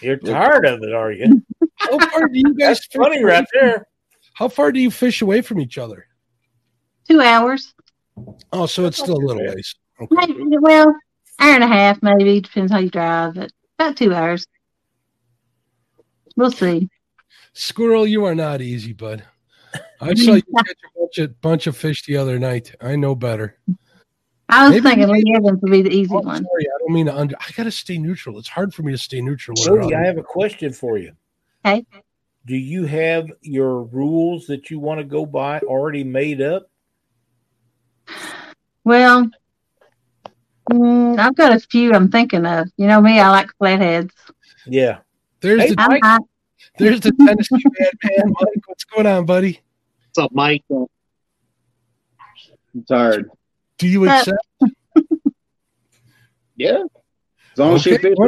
you're 0.00 0.16
tired 0.18 0.66
of 0.66 0.82
it, 0.82 0.92
are 0.94 1.12
you? 1.12 1.42
How 1.76 1.98
far 1.98 2.28
do 2.28 2.38
you 2.38 2.54
guys 2.54 2.78
That's 2.78 2.86
fish 2.86 3.00
funny 3.02 3.22
away 3.22 3.32
right 3.32 3.46
from- 3.52 3.60
there. 3.68 3.86
How 4.34 4.48
far 4.48 4.72
do 4.72 4.80
you 4.80 4.90
fish 4.90 5.20
away 5.22 5.40
from 5.42 5.60
each 5.60 5.76
other? 5.78 6.06
Two 7.08 7.20
hours. 7.20 7.74
Oh, 8.52 8.66
so 8.66 8.84
it's 8.86 8.98
still 8.98 9.16
a 9.16 9.24
little 9.26 9.42
ways. 9.44 9.74
Okay. 10.00 10.14
Maybe, 10.14 10.56
well, 10.60 10.86
hour 11.40 11.54
and 11.54 11.64
a 11.64 11.66
half, 11.66 12.02
maybe. 12.02 12.40
Depends 12.40 12.72
how 12.72 12.78
you 12.78 12.88
drive, 12.90 13.34
but 13.34 13.50
about 13.78 13.96
two 13.96 14.14
hours. 14.14 14.46
We'll 16.36 16.50
see. 16.52 16.88
Squirrel, 17.52 18.06
you 18.06 18.24
are 18.24 18.34
not 18.34 18.62
easy, 18.62 18.92
bud. 18.92 19.24
I 20.00 20.14
saw 20.14 20.34
you 20.34 20.42
catch 20.56 20.68
a 20.70 20.98
bunch 20.98 21.18
of, 21.18 21.40
bunch 21.40 21.66
of 21.66 21.76
fish 21.76 22.04
the 22.04 22.16
other 22.16 22.38
night. 22.38 22.74
I 22.80 22.96
know 22.96 23.14
better. 23.14 23.58
I 24.48 24.64
was 24.64 24.72
Maybe- 24.82 24.82
thinking 24.88 25.08
Lee 25.08 25.34
Evans 25.36 25.60
would 25.62 25.70
be 25.70 25.82
the 25.82 25.90
easy 25.90 26.10
Oh, 26.12 26.20
one. 26.20 26.44
sorry, 26.44 26.64
I 26.66 26.78
don't 26.80 26.92
mean 26.92 27.06
to 27.06 27.16
under. 27.16 27.36
I 27.38 27.50
got 27.56 27.64
to 27.64 27.70
stay 27.70 27.98
neutral. 27.98 28.38
It's 28.38 28.48
hard 28.48 28.74
for 28.74 28.82
me 28.82 28.92
to 28.92 28.98
stay 28.98 29.20
neutral. 29.20 29.54
when 29.58 29.82
Jody, 29.82 29.94
I 29.94 30.04
have 30.04 30.18
a 30.18 30.22
question 30.22 30.72
for 30.72 30.98
you. 30.98 31.12
Okay. 31.64 31.84
Do 32.46 32.56
you 32.56 32.84
have 32.86 33.30
your 33.42 33.82
rules 33.84 34.46
that 34.46 34.70
you 34.70 34.78
want 34.80 34.98
to 34.98 35.04
go 35.04 35.26
by 35.26 35.60
already 35.60 36.02
made 36.02 36.40
up? 36.40 36.68
Well, 38.84 39.30
mm, 40.72 41.18
I've 41.18 41.36
got 41.36 41.52
a 41.54 41.60
few 41.60 41.92
I'm 41.92 42.10
thinking 42.10 42.46
of. 42.46 42.68
You 42.76 42.86
know 42.86 43.00
me, 43.00 43.20
I 43.20 43.30
like 43.30 43.50
flatheads. 43.58 44.14
Yeah. 44.66 44.98
There's 45.40 45.60
Hey, 45.62 45.68
the 45.74 45.98
I'm 46.02 46.20
there's 46.78 47.00
the 47.00 47.12
Tennessee 47.12 47.62
bad 47.78 47.92
man, 48.04 48.32
Mike. 48.40 48.62
What's 48.66 48.84
going 48.84 49.06
on, 49.06 49.26
buddy? 49.26 49.60
What's 50.10 50.24
up, 50.24 50.32
Mike? 50.34 50.64
I'm 50.72 50.88
tired. 52.88 53.30
Do 53.78 53.86
you 53.86 54.06
Uh, 54.06 54.08
accept? 54.08 54.38
Yeah. 56.56 56.82
As 57.52 57.58
long 57.58 57.74
as 57.76 57.82
she 57.82 57.94
Okay, 57.94 58.02
fits. 58.02 58.20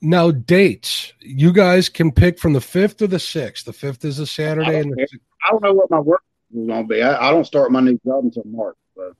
Now 0.00 0.30
dates. 0.30 1.12
You 1.20 1.52
guys 1.52 1.90
can 1.90 2.10
pick 2.12 2.38
from 2.38 2.54
the 2.54 2.62
fifth 2.62 3.02
or 3.02 3.08
the 3.08 3.18
sixth. 3.18 3.66
The 3.66 3.74
fifth 3.74 4.06
is 4.06 4.18
a 4.18 4.26
Saturday, 4.26 4.80
and 4.80 4.92
the, 4.92 5.06
I 5.44 5.50
don't 5.50 5.62
know 5.62 5.74
what 5.74 5.90
my 5.90 6.00
work 6.00 6.22
is 6.50 6.66
going 6.66 6.82
to 6.82 6.88
be. 6.88 7.02
I, 7.02 7.28
I 7.28 7.30
don't 7.30 7.44
start 7.44 7.70
my 7.70 7.80
new 7.80 8.00
job 8.06 8.24
until 8.24 8.44
March. 8.46 8.76
So. 8.96 9.12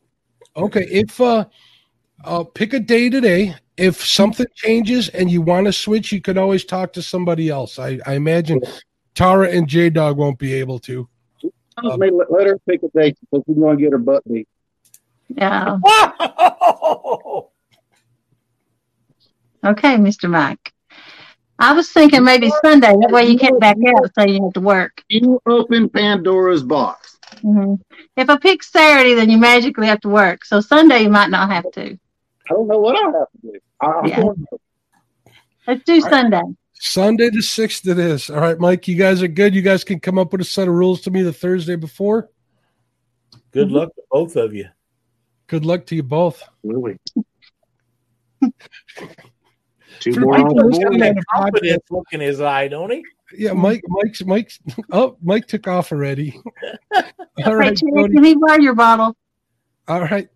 Okay, 0.56 0.86
if 0.90 1.20
uh, 1.20 1.44
uh, 2.24 2.44
pick 2.44 2.72
a 2.72 2.80
day 2.80 3.10
today. 3.10 3.54
If 3.76 4.04
something 4.04 4.46
changes 4.54 5.08
and 5.08 5.30
you 5.30 5.40
want 5.42 5.66
to 5.66 5.72
switch, 5.72 6.12
you 6.12 6.20
could 6.20 6.36
always 6.38 6.64
talk 6.64 6.92
to 6.94 7.02
somebody 7.02 7.48
else. 7.48 7.78
I, 7.78 7.98
I 8.06 8.14
imagine 8.14 8.60
Tara 9.14 9.48
and 9.50 9.68
J 9.68 9.90
Dog 9.90 10.16
won't 10.16 10.38
be 10.38 10.54
able 10.54 10.78
to. 10.80 11.08
I 11.76 11.96
mean, 11.96 12.16
let, 12.16 12.30
let 12.30 12.46
her 12.46 12.58
pick 12.68 12.82
a 12.82 12.88
date 12.88 13.16
because 13.20 13.44
she's 13.46 13.56
going 13.56 13.76
to 13.76 13.82
get 13.82 13.92
her 13.92 13.98
butt 13.98 14.22
beat. 14.30 14.48
Yeah. 15.28 15.78
Okay, 19.64 19.94
Mr. 19.96 20.28
Mike. 20.28 20.72
I 21.58 21.72
was 21.72 21.88
thinking 21.90 22.24
maybe 22.24 22.50
Sunday. 22.64 22.88
That 23.00 23.10
way 23.12 23.26
you 23.26 23.38
can't 23.38 23.60
back 23.60 23.76
out, 23.96 24.10
so 24.18 24.24
you 24.24 24.42
have 24.42 24.52
to 24.54 24.60
work. 24.60 25.04
You 25.08 25.40
open 25.46 25.88
Pandora's 25.88 26.64
box. 26.64 27.16
hmm 27.42 27.74
If 28.16 28.28
I 28.28 28.36
pick 28.38 28.64
Saturday, 28.64 29.14
then 29.14 29.30
you 29.30 29.38
magically 29.38 29.86
have 29.86 30.00
to 30.00 30.08
work. 30.08 30.44
So 30.44 30.60
Sunday 30.60 31.02
you 31.02 31.10
might 31.10 31.30
not 31.30 31.48
have 31.50 31.70
to. 31.72 31.92
I 31.92 32.54
don't 32.54 32.66
know 32.66 32.80
what 32.80 32.96
I 32.96 33.04
have 33.18 33.30
to 33.30 33.38
do. 33.42 33.58
I, 33.80 33.86
I'm 33.86 34.06
Yeah. 34.08 34.20
going 34.22 34.46
Let's 35.68 35.84
do 35.84 36.00
Sunday. 36.00 36.42
Sunday 36.85 37.30
the 37.30 37.43
sixth. 37.43 37.87
It 37.87 37.97
is 38.01 38.28
all 38.28 38.41
right, 38.41 38.59
Mike. 38.59 38.89
You 38.89 38.97
guys 38.97 39.22
are 39.22 39.28
good. 39.28 39.55
You 39.55 39.62
guys 39.62 39.85
can 39.85 40.01
come 40.01 40.18
up 40.18 40.33
with 40.33 40.41
a 40.41 40.45
set 40.45 40.66
of 40.66 40.74
rules 40.74 41.01
to 41.03 41.12
me 41.12 41.22
the 41.22 41.33
Thursday 41.33 41.76
before. 41.76 42.28
Good 43.53 43.70
luck 43.70 43.95
to 43.95 44.03
both 44.11 44.35
of 44.35 44.53
you. 44.53 44.66
Good 45.47 45.64
luck 45.64 45.87
to 45.87 45.95
you 45.95 46.03
both. 46.03 46.43
Really. 46.64 46.99
Two 50.01 50.12
For 50.14 50.20
more 50.22 50.35
people 50.35 50.51
on 50.51 50.57
the 50.57 50.64
listening 50.64 50.99
board. 50.99 51.16
podcast- 51.16 51.22
Confidence 51.33 51.85
look 51.91 52.07
in 52.11 52.20
his 52.20 52.41
eye, 52.41 52.66
don't 52.66 52.91
he? 52.91 53.05
Yeah, 53.39 53.53
Mike. 53.53 53.83
Mike's 53.87 54.24
Mike's. 54.24 54.59
Oh, 54.91 55.16
Mike 55.22 55.47
took 55.47 55.68
off 55.68 55.93
already. 55.93 56.41
All 56.95 57.01
right, 57.01 57.12
Hey, 57.39 57.55
right, 57.55 57.76
Jody. 57.76 58.12
can 58.14 58.24
he 58.24 58.35
borrow 58.35 58.59
your 58.59 58.74
bottle? 58.74 59.16
All 59.87 60.01
right. 60.01 60.28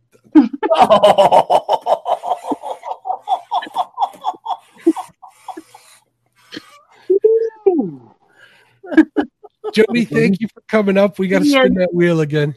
Jody, 9.72 10.04
thank 10.04 10.40
you 10.40 10.48
for 10.48 10.60
coming 10.68 10.96
up. 10.96 11.18
We 11.18 11.28
got 11.28 11.40
to 11.40 11.48
spin 11.48 11.74
that 11.74 11.92
wheel 11.92 12.20
again. 12.20 12.54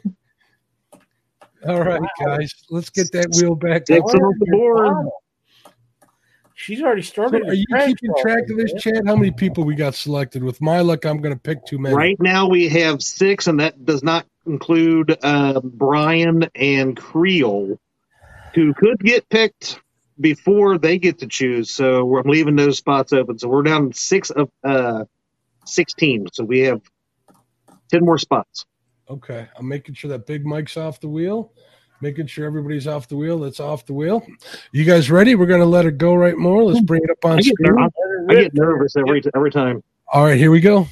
All 1.66 1.82
right, 1.82 2.00
guys, 2.24 2.54
let's 2.70 2.88
get 2.88 3.12
that 3.12 3.26
wheel 3.36 3.54
back. 3.54 3.86
Six 3.86 4.00
up. 4.00 4.06
off 4.06 4.34
the 4.38 4.46
board. 4.50 5.08
She's 6.54 6.82
already 6.82 7.02
So 7.02 7.12
started. 7.12 7.48
are 7.48 7.54
you 7.54 7.64
keeping 7.86 8.12
track 8.20 8.42
of 8.50 8.58
this, 8.58 8.72
man. 8.72 8.80
Chad? 8.80 9.06
How 9.06 9.16
many 9.16 9.30
people 9.30 9.64
we 9.64 9.74
got 9.74 9.94
selected? 9.94 10.42
With 10.44 10.60
my 10.60 10.80
luck, 10.80 11.06
I'm 11.06 11.18
going 11.22 11.34
to 11.34 11.40
pick 11.40 11.64
too 11.64 11.78
many. 11.78 11.94
Right 11.94 12.20
now 12.20 12.46
we 12.48 12.68
have 12.68 13.02
six, 13.02 13.46
and 13.46 13.58
that 13.60 13.84
does 13.86 14.02
not 14.02 14.26
include 14.46 15.18
uh, 15.22 15.60
Brian 15.64 16.46
and 16.54 16.96
Creole, 16.96 17.78
who 18.54 18.74
could 18.74 18.98
get 19.00 19.26
picked 19.30 19.80
before 20.20 20.78
they 20.78 20.98
get 20.98 21.18
to 21.20 21.26
choose. 21.26 21.70
So 21.70 22.16
I'm 22.16 22.28
leaving 22.28 22.56
those 22.56 22.78
spots 22.78 23.12
open. 23.12 23.38
So 23.38 23.48
we're 23.48 23.62
down 23.62 23.92
six 23.92 24.30
of 24.30 24.50
uh, 24.64 25.04
sixteen. 25.64 26.26
So 26.32 26.44
we 26.44 26.60
have 26.60 26.82
ten 27.90 28.04
more 28.04 28.18
spots. 28.18 28.66
Okay, 29.08 29.48
I'm 29.56 29.66
making 29.66 29.94
sure 29.96 30.08
that 30.10 30.26
Big 30.26 30.46
Mike's 30.46 30.76
off 30.76 31.00
the 31.00 31.08
wheel, 31.08 31.52
making 32.00 32.26
sure 32.28 32.46
everybody's 32.46 32.86
off 32.86 33.08
the 33.08 33.16
wheel. 33.16 33.40
That's 33.40 33.58
off 33.58 33.84
the 33.84 33.92
wheel. 33.92 34.24
You 34.70 34.84
guys 34.84 35.10
ready? 35.10 35.34
We're 35.34 35.46
going 35.46 35.60
to 35.60 35.66
let 35.66 35.84
it 35.84 35.98
go 35.98 36.14
right 36.14 36.36
more. 36.38 36.62
Let's 36.62 36.80
bring 36.80 37.02
it 37.02 37.10
up 37.10 37.24
on 37.24 37.38
I 37.38 37.40
screen. 37.40 37.88
I 38.28 38.34
get 38.34 38.54
nervous 38.54 38.94
every 38.96 39.22
every 39.34 39.50
time. 39.50 39.82
All 40.12 40.24
right, 40.24 40.38
here 40.38 40.50
we 40.50 40.60
go. 40.60 40.86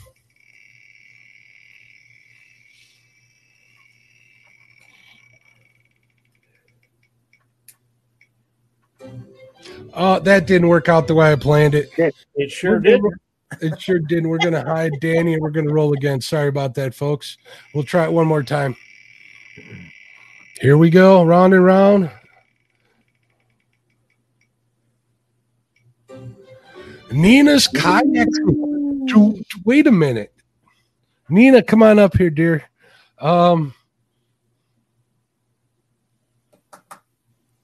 Oh, 10.01 10.21
that 10.21 10.47
didn't 10.47 10.69
work 10.69 10.89
out 10.89 11.09
the 11.09 11.15
way 11.17 11.33
I 11.33 11.35
planned 11.35 11.75
it. 11.75 11.91
It 12.37 12.51
sure 12.53 12.79
did. 12.79 13.01
It 13.61 13.81
sure 13.81 13.99
didn't. 13.99 14.29
We're 14.29 14.39
going 14.39 14.53
to 14.53 14.63
hide 14.63 14.93
Danny 15.01 15.35
and 15.35 15.43
we're 15.43 15.51
going 15.51 15.67
to 15.67 15.73
roll 15.75 15.93
again. 15.93 16.21
Sorry 16.21 16.47
about 16.47 16.75
that, 16.75 16.95
folks. 16.95 17.37
We'll 17.75 17.83
try 17.83 18.05
it 18.05 18.13
one 18.13 18.29
more 18.29 18.45
time. 18.45 18.77
Here 20.61 20.77
we 20.77 20.89
go, 20.89 21.25
round 21.25 21.53
and 21.53 21.65
round. 21.65 22.13
Nina's 27.11 27.67
kayak. 27.67 28.29
Wait 29.65 29.87
a 29.89 29.93
minute, 29.93 30.33
Nina, 31.29 31.63
come 31.63 31.83
on 31.83 31.99
up 31.99 32.17
here, 32.17 32.31
dear. 32.31 32.63
Um, 33.19 33.75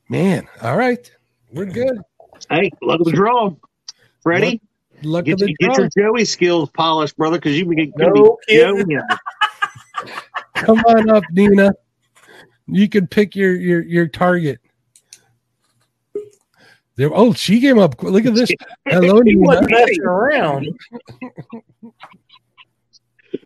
man, 0.08 0.48
all 0.62 0.76
right, 0.76 1.08
we're 1.52 1.66
good. 1.66 2.00
Hey, 2.50 2.70
luck 2.82 3.00
of 3.00 3.06
the 3.06 3.12
draw. 3.12 3.54
Freddie, 4.22 4.60
Luck 5.02 5.24
Get, 5.26 5.34
of 5.34 5.38
the 5.40 5.54
get 5.58 5.74
draw. 5.74 5.78
your 5.78 5.88
Joey 6.14 6.24
skills 6.24 6.70
polished, 6.70 7.16
brother, 7.16 7.36
because 7.38 7.58
you 7.58 7.66
can 7.66 7.92
No 7.96 8.38
be. 8.48 8.56
Joey. 8.56 8.84
Come 10.54 10.78
on 10.80 11.10
up, 11.10 11.24
Nina. 11.32 11.72
You 12.66 12.88
can 12.88 13.06
pick 13.06 13.36
your 13.36 13.54
your 13.54 13.82
your 13.82 14.08
target. 14.08 14.60
There. 16.96 17.10
Oh, 17.12 17.32
she 17.32 17.60
came 17.60 17.78
up. 17.78 18.00
Look 18.02 18.24
at 18.24 18.34
this. 18.34 18.50
Hello, 18.86 19.16
He 19.24 19.34
Nina. 19.34 19.40
wasn't 19.46 19.98
around. 20.04 20.66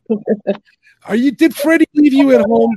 Are 1.07 1.17
you? 1.17 1.31
Did 1.33 1.55
Freddie 1.57 1.87
leave 1.95 2.13
you 2.13 2.33
at 2.35 2.43
home? 2.43 2.77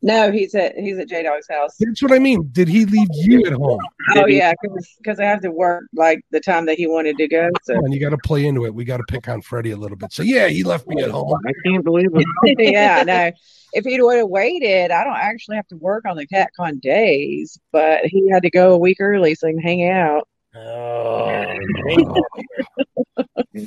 No, 0.00 0.30
he's 0.30 0.54
at 0.54 0.76
he's 0.76 0.96
at 0.98 1.08
J 1.08 1.24
Dog's 1.24 1.48
house. 1.50 1.76
That's 1.78 2.02
what 2.02 2.12
I 2.12 2.20
mean. 2.20 2.48
Did 2.52 2.68
he 2.68 2.84
leave 2.84 3.08
you 3.12 3.44
at 3.46 3.52
home? 3.52 3.80
Oh 4.14 4.26
yeah, 4.26 4.52
because 4.98 5.18
I 5.18 5.24
have 5.24 5.40
to 5.40 5.50
work 5.50 5.84
like 5.92 6.20
the 6.30 6.40
time 6.40 6.66
that 6.66 6.76
he 6.76 6.86
wanted 6.86 7.16
to 7.16 7.26
go. 7.26 7.50
So 7.64 7.74
Come 7.74 7.84
on, 7.84 7.92
you 7.92 7.98
got 7.98 8.10
to 8.10 8.18
play 8.18 8.46
into 8.46 8.64
it. 8.64 8.74
We 8.74 8.84
got 8.84 8.98
to 8.98 9.04
pick 9.08 9.28
on 9.28 9.42
Freddie 9.42 9.72
a 9.72 9.76
little 9.76 9.96
bit. 9.96 10.12
So 10.12 10.22
yeah, 10.22 10.46
he 10.48 10.62
left 10.62 10.86
me 10.86 11.02
at 11.02 11.10
home. 11.10 11.34
I 11.46 11.52
can't 11.64 11.84
believe 11.84 12.10
it. 12.14 12.56
yeah, 12.58 13.02
no. 13.02 13.32
If 13.72 13.84
he 13.84 14.00
would 14.00 14.18
have 14.18 14.28
waited, 14.28 14.92
I 14.92 15.02
don't 15.02 15.16
actually 15.16 15.56
have 15.56 15.68
to 15.68 15.76
work 15.76 16.04
on 16.06 16.16
the 16.16 16.26
CatCon 16.26 16.80
days, 16.80 17.58
but 17.72 18.06
he 18.06 18.28
had 18.30 18.44
to 18.44 18.50
go 18.50 18.72
a 18.72 18.78
week 18.78 18.98
early 19.00 19.34
so 19.34 19.48
he 19.48 19.54
can 19.54 19.62
hang 19.62 19.90
out. 19.90 20.28
Oh, 20.54 21.54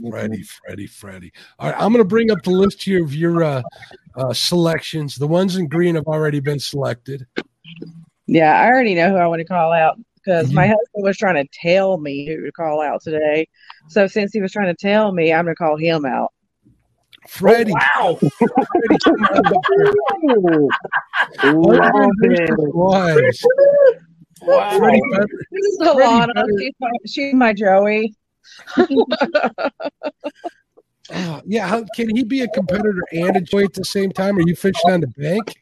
Freddie, 0.09 0.43
Freddie, 0.43 0.87
Freddie. 0.87 1.33
All 1.59 1.69
right, 1.69 1.75
I'm 1.79 1.91
going 1.91 2.03
to 2.03 2.07
bring 2.07 2.31
up 2.31 2.41
the 2.43 2.51
list 2.51 2.81
here 2.83 3.03
of 3.03 3.13
your 3.13 3.43
uh, 3.43 3.61
uh, 4.15 4.33
selections. 4.33 5.15
The 5.15 5.27
ones 5.27 5.55
in 5.55 5.67
green 5.67 5.95
have 5.95 6.07
already 6.07 6.39
been 6.39 6.59
selected. 6.59 7.25
Yeah, 8.27 8.59
I 8.59 8.67
already 8.67 8.95
know 8.95 9.09
who 9.09 9.17
I 9.17 9.27
want 9.27 9.39
to 9.39 9.45
call 9.45 9.71
out 9.71 9.97
because 10.15 10.53
my 10.53 10.67
husband 10.67 11.03
was 11.03 11.17
trying 11.17 11.43
to 11.43 11.49
tell 11.53 11.97
me 11.97 12.27
who 12.27 12.45
to 12.45 12.51
call 12.51 12.81
out 12.81 13.01
today. 13.01 13.47
So 13.89 14.07
since 14.07 14.31
he 14.33 14.41
was 14.41 14.51
trying 14.51 14.73
to 14.73 14.75
tell 14.75 15.11
me, 15.11 15.33
I'm 15.33 15.45
going 15.45 15.55
to 15.55 15.57
call 15.57 15.77
him 15.77 16.05
out. 16.05 16.31
Freddie. 17.27 17.73
wow. 17.99 18.17
Freddie, 18.19 18.97
come 19.03 19.15
on 19.15 19.53
up 19.53 19.63
here. 19.73 21.53
Love 21.53 21.97
it. 22.19 22.75
Wives. 22.75 23.45
Wow. 24.41 24.77
Freddie 24.77 25.01
This 25.51 25.65
is 25.65 25.77
Freddie 25.77 25.99
Alana. 25.99 26.45
She's 26.59 26.73
my, 26.79 26.89
she's 27.05 27.33
my 27.33 27.53
Joey. 27.53 28.15
Oh, 31.13 31.41
yeah, 31.45 31.67
how, 31.67 31.83
can 31.95 32.15
he 32.15 32.23
be 32.23 32.41
a 32.41 32.47
competitor 32.49 33.03
and 33.11 33.35
a 33.37 33.41
Joey 33.41 33.65
at 33.65 33.73
the 33.73 33.85
same 33.85 34.11
time? 34.11 34.37
Are 34.37 34.47
you 34.47 34.55
fishing 34.55 34.91
on 34.91 35.01
the 35.01 35.07
bank? 35.07 35.55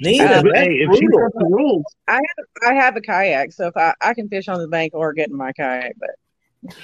Nina, 0.00 0.24
Uh, 0.24 0.42
Hey, 0.54 0.74
if 0.74 0.90
she 0.98 1.06
brutal. 1.06 1.20
got 1.20 1.32
the 1.34 1.46
rules, 1.46 1.84
I 2.08 2.14
have 2.14 2.46
I 2.68 2.74
have 2.74 2.96
a 2.96 3.00
kayak, 3.00 3.52
so 3.52 3.68
if 3.68 3.76
I, 3.76 3.94
I 4.00 4.14
can 4.14 4.28
fish 4.28 4.48
on 4.48 4.58
the 4.58 4.68
bank 4.68 4.92
or 4.94 5.12
get 5.12 5.28
in 5.28 5.36
my 5.36 5.52
kayak, 5.52 5.94
but 5.98 6.74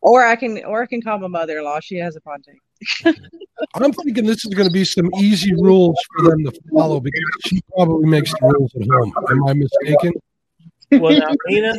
or 0.00 0.24
I 0.24 0.36
can 0.36 0.64
or 0.64 0.82
I 0.82 0.86
can 0.86 1.02
call 1.02 1.18
my 1.18 1.28
mother 1.28 1.58
in 1.58 1.64
law. 1.64 1.80
She 1.80 1.96
has 1.96 2.16
a 2.16 2.20
pontoon. 2.20 2.56
I'm 3.74 3.92
thinking 3.92 4.24
this 4.24 4.44
is 4.46 4.54
going 4.54 4.66
to 4.66 4.72
be 4.72 4.84
some 4.84 5.10
easy 5.18 5.54
rules 5.54 5.96
for 6.16 6.30
them 6.30 6.44
to 6.44 6.52
follow 6.72 6.98
because 6.98 7.20
she 7.44 7.60
probably 7.76 8.08
makes 8.08 8.32
the 8.32 8.38
rules 8.46 8.72
at 8.74 8.88
home. 8.88 9.12
Am 9.30 9.44
I 9.46 9.52
mistaken? 9.52 10.12
Well, 10.92 11.18
now, 11.18 11.34
Nina, 11.46 11.74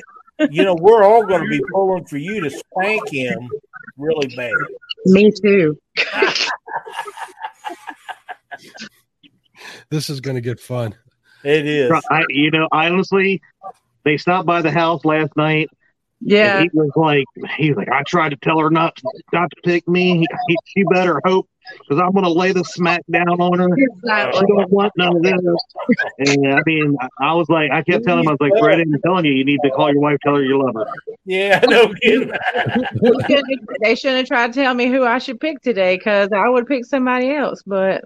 you 0.49 0.63
know, 0.63 0.75
we're 0.75 1.03
all 1.03 1.25
going 1.25 1.43
to 1.43 1.49
be 1.49 1.61
pulling 1.71 2.05
for 2.05 2.17
you 2.17 2.41
to 2.41 2.49
spank 2.49 3.09
him 3.09 3.49
really 3.97 4.33
bad. 4.35 4.53
Me 5.05 5.31
too. 5.31 5.77
This 9.89 10.09
is 10.09 10.21
going 10.21 10.35
to 10.35 10.41
get 10.41 10.59
fun. 10.59 10.95
It 11.43 11.65
is. 11.65 11.91
I, 12.09 12.23
you 12.29 12.51
know, 12.51 12.67
honestly, 12.71 13.41
they 14.03 14.17
stopped 14.17 14.45
by 14.45 14.61
the 14.61 14.71
house 14.71 15.03
last 15.05 15.35
night. 15.35 15.69
Yeah. 16.19 16.59
And 16.59 16.69
he 16.71 16.77
was 16.77 16.91
like, 16.95 17.25
he's 17.57 17.75
like, 17.75 17.89
I 17.89 18.03
tried 18.03 18.29
to 18.29 18.35
tell 18.37 18.59
her 18.59 18.69
not 18.69 18.95
to, 18.95 19.03
not 19.33 19.49
to 19.49 19.61
pick 19.63 19.87
me. 19.87 20.19
He, 20.19 20.27
he, 20.47 20.57
she 20.65 20.83
better 20.91 21.19
hope 21.25 21.47
because 21.79 22.01
I'm 22.01 22.11
going 22.11 22.23
to 22.23 22.31
lay 22.31 22.51
the 22.51 22.63
smack 22.63 23.01
down 23.11 23.27
on 23.27 23.59
her. 23.59 23.69
She 23.75 23.85
don't 24.47 24.71
want 24.71 24.91
none 24.97 25.15
of 25.15 25.23
this. 25.23 25.39
And 26.19 26.53
I 26.53 26.61
mean, 26.65 26.95
I, 26.99 27.07
I 27.21 27.33
was 27.33 27.49
like, 27.49 27.71
I 27.71 27.81
kept 27.83 28.05
telling 28.05 28.23
him, 28.23 28.29
I 28.29 28.31
was 28.31 28.39
like, 28.39 28.59
Brett, 28.59 28.79
I'm 28.79 28.93
telling 29.03 29.25
you, 29.25 29.33
you 29.33 29.45
need 29.45 29.59
to 29.63 29.69
call 29.71 29.91
your 29.91 30.01
wife, 30.01 30.17
tell 30.23 30.35
her 30.35 30.43
you 30.43 30.61
love 30.63 30.75
her. 30.75 30.85
Yeah, 31.25 31.59
no 31.67 31.93
kidding. 32.01 32.31
they 33.81 33.95
shouldn't 33.95 34.19
have 34.19 34.27
tried 34.27 34.53
to 34.53 34.61
tell 34.61 34.73
me 34.73 34.87
who 34.87 35.05
I 35.05 35.17
should 35.19 35.39
pick 35.39 35.61
today 35.61 35.97
because 35.97 36.29
I 36.33 36.49
would 36.49 36.67
pick 36.67 36.85
somebody 36.85 37.31
else. 37.31 37.61
But 37.65 38.03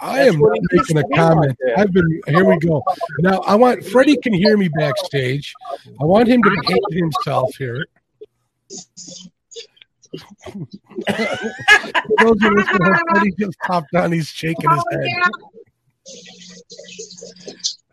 I 0.00 0.18
That's 0.18 0.34
am 0.34 0.40
what 0.40 0.50
not 0.50 0.58
he 0.70 0.76
making 0.76 0.96
a 0.96 1.00
used 1.00 1.10
like 1.10 1.18
comment. 1.18 1.58
I've 1.76 1.92
been 1.92 2.20
here. 2.26 2.44
We 2.44 2.58
go. 2.60 2.82
Now 3.20 3.40
I 3.40 3.54
want 3.56 3.84
Freddie 3.84 4.16
can 4.16 4.32
hear 4.32 4.56
me 4.56 4.68
backstage. 4.68 5.54
I 6.00 6.04
want 6.04 6.28
him 6.28 6.42
to 6.42 6.50
behave 6.62 6.82
himself 6.90 7.54
here. 7.56 7.84
For 10.10 11.44
those 12.18 12.36
who 12.40 12.50
listen, 12.54 12.82
how 12.82 12.98
Freddie 13.10 13.32
just 13.38 13.58
popped 13.60 13.94
on. 13.94 14.12
He's 14.12 14.28
shaking 14.28 14.70
his 14.70 14.84
oh, 14.92 15.00
head. 15.00 15.08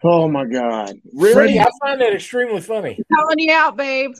Oh 0.03 0.27
my 0.27 0.45
God! 0.45 0.95
Really? 1.13 1.35
Really? 1.35 1.59
I 1.59 1.67
find 1.81 1.99
that 2.01 2.13
extremely 2.13 2.61
funny. 2.61 2.99
calling 3.15 3.39
you 3.39 3.51
out, 3.51 3.75
babe. 3.75 4.11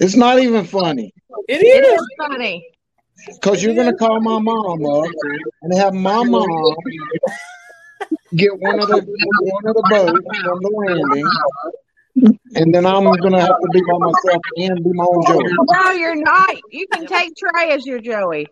It's 0.00 0.14
not 0.16 0.38
even 0.38 0.64
funny 0.64 1.12
It 1.48 1.62
It 1.62 1.84
is. 1.84 2.00
is 2.00 2.06
funny. 2.18 2.66
because 3.34 3.62
you're 3.62 3.74
gonna 3.74 3.96
call 3.96 4.20
my 4.20 4.38
mom 4.38 4.84
up 4.86 5.06
and 5.62 5.74
have 5.76 5.94
my 5.94 6.22
mom 6.24 6.46
get 8.36 8.56
one 8.58 8.80
of 8.80 8.88
the 8.88 8.96
one 8.96 9.66
of 9.66 9.74
the 9.74 9.82
boats 9.90 10.40
from 10.42 10.60
the 10.62 10.70
landing, 10.76 11.26
and 12.16 12.74
then 12.74 12.86
I'm 12.86 13.04
gonna 13.04 13.40
have 13.40 13.48
to 13.60 13.68
be 13.72 13.80
by 13.80 13.98
myself 13.98 14.42
and 14.56 14.84
be 14.84 14.90
my 14.92 15.04
own 15.04 15.26
Joey. 15.26 15.52
No, 15.70 15.90
you're 15.92 16.16
not. 16.16 16.54
You 16.70 16.86
can 16.92 17.06
take 17.06 17.32
Trey 17.36 17.70
as 17.70 17.86
your 17.86 18.00
Joey. 18.00 18.48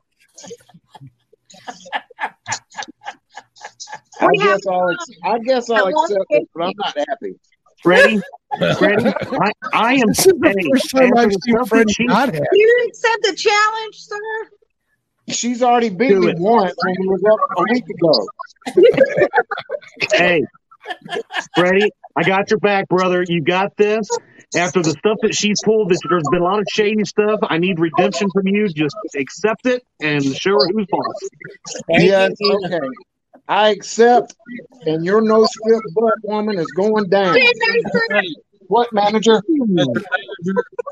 I 4.20 4.28
guess 4.36 4.66
I'll 4.66 4.96
I 5.24 5.38
guess 5.38 5.70
I'll 5.70 5.86
accept 5.88 6.24
it, 6.30 6.48
but 6.54 6.64
I'm 6.64 6.72
not 6.76 6.96
happy. 7.08 7.34
Freddie, 7.82 8.20
Freddie, 8.78 9.12
I, 9.40 9.52
I 9.72 9.94
am. 9.94 10.08
This 10.08 10.26
is 10.26 10.32
the 10.32 10.68
first 10.72 10.90
time 10.90 11.16
I've 11.16 11.30
seen 11.30 11.40
stuff 11.40 11.68
that 11.68 11.68
Freddie 11.68 11.94
not 12.00 12.34
happy. 12.34 12.46
You 12.52 12.86
accept 12.88 13.22
the 13.22 13.34
challenge, 13.36 13.94
sir? 13.96 14.48
She's 15.28 15.62
already 15.62 15.90
beat 15.90 16.08
Do 16.08 16.20
me 16.20 16.30
it. 16.30 16.38
once 16.38 16.74
when 16.82 16.94
we 17.00 17.08
was 17.08 17.22
up 17.30 17.38
a 17.58 17.62
week 17.72 17.84
ago. 17.88 18.26
Hey, 20.12 20.42
Freddie, 21.54 21.90
I 22.18 22.24
got 22.24 22.50
your 22.50 22.58
back, 22.58 22.88
brother. 22.88 23.24
You 23.26 23.42
got 23.42 23.76
this. 23.76 24.08
After 24.56 24.82
the 24.82 24.90
stuff 24.90 25.18
that 25.22 25.34
she's 25.34 25.60
pulled, 25.64 25.90
this, 25.90 26.00
there's 26.08 26.24
been 26.32 26.40
a 26.40 26.44
lot 26.44 26.58
of 26.58 26.64
shady 26.72 27.04
stuff. 27.04 27.38
I 27.42 27.58
need 27.58 27.78
redemption 27.78 28.28
from 28.32 28.48
you. 28.48 28.66
Just 28.68 28.96
accept 29.14 29.66
it 29.66 29.84
and 30.00 30.24
show 30.24 30.52
her 30.52 30.68
who's 30.72 30.86
boss. 30.90 31.28
Yes, 31.88 32.32
okay. 32.64 32.80
I 33.46 33.68
accept, 33.68 34.34
and 34.86 35.04
your 35.04 35.20
no 35.20 35.44
strip 35.44 35.82
butt 35.94 36.14
woman 36.24 36.58
is 36.58 36.66
going 36.72 37.08
down. 37.08 37.36
What 38.66 38.92
manager? 38.92 39.40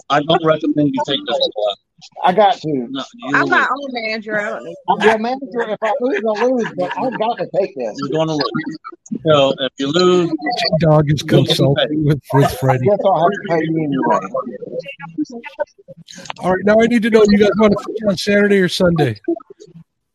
I 0.08 0.22
don't 0.22 0.44
recommend 0.44 0.94
you 0.94 1.02
take 1.06 1.20
this 1.26 1.48
class. 1.54 1.76
I 2.22 2.32
got 2.32 2.56
to. 2.56 2.68
No, 2.90 3.04
you, 3.14 3.36
I'm 3.36 3.48
my 3.48 3.66
own 3.68 3.88
manager. 3.92 4.40
I 4.40 4.50
don't 4.50 4.64
need 4.64 4.76
I'm 4.88 5.00
your 5.00 5.18
manager. 5.18 5.70
If 5.70 5.78
I 5.82 5.92
lose, 6.00 6.22
I 6.24 6.44
lose, 6.44 6.72
but 6.76 6.98
I've 6.98 7.18
got 7.18 7.38
to 7.38 7.48
take 7.56 7.74
this. 7.76 7.94
you're 7.98 8.10
going 8.10 8.28
to 8.28 8.34
lose. 8.34 8.78
So 9.24 9.54
if 9.58 9.72
you 9.78 9.88
lose, 9.88 10.32
Dog 10.80 11.10
is 11.12 11.22
consulting 11.22 12.04
with, 12.04 12.20
with 12.32 12.50
Freddie. 12.58 12.86
guess 12.86 12.98
I'll 13.04 13.20
have 13.20 13.30
to 13.30 13.38
pay 13.48 13.58
you 13.62 13.84
anyway. 13.84 14.20
All 16.38 16.54
right, 16.54 16.64
now 16.64 16.76
I 16.80 16.86
need 16.86 17.02
to 17.02 17.10
know 17.10 17.24
you 17.28 17.38
guys 17.38 17.50
want 17.58 17.72
to 17.72 17.84
fish 17.84 18.08
on 18.08 18.16
Saturday 18.16 18.58
or 18.58 18.68
Sunday? 18.68 19.20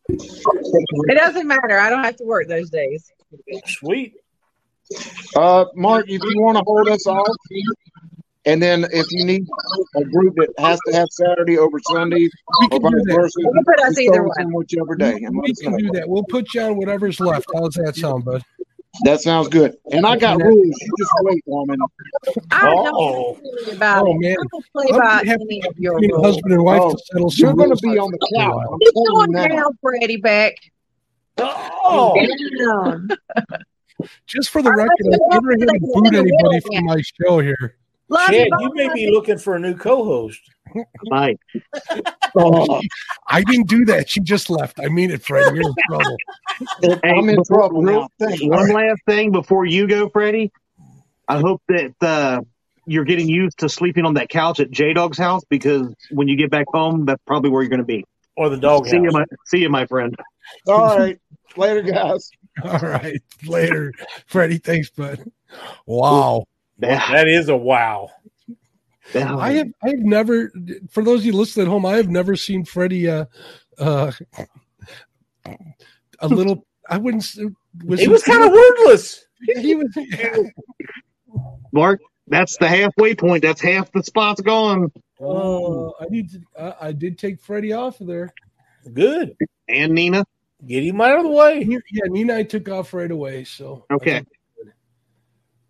It 0.09 1.15
doesn't 1.15 1.47
matter. 1.47 1.79
I 1.79 1.89
don't 1.89 2.03
have 2.03 2.17
to 2.17 2.25
work 2.25 2.47
those 2.47 2.69
days. 2.69 3.11
Sweet. 3.65 4.15
Uh, 5.35 5.65
Mark, 5.75 6.09
if 6.09 6.21
you 6.21 6.41
want 6.41 6.57
to 6.57 6.63
hold 6.65 6.89
us 6.89 7.07
off, 7.07 7.35
and 8.45 8.61
then 8.61 8.85
if 8.91 9.05
you 9.11 9.25
need 9.25 9.45
a 9.95 10.03
group 10.05 10.35
that 10.37 10.49
has 10.57 10.79
to 10.87 10.93
have 10.93 11.07
Saturday 11.11 11.57
over 11.57 11.79
Sunday, 11.91 12.27
We 12.61 12.67
can 12.69 12.81
vice 12.81 12.91
do 12.91 13.01
that. 13.05 13.15
versa, 13.15 13.33
You 13.39 13.51
can 13.53 13.63
put 13.65 13.79
us 13.81 13.99
either 13.99 14.13
throw 14.15 14.29
us 14.29 14.37
way. 14.37 14.43
in 14.43 14.53
whichever 14.53 14.95
day. 14.95 15.13
And 15.23 15.39
We 15.41 15.51
us 15.51 15.59
can 15.59 15.71
know. 15.73 15.77
do 15.77 15.91
that. 15.93 16.09
We'll 16.09 16.23
put 16.23 16.53
you 16.53 16.61
on 16.61 16.77
whatever's 16.77 17.19
left. 17.19 17.45
How's 17.53 17.73
that 17.75 17.95
sound, 17.95 18.25
bud? 18.25 18.41
That 19.05 19.21
sounds 19.21 19.47
good. 19.47 19.75
And 19.91 20.05
I 20.05 20.17
got 20.17 20.41
rules. 20.41 20.57
You 20.81 20.93
just 20.97 21.11
wait, 21.21 21.41
woman. 21.45 21.79
I 22.51 22.73
Oh. 22.75 23.37
don't 23.39 23.41
play 23.65 23.73
about 23.75 24.05
Oh 24.05 24.13
man, 24.15 24.31
I 24.39 24.43
don't 24.51 24.65
play 24.73 24.85
I'm 24.91 24.99
by 24.99 25.05
gonna 25.19 25.29
have 25.29 25.41
any 25.41 25.63
of 25.65 25.73
your 25.79 25.97
rules. 25.97 26.25
husband 26.25 26.53
and 26.53 26.63
wife 26.63 26.81
Oh, 26.83 26.91
to 26.91 26.97
settle 27.05 27.31
You're 27.35 27.53
going 27.53 27.69
to 27.69 27.77
be 27.81 27.97
on 27.97 28.11
the 28.11 28.17
for 28.17 28.27
a 28.35 28.43
couch. 28.43 28.53
while. 28.55 28.73
I'm 28.73 28.77
It's 28.81 28.91
going 29.09 29.29
you 29.31 29.35
now. 29.37 29.47
down, 29.47 29.77
Freddie 29.81 30.17
Beck. 30.17 30.55
Oh, 31.37 32.15
Down. 32.59 33.09
Just 34.27 34.49
for 34.49 34.61
the 34.61 34.69
All 34.69 34.75
right, 34.75 34.83
record, 34.89 35.05
let's 35.11 35.23
I 35.31 35.35
never 35.35 35.51
had 35.51 35.59
to 35.59 35.79
boot 35.79 36.13
anybody 36.13 36.59
from 36.59 36.85
my 36.85 37.01
show 37.01 37.39
here. 37.39 37.77
Love 38.11 38.27
Chad, 38.27 38.47
you, 38.47 38.57
you 38.59 38.73
may 38.75 38.93
be 38.93 39.09
looking 39.09 39.37
for 39.37 39.55
a 39.55 39.59
new 39.59 39.75
co-host. 39.75 40.39
Bye. 41.09 41.37
Oh, 42.33 42.79
I 43.27 43.41
didn't 43.43 43.67
do 43.67 43.83
that. 43.85 44.07
She 44.09 44.21
just 44.21 44.49
left. 44.49 44.79
I 44.79 44.87
mean 44.87 45.11
it, 45.11 45.21
Freddie. 45.21 45.57
You're 45.59 45.67
in 45.67 45.75
trouble. 45.89 46.17
Hey, 46.81 47.11
I'm 47.17 47.27
in 47.27 47.35
before- 47.35 47.57
trouble 47.57 47.81
real- 47.81 48.01
now. 48.01 48.07
Thank 48.25 48.39
you. 48.39 48.49
One 48.49 48.69
last 48.69 49.01
thing 49.05 49.33
before 49.33 49.65
you 49.65 49.85
go, 49.85 50.07
Freddie. 50.07 50.49
I 51.27 51.39
hope 51.41 51.61
that 51.67 51.93
uh, 51.99 52.39
you're 52.85 53.03
getting 53.03 53.27
used 53.27 53.57
to 53.59 53.67
sleeping 53.67 54.05
on 54.05 54.13
that 54.13 54.29
couch 54.29 54.61
at 54.61 54.71
J 54.71 54.93
Dog's 54.93 55.17
house 55.17 55.43
because 55.49 55.93
when 56.11 56.29
you 56.29 56.37
get 56.37 56.49
back 56.51 56.67
home, 56.69 57.03
that's 57.03 57.21
probably 57.27 57.49
where 57.49 57.61
you're 57.63 57.69
going 57.69 57.79
to 57.79 57.85
be. 57.85 58.05
Or 58.37 58.47
the 58.47 58.55
dog 58.55 58.87
See 58.87 58.95
you, 58.95 59.11
my 59.11 59.25
see 59.47 59.57
you, 59.59 59.69
my 59.69 59.85
friend. 59.87 60.15
All 60.67 60.97
right. 60.97 61.19
Later, 61.57 61.81
guys. 61.81 62.31
All 62.63 62.79
right. 62.79 63.21
Later, 63.45 63.91
Freddie. 64.27 64.59
Thanks, 64.59 64.89
bud. 64.89 65.29
Wow. 65.85 66.45
That 66.81 67.27
is 67.27 67.49
a 67.49 67.55
wow. 67.55 68.09
I 69.15 69.53
have 69.53 69.67
I 69.83 69.89
have 69.89 69.99
never 69.99 70.51
for 70.89 71.03
those 71.03 71.19
of 71.21 71.25
you 71.25 71.33
listening 71.33 71.65
at 71.67 71.69
home, 71.69 71.85
I 71.85 71.95
have 71.97 72.09
never 72.09 72.35
seen 72.35 72.65
Freddie 72.65 73.09
uh 73.09 73.25
uh 73.77 74.11
a 76.19 76.27
little 76.27 76.65
I 76.89 76.97
wouldn't 76.97 77.23
s- 77.23 77.39
He 77.99 78.07
was 78.07 78.23
kind 78.23 78.43
of 78.43 78.51
wordless. 78.51 79.25
He 79.59 79.73
was 79.73 79.87
Mark, 81.71 81.99
that's 82.27 82.57
the 82.57 82.67
halfway 82.67 83.15
point. 83.15 83.41
That's 83.41 83.59
half 83.59 83.91
the 83.91 84.03
spot's 84.03 84.39
gone. 84.41 84.91
Oh, 85.19 85.95
I 85.99 86.05
need 86.09 86.29
to 86.31 86.41
I, 86.59 86.87
I 86.87 86.91
did 86.91 87.17
take 87.17 87.39
Freddie 87.41 87.73
off 87.73 88.01
of 88.01 88.07
there. 88.07 88.31
Good. 88.93 89.35
And 89.67 89.93
Nina. 89.93 90.25
Get 90.67 90.83
him 90.83 91.01
out 91.01 91.17
of 91.17 91.23
the 91.23 91.29
way. 91.29 91.67
Yeah, 91.91 92.03
Nina 92.05 92.35
I 92.35 92.43
took 92.43 92.69
off 92.69 92.93
right 92.93 93.09
away. 93.09 93.43
So 93.45 93.85
Okay. 93.91 94.23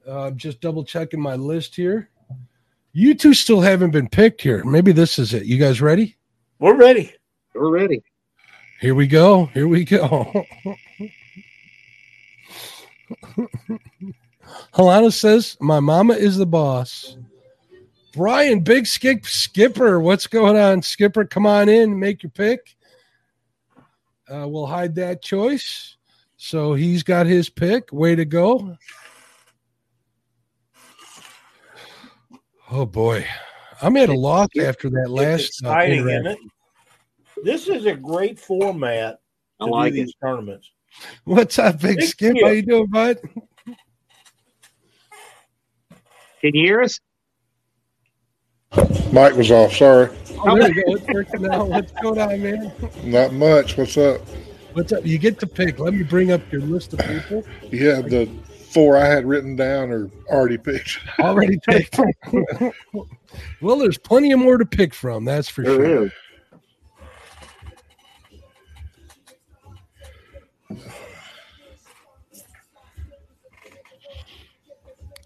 Uh, 0.08 0.28
I'm 0.28 0.38
just 0.38 0.62
double 0.62 0.84
checking 0.84 1.22
my 1.22 1.36
list 1.36 1.76
here. 1.76 2.10
You 2.94 3.14
two 3.16 3.34
still 3.34 3.62
haven't 3.62 3.92
been 3.92 4.10
picked 4.10 4.42
here. 4.42 4.64
Maybe 4.64 4.92
this 4.92 5.18
is 5.18 5.34
it. 5.34 5.46
You 5.46 5.58
guys 5.58 5.82
ready? 5.82 6.18
We're 6.60 6.76
ready. 6.76 7.14
We're 7.54 7.70
ready. 7.70 8.04
Here 8.80 8.96
we 8.96 9.08
go. 9.08 9.46
Here 9.48 9.68
we 9.68 9.86
go. 9.86 10.46
Halana 14.74 15.14
says, 15.14 15.58
My 15.60 15.80
mama 15.80 16.14
is 16.14 16.38
the 16.38 16.46
boss. 16.46 17.18
Brian, 18.14 18.60
big 18.60 18.88
skip 18.88 19.26
skipper. 19.26 20.00
What's 20.00 20.28
going 20.28 20.58
on? 20.58 20.82
Skipper, 20.82 21.24
come 21.24 21.46
on 21.46 21.70
in, 21.70 21.98
make 21.98 22.24
your 22.24 22.32
pick. 22.32 22.76
Uh, 24.30 24.48
we'll 24.48 24.66
hide 24.66 24.96
that 24.96 25.22
choice. 25.22 25.96
So 26.36 26.74
he's 26.74 27.04
got 27.04 27.26
his 27.26 27.50
pick. 27.50 27.94
Way 27.94 28.16
to 28.16 28.26
go. 28.26 28.78
Oh 32.72 32.86
boy. 32.86 33.26
I'm 33.82 33.98
at 33.98 34.08
a 34.10 34.14
loss 34.14 34.48
after 34.60 34.90
that 34.92 35.10
last 35.10 35.42
It's 35.42 35.64
uh, 35.64 35.68
exciting, 35.68 36.00
interaction. 36.00 36.28
isn't 36.28 36.40
it? 36.46 37.44
This 37.44 37.68
is 37.68 37.86
a 37.86 37.96
great 37.96 38.40
format 38.40 39.20
I 39.60 39.66
to 39.66 39.72
like 39.72 39.94
do 39.94 40.00
it. 40.00 40.06
these 40.06 40.14
tournaments. 40.24 40.70
What's 41.26 41.60
up, 41.60 41.82
Big 41.82 41.98
Big 41.98 42.08
Skip? 42.08 42.32
Skip. 42.32 42.46
How 42.46 42.52
you 42.52 42.62
doing, 42.62 42.88
bud? 42.88 43.18
Can 46.42 46.56
you 46.56 46.66
hear 46.66 46.82
us? 46.82 47.00
Mike 49.12 49.36
was 49.36 49.52
off. 49.52 49.76
Sorry. 49.76 50.10
Oh, 50.40 50.58
there 50.58 50.74
you 50.74 50.84
go. 50.86 50.96
It's 50.96 51.08
working 51.14 51.42
now. 51.42 51.66
What's 51.66 51.92
going 51.92 52.20
on, 52.22 52.42
man? 52.42 52.72
Not 53.04 53.34
much. 53.34 53.78
What's 53.78 53.98
up? 53.98 54.22
What's 54.74 54.94
up? 54.94 55.06
You 55.06 55.18
get 55.18 55.40
to 55.42 55.48
pick. 55.48 55.78
Let 55.80 55.94
me 55.94 56.04
bring 56.04 56.32
up 56.32 56.42
your 56.52 56.62
list 56.62 56.94
of 56.94 57.00
people. 57.00 57.44
Yeah, 57.70 58.02
the 58.02 58.30
four 58.72 58.98
I 58.98 59.06
had 59.06 59.26
written 59.26 59.56
down 59.56 59.92
are 59.92 60.10
already 60.30 60.58
picked. 60.58 61.00
Already 61.20 61.60
picked. 61.68 62.00
well, 63.62 63.78
there's 63.78 63.98
plenty 63.98 64.32
of 64.32 64.40
more 64.40 64.58
to 64.58 64.66
pick 64.66 64.94
from. 64.94 65.26
That's 65.26 65.50
for 65.50 65.64
There 65.64 65.76
sure. 65.76 66.06
is. 66.06 66.12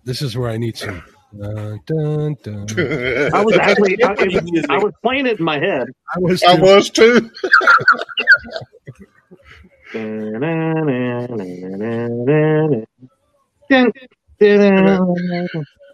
This 0.04 0.22
is 0.22 0.38
where 0.38 0.50
I 0.50 0.58
need 0.58 0.78
some. 0.78 1.04
Dun, 1.38 1.80
dun, 1.86 2.36
dun. 2.44 2.68
I 3.34 3.44
was 3.44 3.58
actually 3.58 4.02
I, 4.04 4.16
I 4.70 4.78
was 4.78 4.94
playing 5.02 5.26
it 5.26 5.40
in 5.40 5.46
my 5.46 5.60
head. 5.60 5.88
I 6.16 6.20
was. 6.20 6.42
I 6.44 6.56
too. 6.56 6.62
was 6.62 6.90
too. 6.90 7.32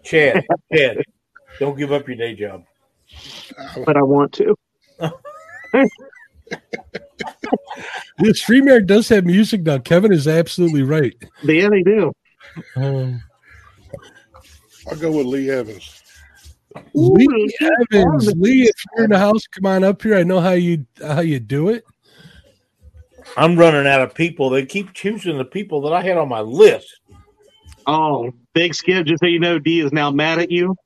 Chad, 0.04 0.44
Chad, 0.72 1.02
don't 1.58 1.76
give 1.78 1.92
up 1.92 2.06
your 2.08 2.16
day 2.16 2.34
job. 2.34 2.64
But 3.84 3.96
I 3.96 4.02
want 4.02 4.32
to. 4.34 4.56
The 8.18 8.28
StreamYard 8.28 8.86
does 8.86 9.08
have 9.08 9.24
music 9.24 9.62
now. 9.62 9.78
Kevin 9.78 10.12
is 10.12 10.28
absolutely 10.28 10.82
right. 10.82 11.14
Yeah, 11.42 11.68
they 11.68 11.82
do. 11.82 12.12
Um, 12.76 13.22
I'll 14.88 14.96
go 14.96 15.10
with 15.10 15.26
Lee 15.26 15.50
Evans. 15.50 16.02
Lee 16.94 17.54
Evans, 17.60 18.32
Lee, 18.36 18.62
if 18.62 18.74
you're 18.96 19.04
in 19.04 19.10
the 19.10 19.18
house, 19.18 19.46
come 19.46 19.66
on 19.66 19.84
up 19.84 20.02
here. 20.02 20.16
I 20.16 20.22
know 20.22 20.40
how 20.40 20.52
you 20.52 20.86
how 21.00 21.20
you 21.20 21.40
do 21.40 21.68
it. 21.68 21.84
I'm 23.36 23.58
running 23.58 23.86
out 23.86 24.00
of 24.00 24.14
people. 24.14 24.50
They 24.50 24.66
keep 24.66 24.92
choosing 24.92 25.38
the 25.38 25.44
people 25.44 25.80
that 25.82 25.92
I 25.92 26.02
had 26.02 26.16
on 26.16 26.28
my 26.28 26.40
list. 26.40 27.00
Oh, 27.86 28.32
Big 28.54 28.74
Skip, 28.74 29.06
just 29.06 29.20
so 29.20 29.26
you 29.26 29.38
know, 29.38 29.58
D 29.58 29.80
is 29.80 29.92
now 29.92 30.10
mad 30.10 30.38
at 30.38 30.50
you. 30.50 30.76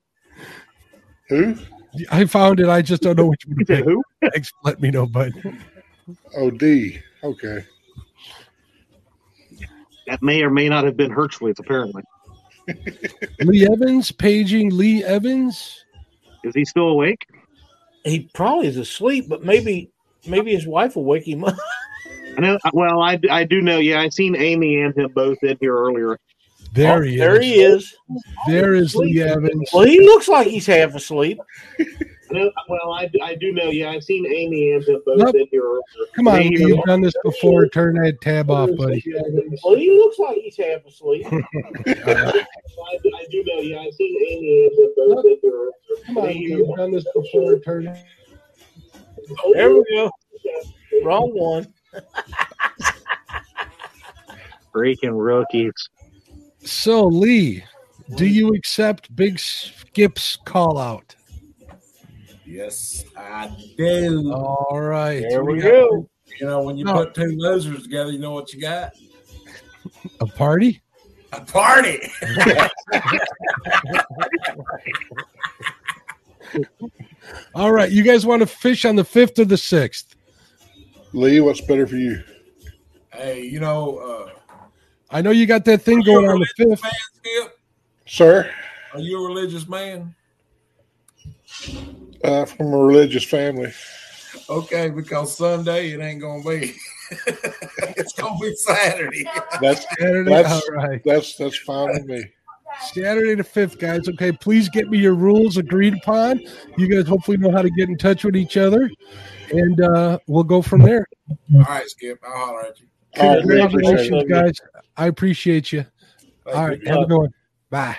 Who? 1.28 1.56
I 2.10 2.24
found 2.26 2.60
it. 2.60 2.68
I 2.68 2.82
just 2.82 3.02
don't 3.02 3.16
know 3.16 3.26
which 3.26 3.46
one 3.46 3.64
to 3.66 3.76
who? 3.76 4.02
Thanks 4.32 4.50
for 4.50 4.56
letting 4.64 4.82
me 4.82 4.90
know, 4.90 5.06
bud. 5.06 5.32
Oh, 6.36 6.50
D. 6.50 7.00
Okay. 7.22 7.64
That 10.06 10.22
may 10.22 10.42
or 10.42 10.50
may 10.50 10.68
not 10.68 10.84
have 10.84 10.96
been 10.96 11.10
Hercules, 11.10 11.56
apparently. 11.58 12.02
Lee 13.40 13.66
Evans, 13.66 14.12
paging 14.12 14.70
Lee 14.70 15.04
Evans. 15.04 15.84
Is 16.44 16.54
he 16.54 16.64
still 16.64 16.88
awake? 16.88 17.26
He 18.04 18.30
probably 18.34 18.68
is 18.68 18.76
asleep, 18.76 19.26
but 19.28 19.44
maybe 19.44 19.90
maybe 20.26 20.54
his 20.54 20.66
wife 20.66 20.94
will 20.94 21.04
wake 21.04 21.26
him 21.26 21.44
up. 21.44 21.56
I 22.36 22.40
know. 22.40 22.58
Well, 22.72 23.00
I, 23.00 23.18
I 23.30 23.44
do 23.44 23.62
know. 23.62 23.78
Yeah, 23.78 24.00
I 24.00 24.08
seen 24.10 24.36
Amy 24.36 24.80
and 24.80 24.96
him 24.96 25.10
both 25.12 25.38
in 25.42 25.56
here 25.60 25.74
earlier. 25.74 26.18
There 26.76 26.98
Oh, 26.98 27.02
he 27.02 27.16
there 27.16 27.36
is. 27.36 27.42
he 27.44 27.60
is. 27.62 27.96
There 28.46 28.74
is 28.74 28.94
Lee 28.94 29.22
Evans. 29.22 29.70
Well, 29.72 29.86
he 29.86 30.00
looks 30.00 30.28
like 30.28 30.46
he's 30.46 30.66
half 30.66 30.94
asleep. 30.94 31.38
I 32.34 32.50
Well, 32.68 32.92
I, 32.92 33.08
I 33.22 33.34
do 33.36 33.52
know. 33.52 33.70
Yeah, 33.70 33.90
I've 33.90 34.02
seen 34.04 34.26
Amy 34.26 34.72
and 34.72 34.82
him 34.84 35.00
both 35.06 35.18
Nope. 35.18 35.34
in 35.36 35.46
here 35.50 35.62
earlier. 35.62 35.80
Come 36.14 36.28
on, 36.28 36.40
Lee, 36.40 36.56
you've 36.58 36.82
done 36.84 37.00
this 37.00 37.14
before. 37.24 37.68
Turn 37.68 37.94
that 38.02 38.20
tab 38.20 38.50
off, 38.50 38.68
buddy. 38.76 39.02
Well, 39.64 39.76
he 39.76 39.90
looks 39.92 40.18
like 40.18 40.36
he's 40.38 40.56
half 40.56 40.84
asleep. 40.84 41.24
I, 41.32 41.32
I 41.86 43.26
do 43.30 43.44
know. 43.46 43.60
Yeah, 43.60 43.78
I've 43.80 43.94
seen 43.94 44.16
Amy 44.28 44.66
and 44.66 44.78
him 44.78 44.92
both 44.96 45.24
in 45.24 45.38
here 45.40 45.52
earlier. 45.54 45.72
Come 46.06 46.18
on, 46.18 46.36
you've 46.36 46.76
done 46.76 46.90
this 46.90 47.06
before. 47.14 47.58
Turn. 47.60 47.96
Oh, 49.44 49.52
there 49.54 49.70
we 49.74 49.84
go. 49.90 50.10
Wrong 51.04 51.30
one. 51.32 51.72
Freaking 54.74 55.12
rookies. 55.16 55.72
So, 56.66 57.06
Lee, 57.06 57.62
do 58.16 58.26
you 58.26 58.52
accept 58.54 59.14
Big 59.14 59.38
Skip's 59.38 60.36
call 60.44 60.78
out? 60.78 61.14
Yes, 62.44 63.04
I 63.16 63.56
do. 63.76 64.32
All 64.32 64.80
right. 64.80 65.24
There 65.28 65.44
we 65.44 65.58
You 65.58 65.62
go. 65.62 65.70
know, 65.70 66.08
You 66.40 66.46
know, 66.46 66.62
when 66.62 66.76
you 66.76 66.84
No. 66.84 66.92
put 66.92 67.14
two 67.14 67.34
losers 67.38 67.84
together, 67.84 68.10
you 68.10 68.18
know 68.18 68.32
what 68.32 68.52
you 68.52 68.60
got? 68.60 68.92
A 70.20 70.26
party? 70.26 70.82
A 71.32 71.40
party. 71.40 72.00
All 77.54 77.72
right. 77.72 77.90
You 77.90 78.02
guys 78.02 78.26
want 78.26 78.40
to 78.40 78.46
fish 78.46 78.84
on 78.84 78.96
the 78.96 79.04
fifth 79.04 79.38
or 79.38 79.44
the 79.44 79.56
sixth? 79.56 80.14
Lee, 81.12 81.40
what's 81.40 81.60
better 81.60 81.86
for 81.86 81.96
you? 81.96 82.22
hey, 83.12 83.44
you 83.44 83.60
know, 83.60 83.98
uh, 83.98 84.30
I 85.10 85.22
know 85.22 85.30
you 85.30 85.46
got 85.46 85.64
that 85.66 85.82
thing 85.82 86.02
going 86.02 86.28
on 86.28 86.40
the 86.40 86.46
fifth. 86.56 86.82
man, 86.82 86.92
Skip, 87.14 87.58
Sir, 88.06 88.50
are 88.92 89.00
you 89.00 89.24
a 89.24 89.26
religious 89.26 89.68
man? 89.68 90.14
uh, 92.24 92.44
from 92.44 92.72
a 92.72 92.78
religious 92.78 93.24
family. 93.24 93.72
Okay, 94.48 94.90
because 94.90 95.36
Sunday 95.36 95.92
it 95.92 96.00
ain't 96.00 96.20
gonna 96.20 96.42
be. 96.42 96.74
it's 97.96 98.12
gonna 98.14 98.38
be 98.40 98.54
Saturday. 98.56 99.24
That's 99.60 99.86
Saturday. 99.98 100.30
that's 100.30 100.52
All 100.52 100.74
right. 100.74 101.00
that's 101.04 101.36
that's 101.36 101.58
fine 101.58 101.88
with 101.92 102.06
me. 102.06 102.24
Saturday 102.92 103.34
the 103.34 103.44
fifth, 103.44 103.78
guys. 103.78 104.08
Okay, 104.08 104.32
please 104.32 104.68
get 104.68 104.88
me 104.90 104.98
your 104.98 105.14
rules 105.14 105.56
agreed 105.56 105.94
upon. 105.94 106.40
You 106.76 106.88
guys 106.88 107.08
hopefully 107.08 107.36
know 107.36 107.50
how 107.50 107.62
to 107.62 107.70
get 107.70 107.88
in 107.88 107.96
touch 107.96 108.24
with 108.24 108.36
each 108.36 108.56
other, 108.56 108.90
and 109.50 109.80
uh, 109.80 110.18
we'll 110.26 110.44
go 110.44 110.60
from 110.62 110.82
there. 110.82 111.06
All 111.54 111.60
right, 111.62 111.88
Skip, 111.88 112.18
I'll 112.24 112.36
holler 112.36 112.66
at 112.66 112.80
you. 112.80 112.86
All 113.18 113.28
right, 113.28 113.44
Lee, 113.44 113.60
appreciate 113.60 114.10
Congratulations, 114.10 114.24
guys. 114.28 114.60
I 114.96 115.06
appreciate 115.06 115.72
you. 115.72 115.84
Thank 116.44 116.56
All 116.56 116.66
have 116.66 117.02
a 117.02 117.06
good 117.06 117.18
one. 117.18 117.30
Bye. 117.70 117.96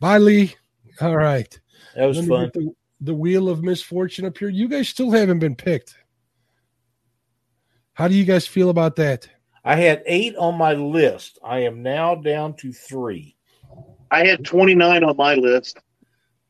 Bye, 0.00 0.18
Lee. 0.18 0.54
All 1.00 1.16
right. 1.16 1.58
That 1.94 2.06
was 2.06 2.16
Let 2.16 2.24
me 2.24 2.28
fun. 2.28 2.44
get 2.44 2.52
The, 2.54 2.72
the 3.00 3.14
wheel 3.14 3.48
of 3.48 3.62
misfortune 3.62 4.24
up 4.24 4.38
here. 4.38 4.48
You 4.48 4.68
guys 4.68 4.88
still 4.88 5.10
haven't 5.10 5.38
been 5.38 5.54
picked. 5.54 5.94
How 7.92 8.08
do 8.08 8.14
you 8.14 8.24
guys 8.24 8.46
feel 8.46 8.70
about 8.70 8.96
that? 8.96 9.28
I 9.64 9.74
had 9.74 10.02
eight 10.06 10.36
on 10.36 10.56
my 10.56 10.72
list. 10.72 11.38
I 11.44 11.60
am 11.60 11.82
now 11.82 12.14
down 12.14 12.54
to 12.56 12.72
three. 12.72 13.36
I 14.10 14.24
had 14.24 14.44
29 14.44 15.04
on 15.04 15.16
my 15.16 15.34
list, 15.34 15.78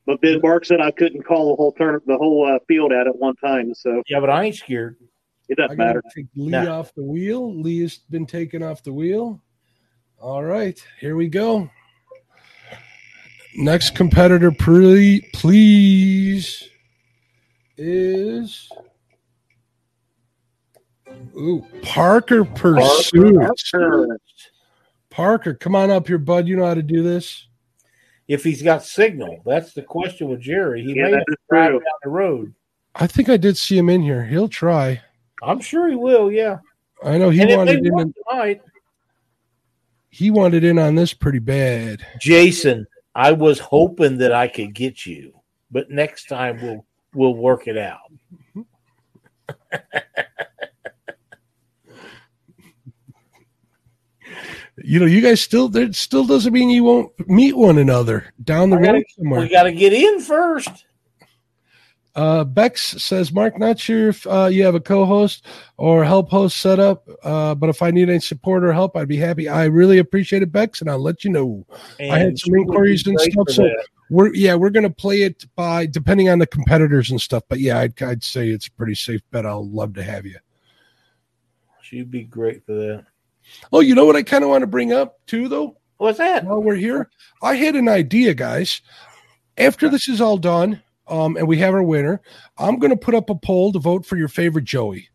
but 0.05 0.21
Ben 0.21 0.39
Mark 0.41 0.63
said 0.63 0.79
I 0.79 0.91
couldn't 0.91 1.23
call 1.23 1.49
the 1.49 1.55
whole 1.55 1.73
turn, 1.73 1.99
the 2.05 2.17
whole 2.17 2.47
uh, 2.47 2.59
field 2.67 2.93
out 2.93 3.07
at 3.07 3.15
one 3.15 3.35
time. 3.35 3.73
So 3.73 4.01
Yeah, 4.07 4.19
but 4.19 4.29
I 4.29 4.45
ain't 4.45 4.55
scared. 4.55 4.97
It 5.49 5.59
I 5.59 5.63
doesn't 5.63 5.77
gotta 5.77 5.87
matter. 5.95 6.03
take 6.15 6.25
Lee 6.35 6.51
Nah. 6.51 6.79
off 6.79 6.93
the 6.95 7.03
wheel. 7.03 7.53
Lee 7.59 7.81
has 7.81 7.97
been 8.09 8.25
taken 8.25 8.63
off 8.63 8.83
the 8.83 8.93
wheel. 8.93 9.41
All 10.21 10.43
right, 10.43 10.81
here 10.99 11.15
we 11.15 11.27
go. 11.27 11.69
Next 13.55 13.95
competitor, 13.95 14.51
please, 14.51 15.25
please, 15.33 16.69
is 17.77 18.69
ooh 21.35 21.65
Parker 21.81 22.45
Pursuit. 22.45 23.37
Parker, 25.09 25.53
come 25.55 25.75
on 25.75 25.89
up 25.89 26.07
here, 26.07 26.17
bud. 26.19 26.47
You 26.47 26.57
know 26.57 26.65
how 26.65 26.75
to 26.75 26.83
do 26.83 27.01
this. 27.01 27.47
If 28.27 28.43
he's 28.43 28.61
got 28.61 28.83
signal, 28.83 29.41
that's 29.45 29.73
the 29.73 29.81
question 29.81 30.27
with 30.29 30.39
Jerry. 30.41 30.83
He 30.83 30.93
Yeah, 30.93 31.05
may 31.05 31.11
that 31.11 31.17
have 31.17 31.25
to 31.25 31.35
drive 31.49 31.71
down 31.71 31.81
the 32.03 32.09
road. 32.09 32.53
I 32.93 33.07
think 33.07 33.27
I 33.29 33.37
did 33.37 33.57
see 33.57 33.77
him 33.77 33.89
in 33.89 34.01
here. 34.03 34.25
He'll 34.25 34.47
try. 34.49 35.01
I'm 35.41 35.59
sure 35.59 35.87
he 35.87 35.95
will. 35.95 36.31
Yeah, 36.31 36.57
I 37.03 37.17
know 37.17 37.29
he 37.29 37.41
and 37.41 37.55
wanted 37.57 37.85
in. 37.85 37.93
work 37.93 38.07
tonight. 38.29 38.61
He 40.09 40.31
wanted 40.31 40.63
in 40.63 40.79
on 40.79 40.95
this 40.95 41.13
pretty 41.13 41.39
bad. 41.39 42.05
Jason, 42.19 42.85
I 43.15 43.31
was 43.31 43.59
hoping 43.59 44.17
that 44.17 44.31
I 44.33 44.47
could 44.47 44.73
get 44.73 45.05
you, 45.05 45.33
but 45.71 45.89
next 45.89 46.27
time 46.27 46.59
we'll 46.61 46.85
we'll 47.13 47.35
work 47.35 47.67
it 47.67 47.77
out. 47.77 47.99
You 54.81 54.99
know, 54.99 55.05
you 55.05 55.21
guys 55.21 55.41
still 55.41 55.67
there. 55.67 55.91
Still 55.91 56.25
doesn't 56.25 56.53
mean 56.53 56.69
you 56.69 56.83
won't 56.85 57.11
meet 57.27 57.55
one 57.55 57.77
another 57.79 58.33
down 58.43 58.69
the 58.69 58.77
I 58.77 58.81
gotta- 58.81 58.93
road 58.93 59.03
somewhere. 59.17 59.39
We 59.41 59.49
got 59.49 59.63
to 59.63 59.71
get 59.71 59.91
in 59.93 60.21
first. 60.21 60.85
Uh, 62.15 62.43
Bex 62.43 62.81
says, 62.81 63.31
Mark, 63.31 63.57
not 63.57 63.79
sure 63.79 64.09
if 64.09 64.25
uh, 64.27 64.49
you 64.51 64.63
have 64.63 64.75
a 64.75 64.79
co 64.79 65.05
host 65.05 65.45
or 65.77 66.03
help 66.03 66.29
host 66.29 66.57
set 66.57 66.79
up, 66.79 67.07
uh, 67.23 67.55
but 67.55 67.69
if 67.69 67.81
I 67.81 67.91
need 67.91 68.09
any 68.09 68.19
support 68.19 68.63
or 68.63 68.73
help, 68.73 68.97
I'd 68.97 69.07
be 69.07 69.17
happy. 69.17 69.47
I 69.47 69.65
really 69.65 69.99
appreciate 69.99 70.41
it, 70.41 70.51
Bex, 70.51 70.81
and 70.81 70.89
I'll 70.89 70.99
let 70.99 71.23
you 71.23 71.29
know. 71.29 71.65
I 71.99 72.17
had 72.17 72.37
some 72.37 72.47
she 72.47 72.51
would 72.51 72.57
be 72.57 72.61
inquiries 72.63 73.07
and 73.07 73.19
stuff. 73.19 73.49
So 73.49 73.63
that. 73.63 73.85
we're, 74.09 74.33
yeah, 74.33 74.55
we're 74.55 74.71
going 74.71 74.83
to 74.83 74.89
play 74.89 75.21
it 75.21 75.45
by 75.55 75.85
depending 75.85 76.29
on 76.29 76.39
the 76.39 76.47
competitors 76.47 77.11
and 77.11 77.21
stuff. 77.21 77.43
But 77.47 77.59
yeah, 77.59 77.79
I'd, 77.79 78.01
I'd 78.01 78.23
say 78.23 78.49
it's 78.49 78.67
a 78.67 78.71
pretty 78.71 78.95
safe 78.95 79.21
bet. 79.31 79.45
I'll 79.45 79.69
love 79.69 79.93
to 79.93 80.03
have 80.03 80.25
you. 80.25 80.37
She'd 81.81 82.11
be 82.11 82.23
great 82.23 82.65
for 82.65 82.73
that. 82.73 83.05
Oh, 83.71 83.79
you 83.79 83.95
know 83.95 84.05
what 84.05 84.15
I 84.15 84.23
kind 84.23 84.43
of 84.43 84.49
want 84.49 84.61
to 84.61 84.67
bring 84.67 84.93
up 84.93 85.25
too, 85.25 85.47
though? 85.47 85.77
What's 85.97 86.17
that? 86.17 86.45
While 86.45 86.63
we're 86.63 86.75
here, 86.75 87.09
I 87.41 87.55
had 87.55 87.75
an 87.75 87.89
idea, 87.89 88.33
guys. 88.33 88.81
After 89.57 89.89
this 89.89 90.07
is 90.07 90.21
all 90.21 90.37
done, 90.37 90.81
um, 91.09 91.37
and 91.37 91.47
we 91.47 91.57
have 91.57 91.73
our 91.73 91.83
winner, 91.83 92.21
I'm 92.57 92.79
going 92.79 92.91
to 92.91 92.97
put 92.97 93.15
up 93.15 93.29
a 93.29 93.35
poll 93.35 93.71
to 93.73 93.79
vote 93.79 94.05
for 94.05 94.17
your 94.17 94.27
favorite 94.27 94.65
Joey. 94.65 95.09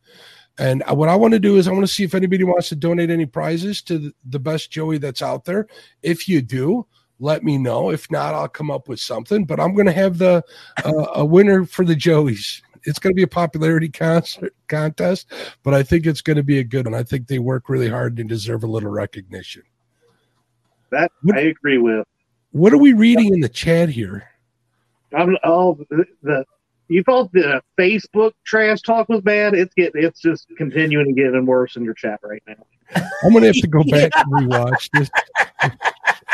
And 0.58 0.84
what 0.88 1.08
I 1.08 1.16
want 1.16 1.32
to 1.32 1.40
do 1.40 1.56
is 1.56 1.66
I 1.66 1.72
want 1.72 1.86
to 1.86 1.92
see 1.92 2.04
if 2.04 2.14
anybody 2.14 2.44
wants 2.44 2.68
to 2.68 2.76
donate 2.76 3.10
any 3.10 3.26
prizes 3.26 3.82
to 3.82 4.12
the, 4.24 4.38
best 4.38 4.70
Joey 4.70 4.98
that's 4.98 5.22
out 5.22 5.44
there. 5.44 5.66
If 6.02 6.28
you 6.28 6.42
do, 6.42 6.86
let 7.18 7.42
me 7.42 7.58
know. 7.58 7.90
If 7.90 8.08
not, 8.10 8.34
I'll 8.34 8.48
come 8.48 8.70
up 8.70 8.88
with 8.88 9.00
something. 9.00 9.44
But 9.44 9.58
I'm 9.58 9.74
going 9.74 9.86
to 9.86 9.92
have 9.92 10.18
the 10.18 10.44
uh, 10.84 11.06
a 11.14 11.24
winner 11.24 11.64
for 11.64 11.84
the 11.84 11.96
Joeys. 11.96 12.62
It's 12.84 12.98
going 12.98 13.12
to 13.12 13.16
be 13.16 13.22
a 13.22 13.28
popularity 13.28 13.88
concert, 13.88 14.54
contest, 14.68 15.32
but 15.62 15.74
I 15.74 15.82
think 15.82 16.06
it's 16.06 16.20
going 16.20 16.36
to 16.36 16.42
be 16.42 16.58
a 16.58 16.64
good 16.64 16.86
one. 16.86 16.94
I 16.94 17.02
think 17.02 17.26
they 17.26 17.38
work 17.38 17.68
really 17.68 17.88
hard 17.88 18.18
and 18.18 18.28
deserve 18.28 18.62
a 18.62 18.68
little 18.68 18.90
recognition. 18.90 19.62
That 20.90 21.10
I 21.32 21.40
agree 21.40 21.78
with. 21.78 22.06
What 22.52 22.72
are 22.72 22.78
we 22.78 22.92
reading 22.92 23.32
in 23.34 23.40
the 23.40 23.48
chat 23.48 23.88
here? 23.88 24.28
I'm 25.16 25.36
oh 25.44 25.78
the, 25.90 26.04
the 26.22 26.44
you 26.88 27.02
thought 27.02 27.32
the 27.32 27.62
Facebook 27.78 28.32
trash 28.44 28.82
talk 28.82 29.08
was 29.08 29.20
bad. 29.22 29.54
It's 29.54 29.74
getting 29.74 30.04
it's 30.04 30.20
just 30.20 30.46
continuing 30.56 31.06
to 31.06 31.12
get 31.12 31.26
and 31.26 31.32
getting 31.34 31.46
worse 31.46 31.76
in 31.76 31.84
your 31.84 31.94
chat 31.94 32.20
right 32.22 32.42
now. 32.46 32.66
I'm 33.22 33.32
gonna 33.32 33.46
have 33.46 33.54
to 33.56 33.66
go 33.66 33.82
back 33.84 34.12
and 34.14 34.50
rewatch 34.50 34.90
this. 34.92 35.10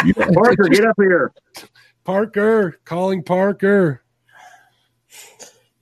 You 0.03 0.15
know, 0.17 0.31
Parker, 0.33 0.69
just- 0.69 0.81
get 0.81 0.89
up 0.89 0.97
here. 0.99 1.31
Parker, 2.05 2.81
calling 2.87 3.23
Parker. 3.23 4.03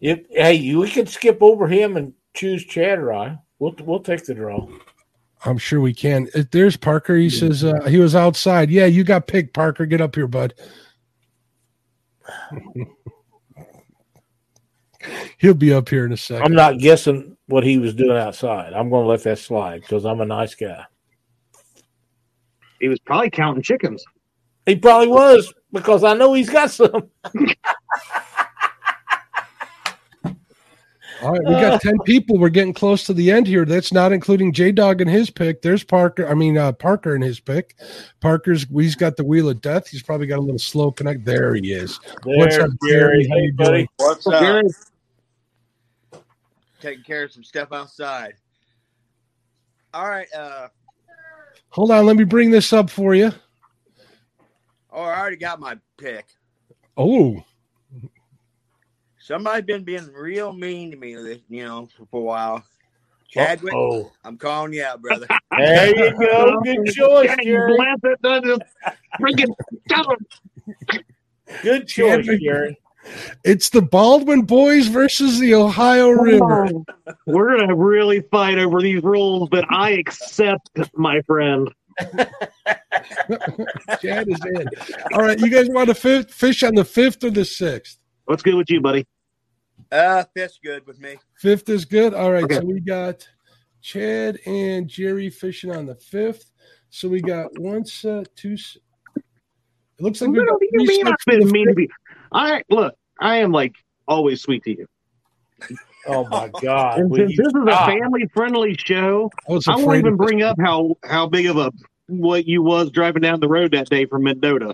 If 0.01 0.26
hey, 0.30 0.55
you 0.55 0.80
we 0.80 0.90
could 0.90 1.09
skip 1.09 1.38
over 1.40 1.68
him 1.68 1.96
and 1.96 2.12
choose 2.34 2.66
Chatterai. 2.66 3.40
We'll 3.61 3.74
we'll 3.84 4.01
take 4.01 4.24
the 4.24 4.34
draw. 4.34 4.66
I'm 5.44 5.59
sure 5.59 5.80
we 5.80 5.94
can. 5.94 6.28
Uh, 6.34 6.42
There's 6.51 6.76
Parker. 6.76 7.16
He 7.16 7.30
says 7.30 7.62
uh, 7.64 7.82
he 7.82 7.99
was 7.99 8.14
outside. 8.14 8.70
Yeah, 8.70 8.86
you 8.86 9.05
got 9.05 9.26
picked, 9.26 9.55
Parker. 9.55 9.86
Get 9.86 10.01
up 10.01 10.14
here, 10.14 10.26
bud. 10.26 10.55
He'll 15.39 15.55
be 15.55 15.72
up 15.72 15.89
here 15.89 16.05
in 16.05 16.12
a 16.12 16.16
second. 16.16 16.45
I'm 16.45 16.53
not 16.53 16.79
guessing 16.79 17.37
what 17.47 17.64
he 17.64 17.79
was 17.79 17.95
doing 17.95 18.16
outside. 18.16 18.72
I'm 18.72 18.91
going 18.91 19.05
to 19.05 19.09
let 19.09 19.22
that 19.22 19.39
slide 19.39 19.81
because 19.83 20.05
I'm 20.05 20.20
a 20.20 20.26
nice 20.26 20.55
guy. 20.55 20.85
He 22.81 22.89
was 22.89 22.99
probably 23.01 23.31
counting 23.31 23.62
chickens. 23.62 24.05
He 24.66 24.76
probably 24.76 25.09
was 25.09 25.53
because 25.72 26.05
I 26.05 26.14
know 26.14 26.35
he's 26.35 26.51
got 26.51 26.70
some. 26.70 27.09
All 31.23 31.33
right, 31.33 31.41
we 31.45 31.53
got 31.53 31.81
10 31.83 31.99
people. 32.05 32.39
We're 32.39 32.49
getting 32.49 32.73
close 32.75 33.05
to 33.05 33.12
the 33.12 33.31
end 33.31 33.47
here. 33.47 33.64
That's 33.64 33.93
not 33.93 34.12
including 34.12 34.53
J 34.53 34.71
Dog 34.73 35.01
and 35.01 35.11
his 35.11 35.31
pick. 35.31 35.62
There's 35.62 35.83
Parker. 35.83 36.29
I 36.29 36.35
mean, 36.35 36.57
uh, 36.57 36.73
Parker 36.73 37.14
and 37.14 37.25
his 37.25 37.41
pick. 37.41 37.75
Parker's, 38.21 38.66
he's 38.73 38.95
got 38.95 39.16
the 39.16 39.25
wheel 39.25 39.49
of 39.49 39.61
death. 39.61 39.89
He's 39.89 40.03
probably 40.03 40.27
got 40.27 40.39
a 40.39 40.43
little 40.43 40.59
slow 40.59 40.91
connect. 40.93 41.25
There 41.25 41.55
he 41.55 41.73
is. 41.73 41.99
What's 42.25 42.57
up, 42.57 42.71
Jerry? 42.87 43.25
Jerry. 43.25 43.29
How 43.29 43.37
you 43.37 43.53
buddy. 43.55 43.71
doing? 43.71 43.89
What's 43.97 44.27
up? 44.27 44.41
Jerry, 44.41 44.69
Taking 46.81 47.03
care 47.05 47.25
of 47.25 47.33
some 47.33 47.43
stuff 47.43 47.73
outside. 47.73 48.35
All 49.93 50.09
right. 50.09 50.29
Uh, 50.33 50.69
Hold 51.71 51.91
on. 51.91 52.07
Let 52.07 52.16
me 52.16 52.25
bring 52.25 52.51
this 52.53 52.73
up 52.73 52.89
for 52.89 53.14
you. 53.16 53.33
oh, 54.93 55.03
I 55.03 55.19
already 55.19 55.37
got 55.37 55.59
my 55.59 55.77
pick. 55.97 56.27
Oh, 56.97 57.43
Somebody's 59.29 59.66
been 59.66 59.85
being 59.85 60.11
real 60.14 60.55
mean 60.55 60.91
to 60.91 60.97
me, 60.97 61.14
this- 61.14 61.41
you 61.51 61.62
know, 61.62 61.87
for 62.11 62.18
a 62.18 62.24
while. 62.24 62.64
Chadwick, 63.29 63.74
Oh, 63.74 64.11
I'm 64.24 64.39
calling 64.39 64.72
you 64.72 64.83
out, 64.83 65.03
brother. 65.03 65.26
there 65.59 65.89
you 65.95 66.18
go. 66.18 66.59
Good 66.64 66.87
choice, 66.95 67.26
Dang, 67.26 67.45
Jerry. 67.45 67.76
that 68.22 68.43
just 68.43 68.62
freaking 69.20 69.55
tell. 69.91 70.16
Good 71.62 71.87
choice, 71.87 72.24
Chadwick. 72.24 72.41
Jerry. 72.41 72.79
it's 73.45 73.68
the 73.68 73.83
Baldwin 73.83 74.43
boys 74.47 74.87
versus 74.87 75.39
the 75.41 75.55
Ohio 75.57 76.09
River. 76.09 76.68
We're 77.26 77.59
gonna 77.59 77.76
really 77.76 78.22
fight 78.31 78.57
over 78.57 78.81
these 78.81 79.03
rules, 79.03 79.51
but 79.51 79.66
I 79.70 79.91
accept, 79.91 80.70
my 80.95 81.20
friend. 81.20 81.68
Chad 84.01 84.26
is 84.29 84.41
in. 84.55 84.68
All 85.12 85.20
right, 85.20 85.39
you 85.39 85.51
guys 85.51 85.68
want 85.68 85.95
to 85.95 86.22
fish 86.24 86.62
on 86.62 86.74
the 86.74 86.85
fifth 86.87 87.22
or 87.24 87.31
the 87.31 87.45
sixth? 87.45 87.99
What's 88.24 88.43
good 88.43 88.55
with 88.55 88.70
you, 88.70 88.81
buddy? 88.81 89.07
Uh, 89.91 90.24
that's 90.34 90.59
good 90.59 90.86
with 90.86 91.01
me. 91.01 91.16
Fifth 91.39 91.68
is 91.68 91.84
good. 91.84 92.14
All 92.14 92.32
right, 92.32 92.45
Okay. 92.45 92.57
so 92.57 92.64
we 92.64 92.80
got 92.80 93.26
Chad 93.80 94.39
and 94.47 94.89
Jerry 94.89 95.30
fishing 95.30 95.70
on 95.70 95.86
the 95.86 95.95
fifth. 95.95 96.51
So 96.91 97.09
we 97.09 97.20
got 97.20 97.59
one 97.59 97.84
set, 97.84 98.34
two. 98.36 98.55
s- 98.55 98.76
It 99.16 100.03
looks 100.03 100.20
like 100.20 100.30
we 100.30 100.39
What 100.39 100.49
got 100.49 100.59
three 100.59 100.86
mean 100.86 101.07
I've 101.07 101.12
sets 101.12 101.24
been 101.26 101.51
mean 101.51 101.66
to 101.68 101.70
fifth. 101.72 101.76
be? 101.76 101.91
I 102.32 102.62
look, 102.70 102.95
I 103.20 103.36
am 103.39 103.51
like 103.53 103.74
always 104.07 104.43
sweet 104.43 104.62
to 104.64 104.70
you. 104.70 104.86
Oh 106.07 106.26
my 106.28 106.49
God! 106.49 107.01
And 107.01 107.14
since 107.14 107.32
you 107.32 107.36
this 107.45 107.53
is 107.53 107.62
a 107.68 107.76
family 107.86 108.26
friendly 108.32 108.74
show, 108.78 109.30
I 109.49 109.59
I 109.72 109.76
won't 109.76 109.99
even 109.99 110.16
bring 110.16 110.43
up 110.43 110.57
how 110.61 110.97
how 111.05 111.26
big 111.26 111.47
of 111.47 111.57
a 111.57 111.70
what 112.07 112.47
you 112.47 112.62
was 112.62 112.91
driving 112.91 113.22
down 113.22 113.41
the 113.41 113.49
road 113.49 113.72
that 113.72 113.89
day 113.91 114.07
from 114.07 114.22
Mendota. 114.22 114.72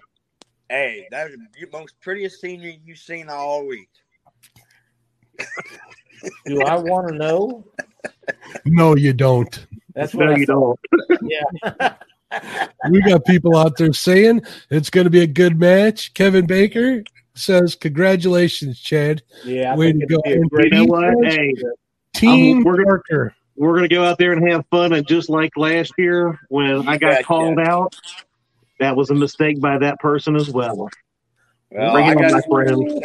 Hey, 0.69 1.09
that 1.11 1.31
was 1.31 1.39
the 1.59 1.67
most 1.73 2.01
prettiest 2.01 2.41
scenery 2.41 2.81
you've 2.85 2.99
seen 2.99 3.29
all 3.29 3.67
week. 3.67 3.89
Do 6.47 6.63
I 6.63 6.77
want 6.77 7.09
to 7.09 7.15
know? 7.15 7.65
No, 8.65 8.97
you 8.97 9.13
don't. 9.13 9.67
That's 9.95 10.15
what 10.15 10.27
No, 10.27 10.33
I 10.33 10.37
you 10.37 10.47
thought. 10.47 10.79
don't. 11.11 11.21
Yeah. 11.31 11.95
We 12.91 13.01
got 13.03 13.25
people 13.25 13.57
out 13.57 13.77
there 13.77 13.93
saying 13.93 14.43
it's 14.69 14.91
going 14.91 15.05
to 15.05 15.11
be 15.11 15.21
a 15.21 15.27
good 15.27 15.57
match. 15.57 16.13
Kevin 16.15 16.47
Baker 16.47 17.05
says, 17.37 17.77
"Congratulations, 17.77 18.81
Chad. 18.81 19.23
Yeah. 19.45 19.73
I 19.73 19.77
Way 19.77 19.93
think 19.93 20.09
to 20.09 20.15
it'll 20.15 20.23
go. 20.23 20.31
be 20.33 20.33
a 20.33 20.49
great 20.49 20.73
You 20.73 20.79
know 20.81 20.85
what? 20.87 21.33
Hey, 21.33 21.55
Team 22.13 22.57
I'm- 22.57 22.65
we're 22.65 22.83
gonna- 22.85 23.31
we're 23.57 23.75
gonna 23.77 23.87
go 23.89 24.03
out 24.03 24.19
there 24.19 24.33
and 24.33 24.51
have 24.51 24.65
fun, 24.69 24.93
and 24.95 25.07
just 25.07 25.29
like 25.31 25.53
last 25.57 25.93
year 25.97 26.37
when 26.49 26.89
I 26.89 26.99
got 26.99 27.13
Yeah, 27.13 27.23
called 27.23 27.57
yeah. 27.59 27.73
out, 27.73 27.95
that 28.81 28.97
was 28.97 29.11
a 29.11 29.15
mistake 29.15 29.61
by 29.61 29.79
that 29.79 30.01
person 30.01 30.35
as 30.35 30.51
well. 30.51 30.77
Well, 31.71 31.93
Bring 31.93 32.05
I 32.07 32.11
on, 32.11 32.17
got 32.17 32.33
my 32.33 32.39
a 32.39 32.43
friend. 32.43 33.01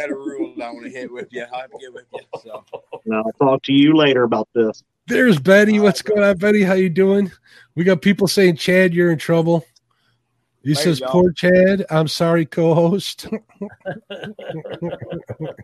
Set 0.60 0.68
of 0.68 0.74
rules 0.74 0.82
I 0.82 0.82
want 0.82 0.84
to 0.86 0.90
hit 0.90 1.12
with 1.12 1.28
you. 1.32 1.44
I'll 1.52 1.60
have 1.60 1.70
to 1.70 1.78
get 1.78 1.92
with 1.92 2.04
you. 2.12 2.20
So, 2.42 2.64
And 3.04 3.14
I'll 3.14 3.32
talk 3.32 3.62
to 3.64 3.72
you 3.72 3.94
later 3.94 4.24
about 4.24 4.48
this. 4.54 4.82
There's 5.06 5.38
Betty. 5.38 5.80
What's 5.80 6.02
going 6.02 6.22
on, 6.22 6.36
Betty? 6.36 6.62
How 6.62 6.74
you 6.74 6.88
doing? 6.88 7.30
We 7.74 7.84
got 7.84 8.02
people 8.02 8.28
saying, 8.28 8.56
Chad, 8.56 8.94
you're 8.94 9.10
in 9.10 9.18
trouble. 9.18 9.64
He 10.62 10.74
There 10.74 10.82
says, 10.82 11.02
"Poor 11.06 11.32
Chad. 11.32 11.86
I'm 11.90 12.06
sorry, 12.06 12.44
co-host. 12.44 13.26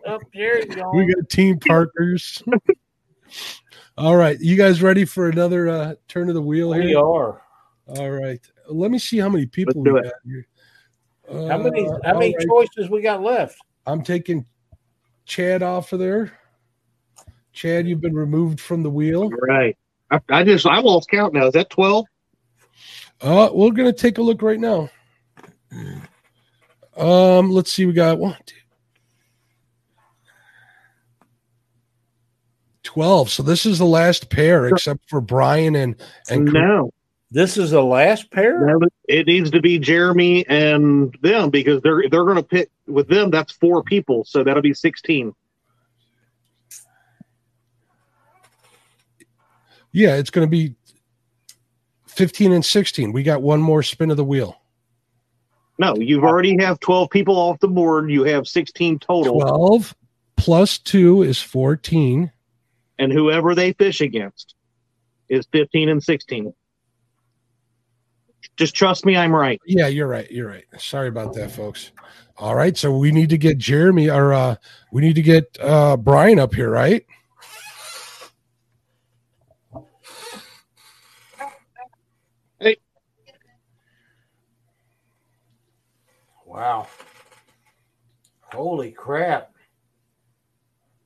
Up 0.06 0.22
there 0.32 0.60
you 0.60 0.74
go. 0.74 0.90
we 0.94 1.14
got 1.14 1.28
team 1.28 1.58
partners." 1.58 2.42
All 3.98 4.16
right, 4.16 4.38
you 4.40 4.56
guys 4.56 4.82
ready 4.82 5.04
for 5.04 5.28
another 5.28 5.68
uh, 5.68 5.94
turn 6.08 6.28
of 6.28 6.34
the 6.34 6.40
wheel 6.42 6.72
here? 6.72 6.84
We 6.84 6.94
are. 6.94 7.42
All 7.88 8.10
right. 8.10 8.40
Let 8.68 8.90
me 8.90 8.98
see 8.98 9.18
how 9.18 9.28
many 9.28 9.46
people 9.46 9.82
do 9.84 9.94
we 9.94 10.00
it. 10.00 10.04
got 10.04 10.12
here. 10.24 10.46
How 11.50 11.58
many 11.58 11.86
Uh, 11.86 11.98
how 12.04 12.18
many 12.18 12.34
all 12.34 12.38
right. 12.38 12.68
choices 12.74 12.90
we 12.90 13.02
got 13.02 13.22
left? 13.22 13.58
I'm 13.86 14.02
taking 14.02 14.46
Chad 15.26 15.62
off 15.62 15.92
of 15.92 15.98
there. 15.98 16.32
Chad, 17.52 17.86
you've 17.86 18.00
been 18.00 18.14
removed 18.14 18.60
from 18.60 18.82
the 18.82 18.90
wheel. 18.90 19.28
Right. 19.28 19.76
I, 20.10 20.20
I 20.30 20.44
just 20.44 20.66
I 20.66 20.78
lost 20.80 21.10
count 21.10 21.34
now. 21.34 21.46
Is 21.46 21.52
that 21.54 21.68
twelve? 21.68 22.06
Uh, 23.20 23.50
we're 23.52 23.72
gonna 23.72 23.92
take 23.92 24.18
a 24.18 24.22
look 24.22 24.40
right 24.40 24.60
now. 24.60 24.88
Um, 26.96 27.50
let's 27.50 27.72
see. 27.72 27.86
We 27.86 27.92
got 27.92 28.18
one, 28.18 28.36
two, 28.46 28.56
12. 32.84 33.30
So 33.30 33.42
this 33.42 33.66
is 33.66 33.78
the 33.78 33.84
last 33.84 34.30
pair, 34.30 34.68
except 34.68 35.08
for 35.10 35.20
Brian 35.20 35.74
and 35.74 35.96
and 36.30 36.44
No. 36.46 36.90
This 37.30 37.56
is 37.56 37.72
the 37.72 37.82
last 37.82 38.30
pair. 38.30 38.78
It 39.08 39.26
needs 39.26 39.50
to 39.50 39.60
be 39.60 39.78
Jeremy 39.78 40.46
and 40.46 41.16
them 41.22 41.50
because 41.50 41.82
they're 41.82 42.02
they're 42.08 42.24
going 42.24 42.36
to 42.36 42.42
pick 42.42 42.70
with 42.86 43.08
them. 43.08 43.30
That's 43.30 43.52
four 43.52 43.82
people, 43.82 44.24
so 44.24 44.44
that'll 44.44 44.62
be 44.62 44.74
sixteen. 44.74 45.34
yeah, 49.92 50.16
it's 50.16 50.28
gonna 50.30 50.46
be 50.46 50.74
15 52.06 52.52
and 52.52 52.64
16. 52.64 53.12
We 53.12 53.22
got 53.22 53.40
one 53.40 53.60
more 53.60 53.82
spin 53.82 54.10
of 54.10 54.18
the 54.18 54.24
wheel. 54.24 54.60
No, 55.78 55.94
you've 55.96 56.24
already 56.24 56.56
have 56.62 56.80
twelve 56.80 57.10
people 57.10 57.36
off 57.36 57.58
the 57.60 57.68
board. 57.68 58.10
You 58.10 58.24
have 58.24 58.46
sixteen 58.46 58.98
total, 58.98 59.40
12 59.40 59.94
plus 60.36 60.78
two 60.78 61.22
is 61.22 61.40
14. 61.40 62.30
and 62.98 63.12
whoever 63.12 63.54
they 63.54 63.72
fish 63.72 64.00
against 64.00 64.54
is 65.28 65.46
fifteen 65.50 65.88
and 65.88 66.02
sixteen. 66.02 66.52
Just 68.56 68.74
trust 68.74 69.04
me, 69.04 69.16
I'm 69.16 69.34
right. 69.34 69.60
Yeah, 69.66 69.86
you're 69.86 70.08
right. 70.08 70.30
You're 70.30 70.48
right. 70.48 70.64
Sorry 70.78 71.08
about 71.08 71.34
that, 71.34 71.50
folks. 71.50 71.92
All 72.38 72.54
right, 72.54 72.76
so 72.76 72.96
we 72.96 73.12
need 73.12 73.30
to 73.30 73.38
get 73.38 73.58
Jeremy 73.58 74.10
or 74.10 74.32
uh 74.32 74.56
we 74.92 75.02
need 75.02 75.14
to 75.14 75.22
get 75.22 75.56
uh 75.60 75.96
Brian 75.96 76.38
up 76.38 76.54
here, 76.54 76.70
right? 76.70 77.04
Wow. 86.56 86.86
Holy 88.50 88.90
crap. 88.90 89.52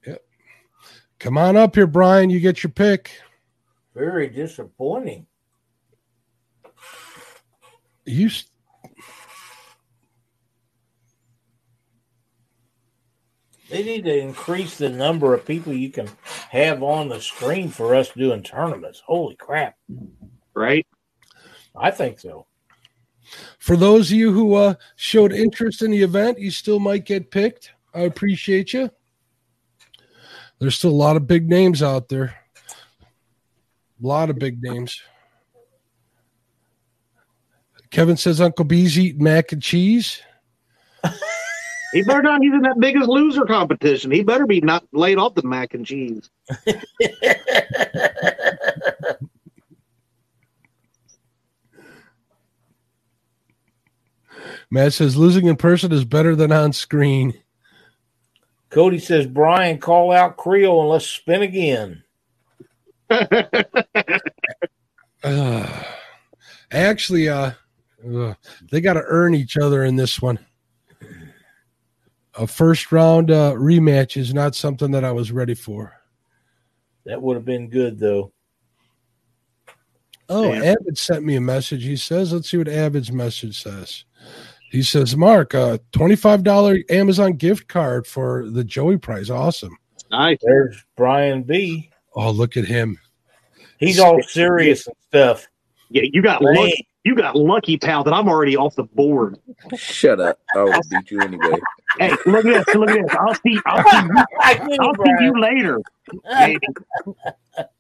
Yep. 0.07 0.23
Come 1.19 1.37
on 1.37 1.57
up 1.57 1.75
here, 1.75 1.89
Brian. 1.89 2.31
You 2.31 2.39
get 2.39 2.63
your 2.63 2.71
pick. 2.71 3.11
Very 3.97 4.29
disappointing. 4.29 5.27
You 8.05 8.31
They 13.71 13.85
need 13.85 14.05
to 14.05 14.19
increase 14.19 14.77
the 14.77 14.89
number 14.89 15.33
of 15.33 15.47
people 15.47 15.73
you 15.73 15.91
can 15.91 16.09
have 16.51 16.83
on 16.83 17.09
the 17.09 17.21
screen 17.21 17.69
for 17.69 17.95
us 17.95 18.11
doing 18.11 18.43
tournaments. 18.43 19.01
Holy 19.07 19.37
crap. 19.37 19.77
Right? 20.55 20.87
I 21.77 21.93
think 21.93 22.19
so. 22.19 22.47
for 23.61 23.77
those 23.77 24.11
of 24.11 24.17
you 24.17 24.33
who 24.33 24.55
uh 24.55 24.75
showed 24.97 25.33
interest 25.33 25.83
in 25.83 25.93
the 25.93 26.03
event, 26.03 26.41
you 26.41 26.51
still 26.51 26.81
might 26.81 27.05
get 27.05 27.31
picked. 27.31 27.73
I 27.95 28.01
appreciate 28.01 28.73
you. 28.73 28.91
There's 30.59 30.75
still 30.75 30.91
a 30.91 30.93
lot 30.93 31.17
of 31.17 31.27
big 31.29 31.49
names 31.49 31.83
out 31.83 32.09
there. 32.09 32.35
A 34.03 34.07
lot 34.07 34.31
of 34.31 34.39
big 34.39 34.63
names. 34.63 35.01
Kevin 37.91 38.17
says 38.17 38.41
Uncle 38.41 38.65
B's 38.65 38.99
eating 38.99 39.23
mac 39.23 39.53
and 39.53 39.63
cheese. 39.63 40.23
He 41.93 42.03
better 42.03 42.23
not. 42.23 42.41
He's 42.41 42.53
in 42.53 42.63
that 42.63 42.79
biggest 42.79 43.09
loser 43.09 43.45
competition. 43.45 44.13
He 44.13 44.23
better 44.23 44.47
be 44.47 44.61
not 44.61 44.85
laid 44.93 45.19
off 45.19 45.35
the 45.35 45.43
mac 45.43 45.75
and 45.75 45.85
cheese. 45.85 46.31
Matt 54.71 54.93
says 54.93 55.17
losing 55.17 55.47
in 55.47 55.57
person 55.57 55.91
is 55.91 56.05
better 56.05 56.37
than 56.37 56.53
on 56.53 56.73
screen. 56.73 57.35
Cody 58.71 59.01
says, 59.01 59.27
Brian, 59.27 59.79
call 59.79 60.13
out 60.13 60.37
Creole 60.37 60.83
and 60.83 60.91
let's 60.91 61.07
spin 61.07 61.43
again. 61.43 62.05
Uh, 63.11 63.25
actually, 66.71 67.29
uh, 67.29 67.51
uh, 68.07 68.35
they 68.71 68.81
got 68.81 68.95
to 68.95 69.03
earn 69.07 69.35
each 69.35 69.57
other 69.57 69.85
in 69.85 69.97
this 69.97 70.21
one. 70.21 70.39
A 72.35 72.47
first 72.47 72.93
round 72.93 73.31
uh, 73.31 73.53
rematch 73.55 74.17
is 74.17 74.33
not 74.33 74.55
something 74.55 74.91
that 74.93 75.05
I 75.05 75.13
was 75.13 75.33
ready 75.33 75.55
for. 75.55 75.93
That 77.07 77.21
would 77.21 77.35
have 77.37 77.45
been 77.45 77.69
good, 77.69 77.99
though. 77.99 78.33
Oh, 80.29 80.53
Yeah. 80.53 80.75
Avid 80.77 80.97
sent 80.97 81.25
me 81.25 81.37
a 81.37 81.41
message. 81.41 81.83
He 81.83 81.97
says, 81.97 82.33
let's 82.33 82.49
see 82.51 82.57
what 82.57 82.69
Avid's 82.69 83.11
message 83.11 83.61
says. 83.61 84.05
He 84.71 84.83
says, 84.83 85.17
Mark, 85.17 85.55
a 85.55 85.81
$25 85.93 86.89
Amazon 86.91 87.33
gift 87.33 87.67
card 87.67 88.07
for 88.07 88.49
the 88.49 88.63
Joey 88.63 88.97
prize. 88.97 89.29
Awesome. 89.29 89.77
Nice. 90.13 90.39
There's 90.43 90.85
Brian 90.97 91.43
B. 91.43 91.91
Oh, 92.15 92.31
look 92.31 92.57
at 92.57 92.65
him. 92.65 92.97
He's 93.79 93.99
all 93.99 94.23
serious 94.23 94.87
and 94.87 94.97
stuff. 95.09 95.49
Yeah, 95.89 96.03
you 96.05 96.23
got 96.23 96.43
Lame. 96.43 96.57
lucky. 96.57 96.89
You 97.05 97.15
got 97.17 97.35
lucky, 97.35 97.79
pal. 97.79 98.05
That 98.05 98.13
I'm 98.13 98.29
already 98.29 98.57
off 98.57 98.77
the 98.77 98.85
board. 98.85 99.39
Shut 99.77 100.21
up. 100.21 100.39
I 100.55 100.65
will 100.65 100.81
beat 100.91 101.11
you 101.11 101.21
anyway. 101.21 101.59
Hey, 101.99 102.11
look 102.27 102.45
at 102.45 102.67
this. 102.67 102.75
Look 102.75 102.91
at 102.91 103.07
this. 103.07 103.17
I'll 103.19 103.35
see. 103.35 103.59
I'll 103.67 103.91
see 103.91 104.07
you, 104.07 104.77
I'll 104.81 104.95
see 104.95 105.25
you 105.25 105.41
later. 105.41 105.81
Maybe. 106.39 106.67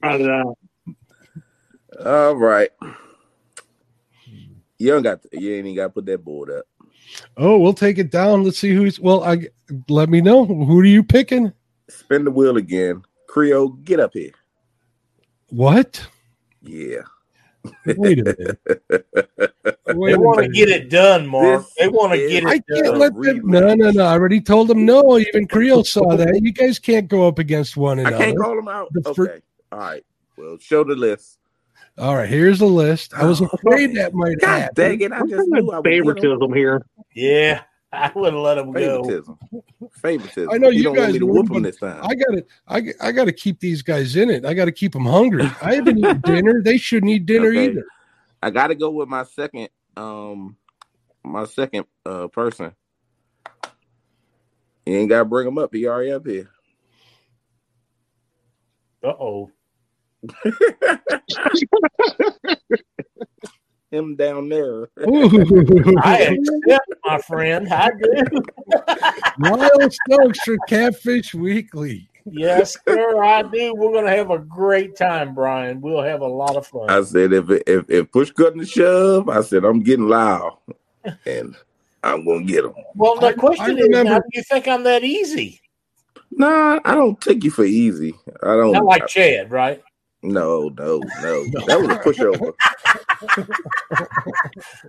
But, 0.00 0.20
uh, 0.22 0.44
All 2.04 2.34
right. 2.36 2.70
You 4.78 4.88
don't 4.88 5.02
got. 5.02 5.20
you 5.32 5.54
ain't 5.54 5.66
even 5.66 5.76
got 5.76 5.84
to 5.84 5.90
put 5.90 6.06
that 6.06 6.24
board 6.24 6.50
up. 6.50 6.64
Oh, 7.36 7.58
we'll 7.58 7.74
take 7.74 7.98
it 7.98 8.10
down. 8.10 8.44
Let's 8.44 8.58
see 8.58 8.74
who's. 8.74 8.98
Well, 8.98 9.22
I 9.22 9.48
let 9.88 10.08
me 10.08 10.22
know. 10.22 10.46
Who 10.46 10.80
are 10.80 10.84
you 10.84 11.02
picking? 11.02 11.52
Spin 11.88 12.24
the 12.24 12.30
wheel 12.30 12.56
again. 12.56 13.02
Creole, 13.26 13.68
get 13.68 14.00
up 14.00 14.14
here. 14.14 14.32
What? 15.50 16.06
Yeah. 16.62 17.02
Wait 17.96 18.18
a 18.20 18.24
minute. 18.24 18.58
They 19.86 20.14
want 20.16 20.38
to 20.40 20.48
get 20.48 20.68
it 20.68 20.88
done, 20.88 21.26
Mark. 21.26 21.64
They 21.78 21.88
want 21.88 22.12
to 22.12 22.18
get 22.18 22.44
it 22.44 22.46
I 22.46 22.54
it 22.54 22.64
can't 22.72 22.84
done. 22.86 22.98
let 23.00 23.14
them. 23.14 23.40
No, 23.44 23.74
no, 23.74 23.90
no. 23.90 24.04
I 24.04 24.12
already 24.12 24.40
told 24.40 24.68
them 24.68 24.86
no. 24.86 25.18
Even 25.18 25.48
Creole 25.48 25.82
saw 25.82 26.16
that. 26.16 26.40
You 26.40 26.52
guys 26.52 26.78
can't 26.78 27.08
go 27.08 27.26
up 27.26 27.40
against 27.40 27.76
one 27.76 27.98
another. 27.98 28.14
I 28.14 28.18
another. 28.18 28.26
can't 28.26 28.38
call 28.38 28.56
them 28.56 28.68
out. 28.68 28.88
The 28.92 29.00
Okay. 29.11 29.14
fir- 29.14 29.40
All 29.72 29.78
right. 29.80 30.04
Well, 30.38 30.58
show 30.58 30.84
the 30.84 30.94
list. 30.94 31.38
All 31.98 32.16
right, 32.16 32.28
here's 32.28 32.61
the 32.61 32.66
list. 32.66 33.12
I 33.14 33.24
was 33.26 33.42
ah. 33.42 33.48
afraid 33.52 33.94
that 33.96 34.14
might 34.14 34.38
God 34.38 34.61
happen. 34.61 34.74
dang 34.76 35.00
it! 35.00 35.12
I 35.12 35.20
just 35.26 35.48
knew 35.48 35.70
I 35.72 35.76
would 35.80 35.84
favoritism 35.84 36.52
here. 36.54 36.82
Yeah, 37.14 37.62
I 37.93 38.12
would 38.14 38.32
have 38.32 38.43
let 38.43 38.59
him 38.59 38.72
go. 38.72 39.03
Favoritism. 39.03 39.38
Favoritism. 39.93 40.51
I 40.53 40.59
know 40.59 40.68
you, 40.68 40.84
don't 40.84 40.95
guys 40.95 41.03
want 41.03 41.12
me 41.14 41.18
to 41.18 41.26
would, 41.26 41.34
whoop 41.34 41.49
them 41.53 41.62
this 41.62 41.76
time. 41.76 42.01
I 42.05 42.14
gotta, 42.14 42.45
I, 42.68 43.09
I 43.09 43.12
gotta 43.12 43.32
keep 43.32 43.59
these 43.59 43.82
guys 43.82 44.14
in 44.14 44.30
it. 44.30 44.45
I 44.45 44.55
gotta 44.55 44.72
keep 44.72 44.93
them 44.93 45.07
hungry. 45.07 45.43
I 45.62 45.74
haven't 45.74 45.99
eaten 45.99 46.20
dinner. 46.20 46.62
They 46.62 46.76
shouldn't 46.76 47.11
eat 47.11 47.26
dinner 47.26 47.49
Okay. 47.49 47.70
either. 47.70 47.84
I 48.43 48.51
got 48.51 48.68
to 48.68 48.74
go 48.74 48.91
with 48.91 49.09
my 49.09 49.24
second, 49.24 49.68
um, 49.97 50.57
my 51.24 51.45
second 51.45 51.84
uh 52.07 52.28
person. 52.28 52.72
You 54.86 54.97
ain't 54.97 55.09
got 55.11 55.18
to 55.18 55.24
bring 55.24 55.47
him 55.47 55.59
up. 55.59 55.74
He 55.74 55.86
already 55.86 56.12
up 56.12 56.26
here. 56.26 56.51
Uh 59.03 59.09
oh. 59.09 59.51
Him 63.91 64.14
down 64.14 64.49
there. 64.49 64.88
I 64.99 66.36
accept, 66.38 66.93
my 67.05 67.18
friend. 67.18 67.66
I 67.72 67.91
do. 67.91 68.43
Lyle 69.51 69.91
Stokes 69.91 70.41
for 70.45 70.57
Catfish 70.68 71.34
Weekly. 71.34 72.09
Yes, 72.30 72.76
sir. 72.86 73.20
I 73.22 73.43
do. 73.43 73.74
We're 73.74 73.91
going 73.91 74.05
to 74.05 74.12
have 74.12 74.30
a 74.30 74.38
great 74.38 74.95
time, 74.95 75.34
Brian. 75.34 75.80
We'll 75.80 76.03
have 76.03 76.20
a 76.20 76.26
lot 76.26 76.55
of 76.55 76.66
fun. 76.68 76.88
I 76.88 77.03
said, 77.03 77.32
if 77.32 77.51
if 77.66 77.91
if 77.91 78.12
push 78.12 78.30
cutting 78.30 78.61
the 78.61 78.66
shove, 78.66 79.28
I 79.28 79.41
said 79.41 79.64
I'm 79.64 79.82
getting 79.82 80.07
loud, 80.09 80.57
and 81.26 81.57
I'm 82.05 82.24
gonna 82.24 82.45
get 82.45 82.64
him. 82.66 82.74
Well, 82.95 83.16
the 83.18 83.28
I- 83.28 83.32
question 83.32 83.76
I 83.76 83.80
is, 83.80 83.88
remember- 83.88 84.12
how 84.12 84.18
do 84.20 84.24
you 84.34 84.43
think 84.45 84.68
I'm 84.68 84.84
that 84.84 85.03
easy? 85.03 85.61
Nah, 86.30 86.78
I 86.84 86.95
don't 86.95 87.20
take 87.20 87.43
you 87.43 87.51
for 87.51 87.64
easy. 87.64 88.14
I 88.43 88.55
don't. 88.55 88.72
Not 88.72 88.84
like 88.84 89.09
Chad, 89.09 89.51
right? 89.51 89.82
no, 90.22 90.68
no, 90.78 90.99
no. 91.22 91.45
That 91.66 91.80
was 91.80 91.88
a 91.88 91.99
pushover. 92.05 92.53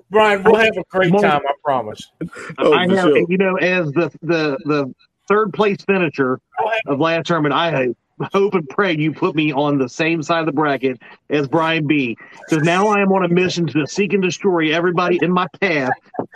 Brian, 0.09 0.43
we'll 0.43 0.55
have 0.55 0.77
a 0.77 0.84
great 0.89 1.11
time. 1.11 1.41
I 1.47 1.53
promise. 1.63 2.11
Oh, 2.57 2.73
I 2.73 2.88
have, 2.88 3.13
you 3.27 3.38
know, 3.38 3.55
as 3.57 3.91
the 3.91 4.11
the 4.21 4.57
the 4.65 4.93
third 5.27 5.53
place 5.53 5.77
finisher 5.86 6.39
of 6.88 6.99
last 6.99 7.27
tournament, 7.27 7.53
I 7.53 7.93
hope 8.34 8.53
and 8.53 8.67
pray 8.69 8.95
you 8.95 9.11
put 9.13 9.36
me 9.36 9.51
on 9.51 9.77
the 9.77 9.89
same 9.89 10.21
side 10.21 10.41
of 10.41 10.45
the 10.45 10.51
bracket 10.51 11.01
as 11.29 11.47
Brian 11.47 11.88
B. 11.88 12.17
Because 12.47 12.63
now 12.63 12.88
I 12.88 13.01
am 13.01 13.11
on 13.11 13.23
a 13.23 13.27
mission 13.27 13.65
to 13.67 13.88
seek 13.88 14.13
and 14.13 14.21
destroy 14.21 14.73
everybody 14.73 15.19
in 15.21 15.32
my 15.32 15.47
path 15.59 15.91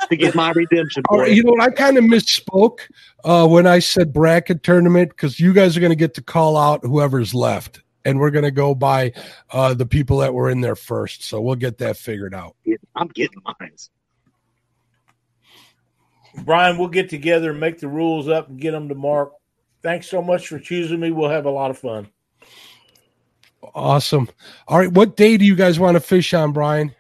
to 0.10 0.16
get 0.16 0.36
my 0.36 0.52
redemption. 0.52 1.04
All 1.10 1.20
right, 1.20 1.32
you 1.32 1.44
know 1.44 1.52
what? 1.52 1.62
I 1.62 1.70
kind 1.70 1.98
of 1.98 2.04
misspoke 2.06 2.80
uh, 3.24 3.48
when 3.48 3.68
I 3.68 3.80
said 3.80 4.14
bracket 4.14 4.64
tournament 4.64 5.10
because 5.10 5.40
you 5.40 5.54
guys 5.54 5.78
are 5.78 5.80
going 5.80 5.92
to 5.92 5.96
get 5.96 6.14
to 6.16 6.24
call 6.24 6.58
out 6.58 6.84
whoever's 6.84 7.34
left, 7.34 7.82
and 8.06 8.20
we're 8.20 8.32
going 8.32 8.46
to 8.46 8.52
go 8.52 8.74
by 8.74 9.12
uh, 9.52 9.74
the 9.74 9.86
people 9.86 10.18
that 10.20 10.34
were 10.34 10.50
in 10.50 10.62
there 10.62 10.76
first. 10.76 11.24
So 11.24 11.42
we'll 11.42 11.56
get 11.56 11.80
that 11.80 11.98
figured 11.98 12.34
out. 12.34 12.56
I'm 12.96 13.08
getting 13.10 13.42
mine. 13.44 13.72
Brian, 16.44 16.78
we'll 16.78 16.88
get 16.90 17.10
together 17.10 17.52
and 17.52 17.60
make 17.60 17.80
the 17.80 17.88
rules 17.88 18.28
up 18.30 18.50
and 18.50 18.60
get 18.60 18.72
them 18.72 18.90
to 18.90 18.96
Mark. 18.96 19.34
Thanks 19.82 20.08
so 20.10 20.22
much 20.22 20.48
for 20.48 20.60
choosing 20.60 21.00
me. 21.00 21.12
We'll 21.12 21.30
have 21.30 21.46
a 21.46 21.52
lot 21.52 21.72
of 21.72 21.78
fun. 21.78 22.08
Awesome. 23.74 24.30
All 24.68 24.78
right, 24.80 24.92
what 24.92 25.16
day 25.16 25.38
do 25.38 25.46
you 25.46 25.56
guys 25.56 25.80
want 25.80 25.96
to 25.96 26.00
fish 26.00 26.34
on, 26.34 26.52
Brian? 26.52 26.94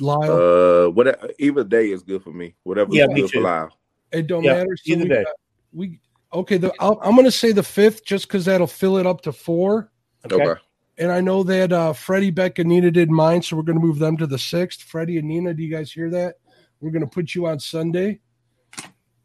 Lyle. 0.00 0.86
Uh, 0.86 0.90
whatever, 0.90 1.30
either 1.38 1.64
day 1.64 1.90
is 1.90 2.02
good 2.02 2.22
for 2.22 2.30
me. 2.30 2.54
Whatever 2.64 2.94
Yeah, 2.94 3.04
is 3.04 3.10
me 3.10 3.20
good 3.22 3.30
too. 3.30 3.38
for 3.38 3.44
Lyle. 3.44 3.78
It 4.12 4.26
don't 4.26 4.42
Yeah, 4.42 4.54
matter. 4.54 4.76
So 4.76 4.92
either 4.92 5.02
we, 5.02 5.08
day. 5.08 5.24
got- 5.24 5.36
we 5.72 6.00
okay. 6.32 6.56
The, 6.56 6.72
I'll, 6.80 6.98
I'm 7.02 7.12
going 7.12 7.24
to 7.24 7.30
say 7.30 7.52
the 7.52 7.62
fifth 7.62 8.04
just 8.04 8.26
because 8.26 8.44
that'll 8.44 8.66
fill 8.66 8.96
it 8.98 9.06
up 9.06 9.20
to 9.22 9.32
four. 9.32 9.90
Okay. 10.32 10.60
And 10.98 11.12
I 11.12 11.20
know 11.20 11.42
that 11.42 11.72
uh, 11.72 11.92
Freddie, 11.92 12.30
Beck, 12.30 12.58
and 12.58 12.68
Nina 12.70 12.90
did 12.90 13.10
mine, 13.10 13.42
so 13.42 13.56
we're 13.56 13.62
going 13.62 13.78
to 13.78 13.84
move 13.84 13.98
them 13.98 14.16
to 14.16 14.26
the 14.26 14.38
sixth. 14.38 14.82
Freddie 14.82 15.18
and 15.18 15.28
Nina, 15.28 15.52
do 15.52 15.62
you 15.62 15.70
guys 15.70 15.92
hear 15.92 16.08
that? 16.10 16.36
We're 16.80 16.90
going 16.90 17.04
to 17.04 17.10
put 17.10 17.34
you 17.34 17.46
on 17.46 17.60
Sunday, 17.60 18.20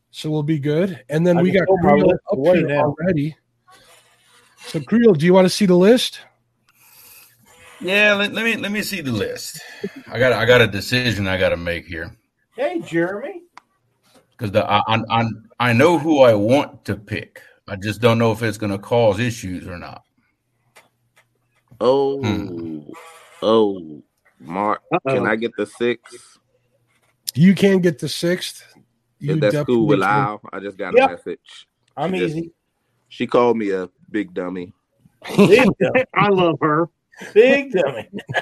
so 0.10 0.30
we'll 0.30 0.44
be 0.44 0.60
good. 0.60 1.02
And 1.10 1.26
then 1.26 1.38
I 1.38 1.42
we 1.42 1.52
got 1.52 1.66
throw 1.68 1.78
Creel 1.78 2.12
up 2.12 2.20
here 2.56 2.68
now. 2.68 2.84
already. 2.84 3.38
So 4.58 4.82
Creel, 4.82 5.14
do 5.14 5.26
you 5.26 5.34
want 5.34 5.46
to 5.46 5.50
see 5.50 5.66
the 5.66 5.76
list? 5.76 6.20
Yeah, 7.82 8.14
let, 8.14 8.32
let 8.34 8.46
me 8.46 8.58
let 8.58 8.72
me 8.72 8.84
see 8.84 9.02
the 9.02 9.12
list. 9.12 9.60
I 10.08 10.20
got 10.20 10.34
I 10.34 10.46
got 10.46 10.62
a 10.62 10.68
decision 10.68 11.28
I 11.28 11.38
got 11.38 11.50
to 11.50 11.58
make 11.58 11.86
here 11.86 12.16
Hey, 12.56 12.80
Jeremy. 12.80 13.42
because 14.32 14.52
the 14.52 14.64
I, 14.70 14.82
I 14.88 15.02
I 15.10 15.26
I 15.60 15.74
know 15.74 15.98
who 15.98 16.20
I 16.20 16.34
want 16.36 16.86
to 16.86 16.96
pick. 16.96 17.42
I 17.68 17.76
just 17.78 18.00
don't 18.02 18.20
know 18.20 18.32
if 18.32 18.44
it's 18.44 18.58
going 18.58 18.72
to 18.72 18.78
cause 18.78 19.20
issues 19.20 19.68
or 19.68 19.78
not. 19.80 20.04
Oh, 21.84 22.22
Hmm. 22.22 22.82
oh, 23.42 24.04
Mark, 24.40 24.82
can 25.08 25.18
Uh-oh. 25.18 25.26
I 25.26 25.36
get 25.36 25.52
the 25.58 25.66
six? 25.66 26.38
You 27.34 27.56
can 27.56 27.80
get 27.80 27.98
the 27.98 28.08
sixth. 28.08 28.64
You 29.20 29.34
Is 29.34 29.40
that 29.40 29.66
cool 29.66 29.88
with 29.88 30.00
definitely 30.00 30.16
can. 30.16 30.26
Lyle? 30.28 30.42
I 30.54 30.60
just 30.60 30.78
got 30.78 30.94
Yep. 30.96 31.10
a 31.10 31.12
message. 31.14 31.68
I'm 31.98 32.14
She 32.14 32.20
just- 32.20 32.36
easy. 32.36 32.52
She 33.10 33.26
called 33.28 33.58
me 33.58 33.72
a 33.72 33.90
big 34.12 34.34
dummy. 34.34 34.74
Big 35.36 35.68
dummy. 35.80 36.06
I 36.14 36.30
love 36.30 36.58
her. 36.62 36.88
Big 37.34 37.72
dummy. 37.72 38.08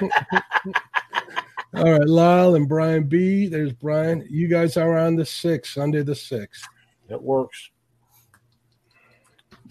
All 1.74 1.84
right, 1.92 2.06
Lyle 2.06 2.54
and 2.56 2.68
Brian 2.68 3.04
B. 3.04 3.46
There's 3.46 3.72
Brian. 3.72 4.26
You 4.28 4.48
guys 4.48 4.76
are 4.76 4.98
on 4.98 5.16
the 5.16 5.24
sixth, 5.24 5.72
Sunday 5.72 6.02
the 6.02 6.14
sixth. 6.14 6.64
That 7.08 7.22
works. 7.22 7.70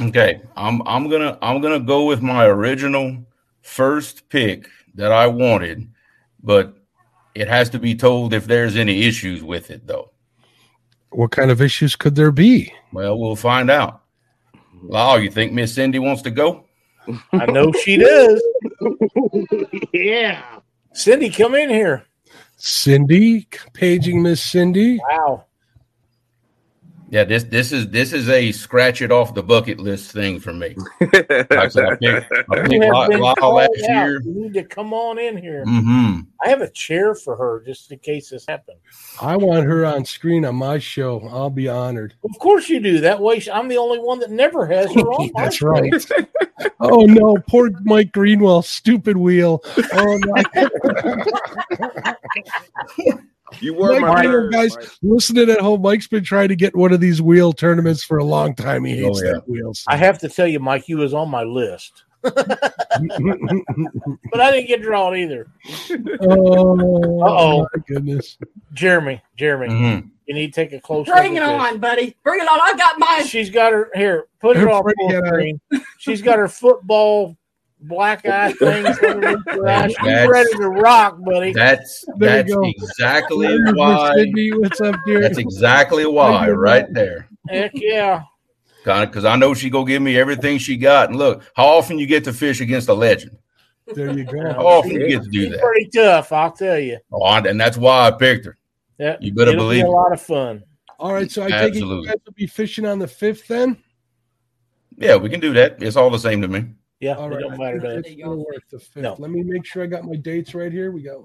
Okay, 0.01 0.41
I'm 0.55 0.81
I'm 0.87 1.09
gonna 1.09 1.37
I'm 1.41 1.59
gonna 1.61 1.79
go 1.79 2.05
with 2.05 2.21
my 2.21 2.45
original 2.45 3.17
first 3.69 4.27
pick 4.29 4.67
that 4.95 5.11
I 5.11 5.27
wanted, 5.27 5.89
but 6.43 6.75
it 7.35 7.47
has 7.47 7.69
to 7.69 7.79
be 7.79 7.95
told 7.95 8.33
if 8.33 8.45
there's 8.45 8.75
any 8.75 9.03
issues 9.03 9.43
with 9.43 9.71
it 9.71 9.85
though. 9.87 10.11
What 11.11 11.31
kind 11.31 11.51
of 11.51 11.61
issues 11.61 11.95
could 11.95 12.15
there 12.15 12.31
be? 12.31 12.73
Well, 12.91 13.17
we'll 13.17 13.35
find 13.35 13.69
out. 13.69 14.01
Lyle, 14.81 15.19
you 15.19 15.31
think 15.31 15.53
Miss 15.53 15.73
Cindy 15.73 15.99
wants 15.99 16.21
to 16.23 16.31
go? 16.31 16.65
I 17.31 17.45
know 17.45 17.71
she 17.83 17.97
does. 17.97 18.41
yeah. 19.93 20.59
Cindy, 20.93 21.29
come 21.29 21.55
in 21.55 21.69
here. 21.69 22.05
Cindy, 22.57 23.47
paging 23.73 24.21
Miss 24.21 24.41
Cindy. 24.41 24.99
Wow. 25.09 25.45
Yeah, 27.11 27.23
this 27.23 27.43
this 27.45 27.71
is 27.71 27.89
this 27.89 28.13
is 28.13 28.29
a 28.29 28.51
scratch 28.51 29.01
it 29.01 29.11
off 29.11 29.33
the 29.33 29.41
bucket 29.41 29.79
list 29.79 30.11
thing 30.11 30.39
for 30.39 30.53
me. 30.53 30.75
I 31.01 31.67
said, 31.67 31.85
I 31.85 31.95
picked, 31.95 32.31
I 32.51 32.61
picked 32.67 32.83
have 32.83 32.93
Lyle 32.93 33.09
been 33.09 33.19
Lyle 33.19 33.35
called 33.35 33.55
last 33.55 33.71
out. 33.89 34.05
year. 34.05 34.21
You 34.21 34.33
need 34.43 34.53
to 34.53 34.63
come 34.63 34.93
on 34.93 35.17
in 35.17 35.35
here. 35.35 35.63
hmm 35.65 36.19
I 36.43 36.49
have 36.49 36.61
a 36.61 36.69
chair 36.69 37.15
for 37.15 37.35
her 37.35 37.63
just 37.65 37.91
in 37.91 37.99
case 37.99 38.29
this 38.29 38.45
happens. 38.47 38.79
I 39.19 39.35
want 39.37 39.65
her 39.65 39.85
on 39.85 40.05
screen 40.05 40.45
on 40.45 40.55
my 40.55 40.77
show. 40.77 41.27
I'll 41.27 41.49
be 41.49 41.67
honored. 41.67 42.13
Of 42.23 42.37
course 42.39 42.69
you 42.69 42.79
do. 42.79 43.01
That 43.01 43.19
way, 43.19 43.41
I'm 43.51 43.67
the 43.67 43.77
only 43.77 43.97
one 43.99 44.19
that 44.19 44.29
never 44.29 44.67
has 44.67 44.93
her 44.93 45.01
on. 45.01 45.31
my 45.33 45.43
That's 45.43 45.61
right. 45.63 45.91
oh 46.79 47.05
no, 47.05 47.37
poor 47.49 47.71
Mike 47.83 48.11
Greenwell, 48.11 48.61
stupid 48.61 49.17
wheel. 49.17 49.63
Oh 49.93 50.19
my. 50.27 50.43
You 53.59 53.73
were 53.73 53.99
Mike 53.99 54.01
my 54.01 54.21
Greenwell, 54.25 54.49
guys, 54.51 54.75
Mike. 54.75 54.89
listening 55.01 55.49
at 55.49 55.59
home. 55.59 55.81
Mike's 55.81 56.07
been 56.07 56.23
trying 56.23 56.49
to 56.49 56.55
get 56.55 56.75
one 56.75 56.91
of 56.93 56.99
these 56.99 57.21
wheel 57.21 57.51
tournaments 57.53 58.03
for 58.03 58.17
a 58.17 58.23
long 58.23 58.55
time. 58.55 58.83
He 58.85 58.97
hates 58.97 59.21
Oh, 59.21 59.25
yeah. 59.25 59.33
that 59.33 59.49
wheel. 59.49 59.73
I 59.87 59.97
have 59.97 60.17
to 60.19 60.29
tell 60.29 60.47
you, 60.47 60.59
Mike, 60.59 60.87
you 60.89 60.97
was 60.97 61.13
on 61.13 61.29
my 61.29 61.43
list, 61.43 62.03
but 62.21 62.35
I 64.39 64.51
didn't 64.51 64.67
get 64.67 64.81
drawn 64.81 65.15
either. 65.15 65.47
oh, 66.21 67.21
Uh-oh. 67.23 67.61
my 67.73 67.83
goodness. 67.87 68.37
Jeremy, 68.73 69.21
Jeremy, 69.37 69.67
Mhm. 69.73 70.09
you 70.27 70.33
need 70.35 70.53
to 70.53 70.61
take 70.63 70.73
a 70.73 70.79
close 70.79 71.07
Bring 71.07 71.35
it 71.35 71.39
look 71.41 71.49
at 71.49 71.63
this. 71.63 71.73
on, 71.73 71.79
buddy. 71.79 72.15
Bring 72.23 72.39
it 72.39 72.47
on. 72.47 72.59
I 72.61 72.73
got 72.77 72.99
mine. 72.99 73.25
She's 73.25 73.49
got 73.49 73.73
her 73.73 73.89
here. 73.95 74.25
Put 74.39 74.57
it 74.57 74.61
Her 74.61 74.69
on 74.69 74.83
full 74.83 75.25
screen. 75.25 75.59
She's 75.97 76.21
got 76.21 76.37
her 76.39 76.47
football 76.47 77.35
black 77.81 78.25
eye 78.27 78.51
things 78.53 78.97
underneath 78.99 79.37
her 79.47 79.67
eye. 79.67 79.87
She's 79.87 79.97
That's- 79.97 80.29
ready 80.29 80.53
to 80.57 80.69
rock, 80.69 81.17
buddy. 81.23 81.53
That's 81.53 82.05
There 82.17 82.43
that's 82.43 82.51
exactly 82.61 83.47
why. 83.73 84.13
Cindy. 84.15 84.53
What's 84.53 84.81
up, 84.81 84.95
dear? 85.05 85.21
That's 85.21 85.37
exactly 85.37 86.05
why, 86.05 86.49
right 86.49 86.91
there. 86.93 87.27
Heck 87.47 87.71
yeah. 87.73 88.23
Because 88.83 89.25
I 89.25 89.35
know 89.35 89.53
she 89.53 89.69
go 89.69 89.83
give 89.83 90.01
me 90.01 90.17
everything 90.17 90.57
she 90.57 90.77
got. 90.77 91.09
And 91.09 91.17
look, 91.17 91.43
how 91.55 91.65
often 91.67 91.99
you 91.99 92.07
get 92.07 92.23
to 92.23 92.33
fish 92.33 92.61
against 92.61 92.89
a 92.89 92.93
legend? 92.93 93.37
There 93.93 94.11
you 94.17 94.23
go. 94.23 94.53
How 94.53 94.65
often 94.67 94.91
you 94.91 95.07
get 95.07 95.23
to 95.23 95.29
do 95.29 95.41
She's 95.45 95.51
that? 95.51 95.61
pretty 95.61 95.89
tough, 95.89 96.31
I'll 96.31 96.51
tell 96.51 96.79
you. 96.79 96.97
Oh, 97.11 97.25
and 97.25 97.45
and 97.45 97.59
that's 97.59 97.77
why 97.77 98.07
I 98.07 98.11
picked 98.11 98.45
her. 98.45 98.57
Yeah, 98.97 99.17
You 99.19 99.33
better 99.33 99.51
it'll 99.51 99.63
believe 99.65 99.83
be 99.83 99.87
a 99.87 99.91
lot 99.91 100.11
of 100.11 100.21
fun. 100.21 100.63
All 100.99 101.13
right, 101.13 101.29
so 101.31 101.43
I 101.43 101.49
take 101.49 101.75
it 101.75 101.75
you 101.77 101.81
Absolutely. 101.83 102.07
guys 102.07 102.17
will 102.25 102.33
be 102.33 102.47
fishing 102.47 102.85
on 102.85 102.99
the 102.99 103.07
fifth 103.07 103.47
then. 103.47 103.77
Yeah, 104.97 105.15
we 105.15 105.29
can 105.29 105.39
do 105.39 105.53
that. 105.53 105.81
It's 105.81 105.95
all 105.95 106.09
the 106.09 106.19
same 106.19 106.41
to 106.41 106.47
me. 106.47 106.65
Yeah, 106.99 107.15
All 107.15 107.31
it 107.31 107.35
right, 107.35 107.39
don't 107.41 107.57
matter 107.57 107.79
to 107.79 107.97
it's 107.99 108.15
gonna 108.15 108.35
work 108.35 108.63
the 108.69 108.79
fifth. 108.79 109.03
No. 109.03 109.15
Let 109.17 109.31
me 109.31 109.41
make 109.43 109.65
sure 109.65 109.83
I 109.83 109.87
got 109.87 110.03
my 110.03 110.15
dates 110.15 110.53
right 110.53 110.71
here. 110.71 110.91
We 110.91 111.01
got 111.01 111.23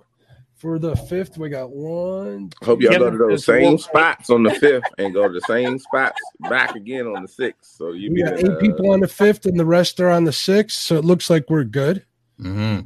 for 0.54 0.78
the 0.78 0.94
fifth. 0.94 1.36
We 1.36 1.48
got 1.48 1.70
one. 1.70 2.50
I 2.62 2.64
hope 2.64 2.80
y'all 2.80 2.92
Kevin, 2.92 3.08
go 3.08 3.10
to 3.10 3.18
those 3.30 3.44
the 3.44 3.52
same 3.52 3.72
work- 3.72 3.80
spots 3.80 4.30
on 4.30 4.44
the 4.44 4.50
fifth 4.52 4.84
and 4.98 5.12
go 5.12 5.26
to 5.26 5.34
the 5.34 5.40
same 5.42 5.78
spots 5.80 6.20
back 6.48 6.76
again 6.76 7.06
on 7.08 7.22
the 7.22 7.28
sixth. 7.28 7.72
So 7.76 7.90
you 7.92 8.12
We 8.12 8.22
got 8.22 8.38
eight 8.38 8.46
uh, 8.46 8.56
people 8.58 8.92
on 8.92 9.00
the 9.00 9.08
fifth, 9.08 9.46
and 9.46 9.58
the 9.58 9.66
rest 9.66 9.98
are 10.00 10.10
on 10.10 10.22
the 10.24 10.32
sixth. 10.32 10.78
So 10.78 10.96
it 10.96 11.04
looks 11.04 11.28
like 11.28 11.50
we're 11.50 11.64
good. 11.64 12.04
hmm 12.40 12.80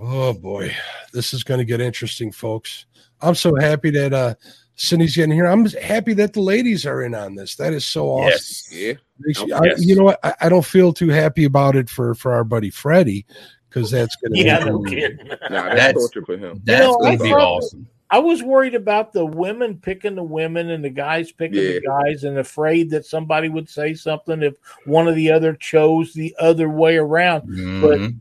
Oh 0.00 0.32
boy, 0.32 0.74
this 1.12 1.32
is 1.32 1.44
going 1.44 1.58
to 1.58 1.64
get 1.64 1.80
interesting, 1.80 2.32
folks. 2.32 2.86
I'm 3.20 3.36
so 3.36 3.54
happy 3.60 3.90
that 3.90 4.12
uh 4.12 4.34
Cindy's 4.82 5.14
getting 5.14 5.32
here. 5.32 5.46
I'm 5.46 5.64
happy 5.66 6.12
that 6.14 6.32
the 6.32 6.40
ladies 6.40 6.84
are 6.86 7.02
in 7.02 7.14
on 7.14 7.36
this. 7.36 7.54
That 7.56 7.72
is 7.72 7.86
so 7.86 8.08
awesome. 8.08 8.30
Yes. 8.30 8.68
Yeah. 8.72 8.92
Makes 9.20 9.40
Oh, 9.40 9.48
I- 9.54 9.64
yes. 9.66 9.84
you 9.84 9.94
know 9.94 10.02
what? 10.04 10.18
I, 10.24 10.34
I 10.42 10.48
don't 10.48 10.64
feel 10.64 10.92
too 10.92 11.08
happy 11.08 11.44
about 11.44 11.76
it 11.76 11.88
for 11.88 12.14
for 12.14 12.32
our 12.32 12.42
buddy 12.42 12.68
Freddie 12.70 13.24
because 13.68 13.90
that's 13.92 14.16
going 14.16 14.32
to 14.34 14.42
Yeah, 14.44 14.58
no 14.64 14.82
kidding. 14.82 15.26
Nah, 15.28 15.36
that's, 15.48 15.74
That's- 15.76 15.94
torture 15.94 16.24
for 16.26 16.36
him. 16.36 16.60
That's 16.64 16.80
know, 16.84 16.98
going 16.98 17.18
to 17.18 17.24
be 17.24 17.32
awesome. 17.32 17.86
I 18.10 18.18
was 18.18 18.42
worried 18.42 18.74
about 18.74 19.12
the 19.14 19.24
women 19.24 19.78
picking 19.78 20.14
the 20.16 20.22
women 20.22 20.68
and 20.70 20.84
the 20.84 20.90
guys 20.90 21.32
picking 21.32 21.60
the 21.60 21.80
guys, 21.80 22.24
and 22.24 22.36
afraid 22.38 22.90
that 22.90 23.06
somebody 23.06 23.48
would 23.48 23.70
say 23.70 23.94
something 23.94 24.42
if 24.42 24.54
one 24.84 25.08
or 25.08 25.12
the 25.12 25.30
other 25.30 25.54
chose 25.54 26.12
the 26.12 26.34
other 26.38 26.68
way 26.68 26.96
around. 26.98 27.46
But 27.80 28.00
Mhm. 28.00 28.20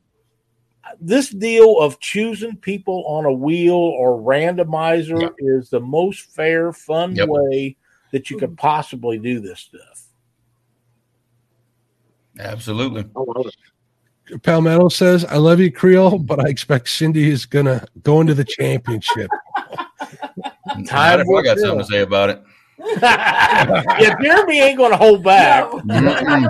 This 1.00 1.30
deal 1.30 1.80
of 1.80 2.00
choosing 2.00 2.56
people 2.58 3.04
on 3.08 3.26
a 3.26 3.32
wheel 3.32 3.76
or 3.76 4.20
randomizer 4.20 5.22
Yep. 5.22 5.34
is 5.40 5.70
the 5.70 5.80
most 5.80 6.22
fair, 6.22 6.74
fun 6.74 7.16
Yep. 7.16 7.30
way 7.30 7.78
that 8.12 8.30
you 8.30 8.38
could 8.38 8.58
possibly 8.58 9.18
do 9.18 9.40
this 9.40 9.60
stuff. 9.60 10.08
Absolutely. 12.40 13.06
Palmetto 14.44 14.90
says, 14.90 15.26
"I 15.26 15.38
love 15.38 15.60
you, 15.60 15.72
Creole, 15.72 16.20
but 16.20 16.40
I 16.40 16.50
expect 16.50 16.90
Cindy 16.90 17.30
is 17.30 17.46
going 17.46 17.66
to 17.66 17.86
go 18.04 18.22
into 18.22 18.34
the 18.34 18.46
championship." 18.46 19.30
Not 20.78 21.20
if 21.20 21.28
I 21.28 21.42
got 21.44 21.60
something 21.60 21.80
to 21.80 21.86
say 21.86 22.02
about 22.02 22.30
it. 22.30 22.42
yeah, 23.02 24.16
Jeremy 24.22 24.60
ain't 24.62 24.78
going 24.78 24.92
to 24.92 24.98
hold 24.98 25.24
back. 25.24 25.66
Mm-mm. 25.66 26.50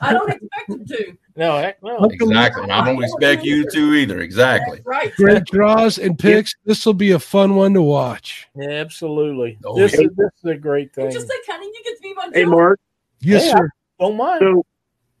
I 0.00 0.12
don't 0.12 0.30
expect 0.30 0.68
him 0.68 0.84
to. 0.86 1.16
No, 1.36 1.56
heck 1.56 1.82
no. 1.82 2.04
Exactly. 2.04 2.64
And 2.64 2.72
I 2.72 2.84
don't 2.84 3.02
expect 3.02 3.44
you 3.44 3.68
to 3.70 3.94
either. 3.94 4.20
Exactly. 4.20 4.80
Right. 4.84 5.14
Great 5.16 5.44
draws 5.46 5.98
and 5.98 6.18
picks. 6.18 6.54
This 6.64 6.84
will 6.84 6.94
be 6.94 7.12
a 7.12 7.18
fun 7.18 7.54
one 7.54 7.72
to 7.74 7.82
watch. 7.82 8.48
Absolutely. 8.60 9.58
Oh, 9.64 9.76
this, 9.76 9.94
yeah. 9.94 10.06
is, 10.06 10.10
this 10.16 10.30
is 10.44 10.50
a 10.50 10.56
great 10.56 10.94
thing. 10.94 11.10
Just 11.10 11.28
like, 11.28 11.38
honey, 11.46 11.66
you 11.66 11.82
get 11.84 11.96
to 11.96 12.02
be 12.02 12.14
my 12.14 12.28
Hey, 12.34 12.42
Joey. 12.42 12.50
Mark. 12.50 12.80
Yes, 13.20 13.44
Hey, 13.44 13.50
sir. 13.52 13.70
Don't 13.98 14.16
mind. 14.16 14.40
So 14.40 14.66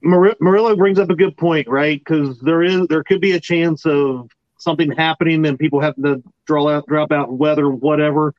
Mar- 0.02 0.36
Murillo 0.40 0.76
brings 0.76 0.98
up 0.98 1.10
a 1.10 1.14
good 1.14 1.36
point, 1.36 1.68
right? 1.68 1.98
Because 1.98 2.38
there 2.40 2.62
is 2.62 2.86
there 2.88 3.02
could 3.04 3.20
be 3.20 3.32
a 3.32 3.40
chance 3.40 3.86
of 3.86 4.28
something 4.58 4.90
happening 4.92 5.46
and 5.46 5.58
people 5.58 5.80
having 5.80 6.04
to 6.04 6.22
draw 6.46 6.68
out, 6.68 6.86
drop 6.86 7.12
out, 7.12 7.32
weather, 7.32 7.70
whatever. 7.70 8.34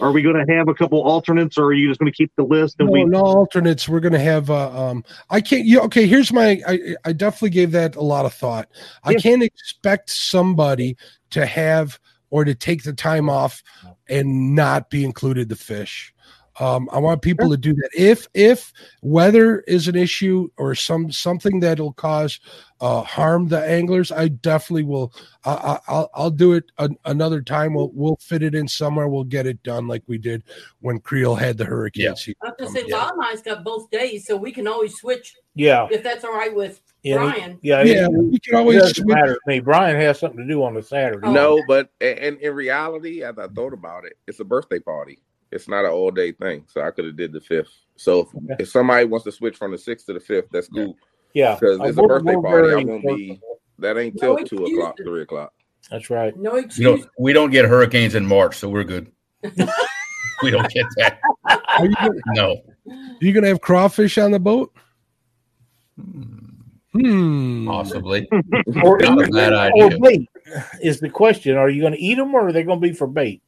Are 0.00 0.10
we 0.10 0.22
going 0.22 0.44
to 0.44 0.52
have 0.54 0.68
a 0.68 0.74
couple 0.74 1.02
alternates, 1.02 1.56
or 1.56 1.66
are 1.66 1.72
you 1.72 1.88
just 1.88 2.00
going 2.00 2.10
to 2.10 2.16
keep 2.16 2.32
the 2.36 2.42
list? 2.42 2.76
And 2.80 2.88
No, 2.88 2.92
we 2.92 3.04
no 3.04 3.20
alternates. 3.20 3.88
We're 3.88 4.00
gonna 4.00 4.18
have. 4.18 4.50
Uh, 4.50 4.88
um, 4.90 5.04
I 5.30 5.40
can't. 5.40 5.64
You 5.64 5.80
okay? 5.82 6.06
Here's 6.06 6.32
my. 6.32 6.60
I, 6.66 6.96
I 7.04 7.12
definitely 7.12 7.50
gave 7.50 7.70
that 7.72 7.94
a 7.96 8.02
lot 8.02 8.26
of 8.26 8.34
thought. 8.34 8.68
I 9.04 9.12
Yeah. 9.12 9.18
can't 9.18 9.42
expect 9.42 10.10
somebody 10.10 10.96
to 11.30 11.46
have 11.46 11.98
or 12.30 12.44
to 12.44 12.54
take 12.54 12.82
the 12.82 12.92
time 12.92 13.30
off 13.30 13.62
and 14.08 14.54
not 14.54 14.90
be 14.90 15.04
included 15.04 15.48
the 15.48 15.56
fish. 15.56 16.13
Um, 16.60 16.88
I 16.92 16.98
want 16.98 17.20
people 17.22 17.50
to 17.50 17.56
do 17.56 17.74
that. 17.74 17.90
If 17.96 18.28
if 18.34 18.72
weather 19.02 19.60
is 19.60 19.88
an 19.88 19.96
issue 19.96 20.48
or 20.56 20.74
some 20.74 21.10
something 21.10 21.58
that'll 21.60 21.92
cause 21.94 22.38
uh, 22.80 23.02
harm 23.02 23.48
the 23.48 23.64
anglers, 23.64 24.12
I 24.12 24.28
definitely 24.28 24.84
will. 24.84 25.12
I, 25.44 25.50
I, 25.52 25.78
I'll 25.88 26.10
I'll 26.14 26.30
do 26.30 26.52
it 26.52 26.64
an, 26.78 26.96
another 27.06 27.42
time. 27.42 27.74
We'll 27.74 27.90
we'll 27.92 28.16
fit 28.16 28.42
it 28.42 28.54
in 28.54 28.68
somewhere. 28.68 29.08
We'll 29.08 29.24
get 29.24 29.46
it 29.46 29.62
done 29.64 29.88
like 29.88 30.04
we 30.06 30.16
did 30.18 30.44
when 30.80 31.00
Creel 31.00 31.34
had 31.34 31.58
the 31.58 31.64
hurricane 31.64 32.14
season. 32.14 32.34
I 32.44 32.46
was 32.48 32.54
gonna 32.58 32.70
say, 32.70 32.90
Bob 32.90 33.14
and 33.16 33.24
I's 33.26 33.42
got 33.42 33.64
both 33.64 33.90
days, 33.90 34.26
so 34.26 34.36
we 34.36 34.52
can 34.52 34.68
always 34.68 34.94
switch. 34.96 35.34
Yeah. 35.56 35.88
If 35.90 36.02
that's 36.02 36.24
all 36.24 36.34
right 36.34 36.54
with 36.54 36.80
Yeah, 37.02 37.16
Brian. 37.16 37.58
Yeah, 37.62 37.82
Yeah, 37.82 38.04
it- 38.06 38.10
we 38.10 38.38
can 38.40 38.54
it 38.54 38.58
always 38.58 38.78
doesn't 38.80 38.94
switch. 38.94 39.06
matter 39.14 39.34
to 39.34 39.40
me. 39.46 39.60
Brian 39.60 39.96
has 39.96 40.18
something 40.18 40.38
to 40.38 40.46
do 40.46 40.62
on 40.64 40.74
the 40.74 40.82
Saturday. 40.82 41.28
No, 41.30 41.62
but 41.68 41.90
and 42.00 42.38
in 42.38 42.54
reality, 42.54 43.22
as 43.22 43.38
I 43.38 43.46
thought 43.48 43.72
about 43.72 44.04
it, 44.04 44.16
it's 44.26 44.40
a 44.40 44.44
birthday 44.44 44.78
party. 44.78 45.18
It's 45.54 45.68
not 45.68 45.84
an 45.84 45.92
all 45.92 46.10
day 46.10 46.32
thing. 46.32 46.64
So 46.68 46.82
I 46.82 46.90
could 46.90 47.04
have 47.06 47.16
did 47.16 47.32
the 47.32 47.40
fifth. 47.40 47.70
So 47.96 48.20
if, 48.20 48.60
if 48.60 48.68
somebody 48.68 49.04
wants 49.06 49.24
to 49.24 49.32
switch 49.32 49.56
from 49.56 49.70
the 49.70 49.78
sixth 49.78 50.06
to 50.06 50.12
the 50.12 50.20
fifth, 50.20 50.48
that's 50.52 50.68
cool. 50.68 50.96
Yeah. 51.32 51.54
Because 51.54 51.80
Uh, 51.80 51.84
it's 51.84 51.96
a 51.96 52.02
we're- 52.02 52.08
birthday 52.18 52.34
party. 52.34 52.48
I 52.48 52.70
very 52.70 52.84
won't 52.84 53.04
be. 53.04 53.40
That 53.78 53.96
ain't 53.96 54.20
No 54.20 54.36
till 54.36 54.46
two 54.46 54.64
o'clock, 54.66 54.96
three 55.02 55.22
o'clock. 55.22 55.52
That's 55.90 56.10
right. 56.10 56.36
No 56.36 56.54
We 56.54 56.60
excuse. 56.64 57.00
don't 57.00 57.10
we 57.18 57.32
don't 57.32 57.50
get 57.50 57.64
hurricanes 57.66 58.14
in 58.14 58.26
March, 58.26 58.56
so 58.56 58.68
we're 58.68 58.84
good. 58.84 59.10
we 60.42 60.50
don't 60.50 60.70
get 60.72 60.86
that. 60.96 61.18
Are 61.44 61.84
you 61.86 61.94
gonna, 61.96 62.20
No. 62.34 62.56
you 63.20 63.32
gonna 63.32 63.48
have 63.48 63.60
crawfish 63.60 64.16
on 64.18 64.30
the 64.30 64.38
boat? 64.40 64.72
Hmm. 66.92 67.66
Possibly. 67.66 68.28
Or, 68.82 68.98
Not 68.98 69.28
a 69.28 69.30
bad 69.30 69.72
or 69.74 69.90
bait 70.00 70.28
is 70.82 71.00
the 71.00 71.08
question. 71.08 71.56
Are 71.56 71.68
you 71.68 71.80
going 71.80 71.92
to 71.92 71.98
eat 72.00 72.14
them 72.16 72.34
or 72.34 72.48
are 72.48 72.52
they 72.52 72.62
going 72.62 72.80
to 72.80 72.86
be 72.88 72.92
for 72.94 73.06
bait? 73.06 73.42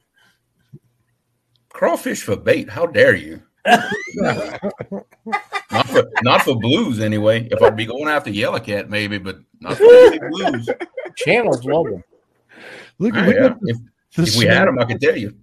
Crawfish 1.77 2.23
for 2.23 2.35
bait. 2.35 2.71
How 2.71 2.87
dare 2.87 3.15
you? 3.15 3.39
not 3.67 4.59
for 5.85 6.09
not 6.23 6.41
for 6.41 6.59
blues 6.59 6.99
anyway. 6.99 7.47
If 7.51 7.61
I'd 7.61 7.75
be 7.75 7.85
going 7.85 8.07
after 8.07 8.31
yellow 8.31 8.57
cat, 8.57 8.89
maybe, 8.89 9.19
but 9.19 9.37
not 9.59 9.77
for 9.77 10.29
blues. 10.31 10.67
Channels 11.17 11.63
love 11.65 11.85
them. 11.85 12.03
Look, 12.97 13.13
ah, 13.15 13.25
look 13.25 13.35
yeah. 13.35 13.45
at 13.45 13.61
the, 13.61 13.69
If, 13.69 13.77
the 14.15 14.23
if 14.23 14.35
we 14.37 14.45
had 14.45 14.67
them, 14.67 14.79
I 14.79 14.85
could 14.85 14.99
tell 14.99 15.15
you. 15.15 15.35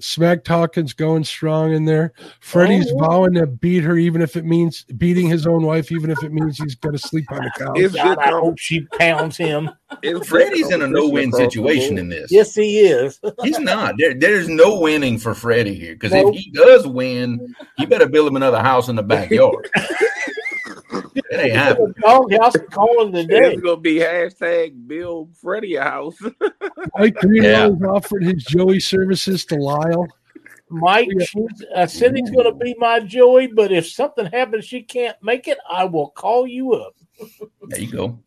Smack 0.00 0.44
talking's 0.44 0.92
going 0.92 1.24
strong 1.24 1.72
in 1.72 1.84
there. 1.84 2.12
Freddie's 2.40 2.90
Oh. 2.92 2.98
vowing 2.98 3.34
to 3.34 3.46
beat 3.46 3.84
her, 3.84 3.96
even 3.96 4.20
if 4.22 4.36
it 4.36 4.44
means 4.44 4.84
beating 4.98 5.28
his 5.28 5.46
own 5.46 5.62
wife, 5.64 5.90
even 5.92 6.10
if 6.10 6.22
it 6.22 6.32
means 6.32 6.58
he's 6.58 6.74
going 6.74 6.94
to 6.94 6.98
sleep 6.98 7.24
on 7.30 7.44
the 7.44 7.50
couch. 7.58 7.78
It's 7.78 7.94
God, 7.94 8.18
I 8.18 8.30
hope 8.30 8.58
she 8.58 8.80
pounds 8.98 9.36
him. 9.36 9.70
it's 10.02 10.28
Freddie's 10.28 10.70
in 10.70 10.82
a 10.82 10.86
no-win 10.88 11.30
competition 11.30 11.30
across 11.30 11.32
the 11.32 11.44
situation 11.44 11.98
in 11.98 12.08
this. 12.08 12.30
Yes, 12.32 12.54
he 12.54 12.80
is. 12.80 13.20
He's 13.42 13.58
not. 13.60 13.94
There, 13.98 14.14
there's 14.14 14.48
no 14.48 14.78
winning 14.80 15.18
for 15.18 15.34
Freddie 15.34 15.74
here. 15.74 15.94
Because 15.94 16.12
Nope. 16.12 16.34
if 16.34 16.40
he 16.40 16.50
does 16.50 16.86
win, 16.86 17.54
he 17.76 17.86
better 17.86 18.08
build 18.08 18.28
him 18.28 18.36
another 18.36 18.60
house 18.60 18.88
in 18.88 18.96
the 18.96 19.02
backyard. 19.02 19.70
It 21.34 21.40
ain't 21.46 21.56
happening. 21.56 21.94
Doghouse 22.00 22.56
calling 22.70 23.12
the 23.12 23.24
day. 23.24 23.52
It's 23.54 23.62
gonna 23.62 23.80
be 23.80 23.96
hashtag 23.96 24.86
Bill 24.86 25.28
Freddie 25.40 25.76
a 25.76 25.84
house. 25.84 26.16
Mike 26.98 27.16
Greenwell 27.16 27.50
Yeah. 27.50 27.70
has 27.70 27.82
offered 27.82 28.24
his 28.24 28.44
Joey 28.44 28.80
services 28.80 29.44
to 29.46 29.56
Lyle. 29.56 30.06
Mike, 30.70 31.08
she's, 31.20 31.64
I 31.76 31.86
said 31.86 32.16
he's 32.16 32.30
going 32.30 32.46
to 32.46 32.54
be 32.54 32.74
my 32.78 32.98
Joey, 32.98 33.46
but 33.46 33.70
if 33.70 33.86
something 33.86 34.26
happens, 34.26 34.64
she 34.64 34.82
can't 34.82 35.16
make 35.22 35.46
it, 35.46 35.58
I 35.70 35.84
will 35.84 36.08
call 36.08 36.46
you 36.46 36.72
up. 36.72 36.96
There 37.68 37.80
you 37.80 37.92
go. 37.92 38.18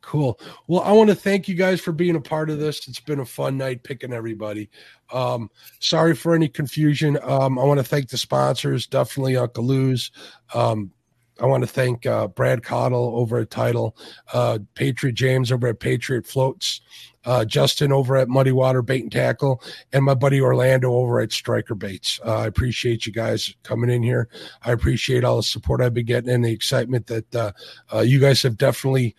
Cool. 0.00 0.40
Well, 0.68 0.82
I 0.82 0.92
want 0.92 1.10
to 1.10 1.16
thank 1.16 1.48
you 1.48 1.54
guys 1.54 1.80
for 1.80 1.92
being 1.92 2.16
a 2.16 2.20
part 2.20 2.48
of 2.48 2.58
this. 2.58 2.86
It's 2.88 3.00
been 3.00 3.20
a 3.20 3.24
fun 3.26 3.58
night 3.58 3.82
picking 3.82 4.12
everybody. 4.12 4.70
Um, 5.12 5.50
sorry 5.80 6.14
for 6.14 6.34
any 6.34 6.48
confusion. 6.48 7.18
Um, 7.22 7.58
I 7.58 7.64
want 7.64 7.78
to 7.78 7.84
thank 7.84 8.08
the 8.08 8.16
sponsors, 8.16 8.86
definitely 8.86 9.36
Uncle 9.36 9.64
Lou's. 9.64 10.12
Um, 10.54 10.92
I 11.40 11.46
want 11.46 11.62
to 11.62 11.66
thank 11.66 12.06
uh, 12.06 12.28
Brad 12.28 12.62
Cottle 12.62 13.12
over 13.16 13.38
at 13.38 13.50
Title, 13.50 13.96
uh, 14.32 14.58
Patriot 14.74 15.14
James 15.14 15.52
over 15.52 15.68
at 15.68 15.80
Patriot 15.80 16.26
Floats, 16.26 16.80
uh, 17.24 17.44
Justin 17.44 17.92
over 17.92 18.16
at 18.16 18.28
Muddy 18.28 18.52
Water 18.52 18.82
Bait 18.82 19.02
and 19.02 19.12
Tackle, 19.12 19.62
and 19.92 20.04
my 20.04 20.14
buddy 20.14 20.40
Orlando 20.40 20.92
over 20.92 21.20
at 21.20 21.32
Striker 21.32 21.74
Baits. 21.74 22.20
Uh, 22.24 22.38
I 22.38 22.46
appreciate 22.46 23.06
you 23.06 23.12
guys 23.12 23.54
coming 23.64 23.90
in 23.90 24.02
here. 24.02 24.28
I 24.62 24.72
appreciate 24.72 25.24
all 25.24 25.36
the 25.36 25.42
support 25.42 25.80
I've 25.80 25.94
been 25.94 26.06
getting 26.06 26.30
and 26.30 26.44
the 26.44 26.52
excitement 26.52 27.06
that 27.08 27.34
uh, 27.34 27.52
uh, 27.92 28.00
you 28.00 28.20
guys 28.20 28.42
have 28.42 28.56
definitely 28.56 29.14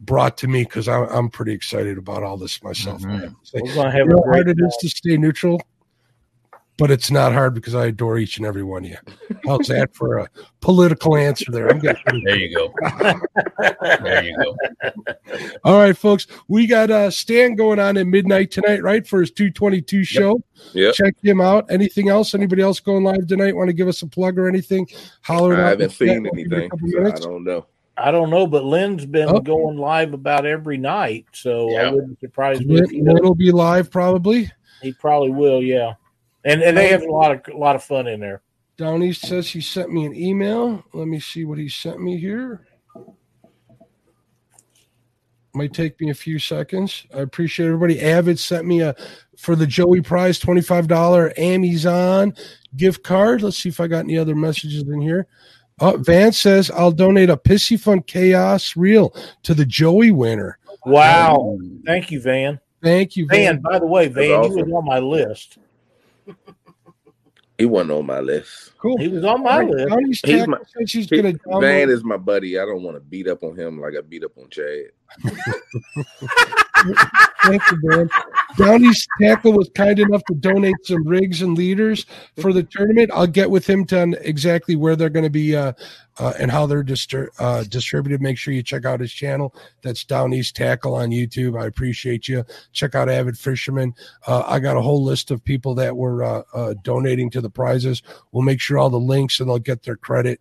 brought 0.00 0.36
to 0.38 0.48
me 0.48 0.64
because 0.64 0.88
I'm, 0.88 1.04
I'm 1.04 1.30
pretty 1.30 1.52
excited 1.52 1.96
about 1.96 2.22
all 2.22 2.36
this 2.36 2.62
myself. 2.62 3.00
To. 3.02 3.08
We're 3.08 3.60
going 3.60 3.74
to 3.74 3.82
have 3.84 3.94
You 3.94 4.06
know 4.06 4.22
how 4.26 4.32
hard 4.32 4.48
it 4.50 4.58
is 4.60 4.76
to 4.80 4.88
stay 4.88 5.16
neutral, 5.16 5.62
but 6.78 6.90
it's 6.90 7.10
not 7.10 7.32
hard 7.32 7.54
because 7.54 7.74
I 7.74 7.86
adore 7.86 8.18
each 8.18 8.36
and 8.36 8.46
every 8.46 8.62
one 8.62 8.84
of 8.84 8.90
you. 8.90 8.96
How's 9.44 9.68
that 9.68 9.94
for 9.94 10.18
a 10.18 10.28
political 10.60 11.16
answer 11.16 11.50
there? 11.50 11.68
I'm 11.68 11.78
getting 11.78 12.22
There 12.24 12.36
you 12.36 12.54
go. 12.54 12.74
there 14.02 14.24
you 14.24 14.36
go. 14.42 14.56
all 15.64 15.78
right, 15.78 15.96
folks. 15.96 16.26
We 16.48 16.66
got 16.66 16.90
uh 16.90 17.10
Stan 17.10 17.54
going 17.54 17.78
on 17.78 17.96
at 17.96 18.06
midnight 18.06 18.50
tonight, 18.50 18.82
right? 18.82 19.06
For 19.06 19.20
his 19.20 19.30
222 19.30 20.04
show. 20.04 20.42
Yep. 20.74 20.94
Check 20.94 21.14
him 21.22 21.40
out. 21.40 21.66
Anything 21.70 22.08
else? 22.08 22.34
Anybody 22.34 22.62
else 22.62 22.80
going 22.80 23.04
live 23.04 23.26
tonight? 23.26 23.56
Want 23.56 23.68
to 23.68 23.74
give 23.74 23.88
us 23.88 24.02
a 24.02 24.06
plug 24.06 24.38
or 24.38 24.48
anything? 24.48 24.86
Holler 25.22 25.54
it 25.54 25.58
I 25.64 25.68
haven't 25.70 25.80
in 25.82 25.88
the 25.88 25.88
chat. 25.88 25.96
seen 25.96 26.22
We'll 26.22 26.32
give 26.32 26.52
it 26.52 26.52
a 26.52 26.56
anything, 26.62 26.90
so 26.92 27.06
I 27.06 27.30
don't 27.32 27.44
know. 27.44 27.66
I 27.98 28.10
don't 28.10 28.28
know, 28.28 28.46
but 28.46 28.64
Lynn's 28.64 29.06
been 29.06 29.30
Oh. 29.30 29.40
going 29.40 29.78
live 29.78 30.12
about 30.12 30.44
every 30.44 30.76
night, 30.76 31.24
so 31.32 31.74
I 31.78 31.90
wouldn't 31.90 32.20
surprise 32.20 32.60
me. 32.60 32.82
Lynn, 32.82 33.18
will 33.22 33.34
be 33.34 33.50
live 33.50 33.90
probably. 33.90 34.50
he 34.82 34.92
probably 34.92 35.30
will, 35.30 35.62
yeah. 35.62 35.94
And 36.46 36.62
and 36.62 36.76
they 36.76 36.88
have 36.88 37.02
a 37.02 37.10
lot 37.10 37.32
of 37.32 37.54
a 37.54 37.58
lot 37.58 37.74
of 37.74 37.82
fun 37.82 38.06
in 38.06 38.20
there. 38.20 38.40
Down 38.78 39.02
East 39.02 39.22
says 39.22 39.50
he 39.50 39.60
sent 39.60 39.90
me 39.90 40.06
an 40.06 40.14
email. 40.14 40.84
Let 40.92 41.08
me 41.08 41.18
see 41.18 41.44
what 41.44 41.58
he 41.58 41.68
sent 41.68 42.00
me 42.00 42.18
here. 42.18 42.66
Might 45.54 45.72
take 45.72 46.00
me 46.00 46.10
a 46.10 46.14
few 46.14 46.38
seconds. 46.38 47.06
I 47.12 47.20
appreciate 47.20 47.66
everybody. 47.66 48.00
Avid 48.00 48.38
sent 48.38 48.64
me 48.64 48.82
a 48.82 48.94
for 49.36 49.56
the 49.56 49.66
Joey 49.66 50.02
Prize 50.02 50.38
$25 50.38 51.36
Amazon 51.36 52.34
gift 52.76 53.02
card. 53.02 53.42
Let's 53.42 53.58
see 53.58 53.70
if 53.70 53.80
I 53.80 53.88
got 53.88 54.04
any 54.04 54.16
other 54.16 54.36
messages 54.36 54.82
in 54.82 55.00
here. 55.00 55.26
Uh, 55.80 55.96
Van 55.96 56.30
says 56.30 56.70
I'll 56.70 56.92
donate 56.92 57.28
a 57.28 57.36
Pissy 57.36 57.80
Fun 57.80 58.02
Chaos 58.02 58.76
reel 58.76 59.14
to 59.42 59.52
the 59.52 59.66
Joey 59.66 60.12
winner. 60.12 60.58
Wow! 60.84 61.58
Thank 61.84 62.12
you, 62.12 62.20
Van. 62.20 62.60
Thank 62.82 63.16
you, 63.16 63.26
Van. 63.26 63.54
Van. 63.54 63.62
By 63.62 63.78
the 63.80 63.86
way, 63.86 64.06
Van, 64.06 64.30
awesome. 64.30 64.58
you 64.58 64.64
was 64.64 64.72
on 64.72 64.84
my 64.84 65.00
list. 65.00 65.58
He 67.58 67.64
wasn't 67.64 67.92
on 67.92 68.04
my 68.06 68.20
list. 68.20 68.72
Cool. 68.78 68.98
He 68.98 69.08
was 69.08 69.24
on 69.24 69.42
my 69.42 69.62
list. 69.62 69.88
Down 69.88 70.06
East 70.10 70.26
He's 70.26 70.46
my- 70.46 70.58
says 70.76 70.90
she's 70.90 71.08
He- 71.08 71.22
gonna 71.22 71.34
Van 71.60 71.88
is 71.88 72.04
my 72.04 72.18
buddy. 72.18 72.58
I 72.58 72.66
don't 72.66 72.82
want 72.82 72.96
to 72.96 73.00
beat 73.00 73.28
up 73.28 73.42
on 73.42 73.56
him 73.58 73.80
like 73.80 73.94
I 73.96 74.02
beat 74.02 74.24
up 74.24 74.32
on 74.36 74.50
Chad. 74.50 74.90
Thank 77.42 77.62
you, 77.70 77.78
man. 77.82 78.08
Down 78.56 78.84
East 78.84 79.08
Tackle 79.20 79.52
was 79.52 79.70
kind 79.74 79.98
enough 79.98 80.24
to 80.24 80.34
donate 80.34 80.74
some 80.84 81.06
rigs 81.06 81.42
and 81.42 81.56
leaders 81.56 82.06
for 82.40 82.52
the 82.52 82.62
tournament. 82.62 83.10
I'll 83.12 83.26
get 83.26 83.50
with 83.50 83.68
him 83.68 83.84
to 83.86 84.16
exactly 84.26 84.76
where 84.76 84.96
they're 84.96 85.10
going 85.10 85.24
to 85.24 85.30
be 85.30 85.54
uh, 85.54 85.72
uh, 86.18 86.32
and 86.38 86.50
how 86.50 86.66
they're 86.66 86.84
uh, 87.38 87.64
distributed. 87.64 88.22
Make 88.22 88.38
sure 88.38 88.54
you 88.54 88.62
check 88.62 88.84
out 88.84 89.00
his 89.00 89.12
channel. 89.12 89.54
That's 89.82 90.04
Down 90.04 90.32
East 90.32 90.56
Tackle 90.56 90.94
on 90.94 91.10
YouTube. 91.10 91.60
I 91.60 91.66
appreciate 91.66 92.28
you. 92.28 92.44
Check 92.72 92.94
out 92.94 93.10
Avid 93.10 93.38
Fisherman. 93.38 93.94
Uh, 94.26 94.42
I 94.46 94.58
got 94.58 94.76
a 94.76 94.82
whole 94.82 95.04
list 95.04 95.30
of 95.30 95.44
people 95.44 95.74
that 95.74 95.94
were 95.94 96.22
uh, 96.22 96.42
uh, 96.54 96.74
donating 96.82 97.30
to 97.30 97.40
the 97.40 97.50
prizes. 97.50 98.02
We'll 98.32 98.42
make 98.42 98.60
sure 98.60 98.78
all 98.78 98.90
the 98.90 98.98
links 98.98 99.40
and 99.40 99.48
they'll 99.48 99.58
get 99.58 99.82
their 99.82 99.96
credit 99.96 100.40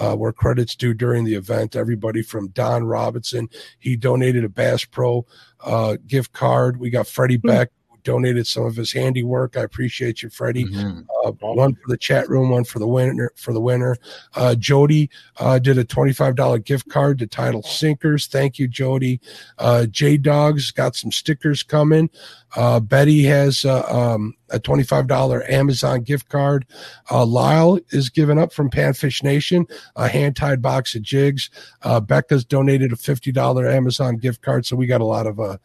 uh, 0.00 0.14
where 0.14 0.32
credits 0.32 0.74
due 0.74 0.94
during 0.94 1.24
the 1.24 1.34
event. 1.34 1.76
Everybody 1.76 2.22
from 2.22 2.48
Don 2.48 2.84
Robinson, 2.84 3.48
he 3.78 3.96
donated 3.96 4.44
a 4.44 4.48
Bass 4.48 4.84
Pro 4.84 5.26
uh, 5.60 5.96
gift 6.06 6.32
card. 6.32 6.78
We 6.78 6.90
got 6.90 7.06
Freddie 7.06 7.36
Beck 7.36 7.70
who 7.70 7.75
donated 8.06 8.46
some 8.46 8.64
of 8.64 8.76
his 8.76 8.92
handiwork. 8.92 9.56
I 9.56 9.62
appreciate 9.62 10.22
you, 10.22 10.30
Freddie. 10.30 10.64
Mm-hmm. 10.64 11.00
Uh, 11.26 11.32
one 11.32 11.74
for 11.74 11.88
the 11.88 11.96
chat 11.96 12.28
room, 12.30 12.50
one 12.50 12.64
for 12.64 12.78
the 12.78 12.86
winner. 12.86 13.32
For 13.34 13.52
the 13.52 13.60
winner, 13.60 13.96
uh, 14.34 14.54
Jody 14.54 15.10
uh, 15.38 15.58
did 15.58 15.76
a 15.76 15.84
twenty-five 15.84 16.36
dollar 16.36 16.58
gift 16.58 16.88
card 16.88 17.18
to 17.18 17.26
Title 17.26 17.62
Sinkers. 17.62 18.28
Thank 18.28 18.58
you, 18.58 18.68
Jody. 18.68 19.20
Uh, 19.58 19.86
J 19.86 20.16
Dogs 20.16 20.70
got 20.70 20.94
some 20.94 21.10
stickers 21.10 21.62
coming. 21.64 22.08
Uh, 22.54 22.80
Betty 22.80 23.24
has 23.24 23.64
uh, 23.64 23.82
um, 23.90 24.34
a 24.50 24.60
twenty-five 24.60 25.08
dollar 25.08 25.42
Amazon 25.50 26.02
gift 26.02 26.28
card. 26.28 26.64
Uh, 27.10 27.26
Lyle 27.26 27.80
is 27.90 28.08
giving 28.08 28.38
up 28.38 28.52
from 28.52 28.70
Panfish 28.70 29.22
Nation 29.22 29.66
a 29.96 30.06
hand-tied 30.08 30.62
box 30.62 30.94
of 30.94 31.02
jigs. 31.02 31.50
Uh, 31.82 31.98
Becca's 31.98 32.44
donated 32.44 32.92
a 32.92 32.96
fifty 32.96 33.32
dollar 33.32 33.68
Amazon 33.68 34.16
gift 34.16 34.42
card. 34.42 34.64
So 34.64 34.76
we 34.76 34.86
got 34.86 35.00
a 35.00 35.04
lot 35.04 35.26
of 35.26 35.40
uh, 35.40 35.56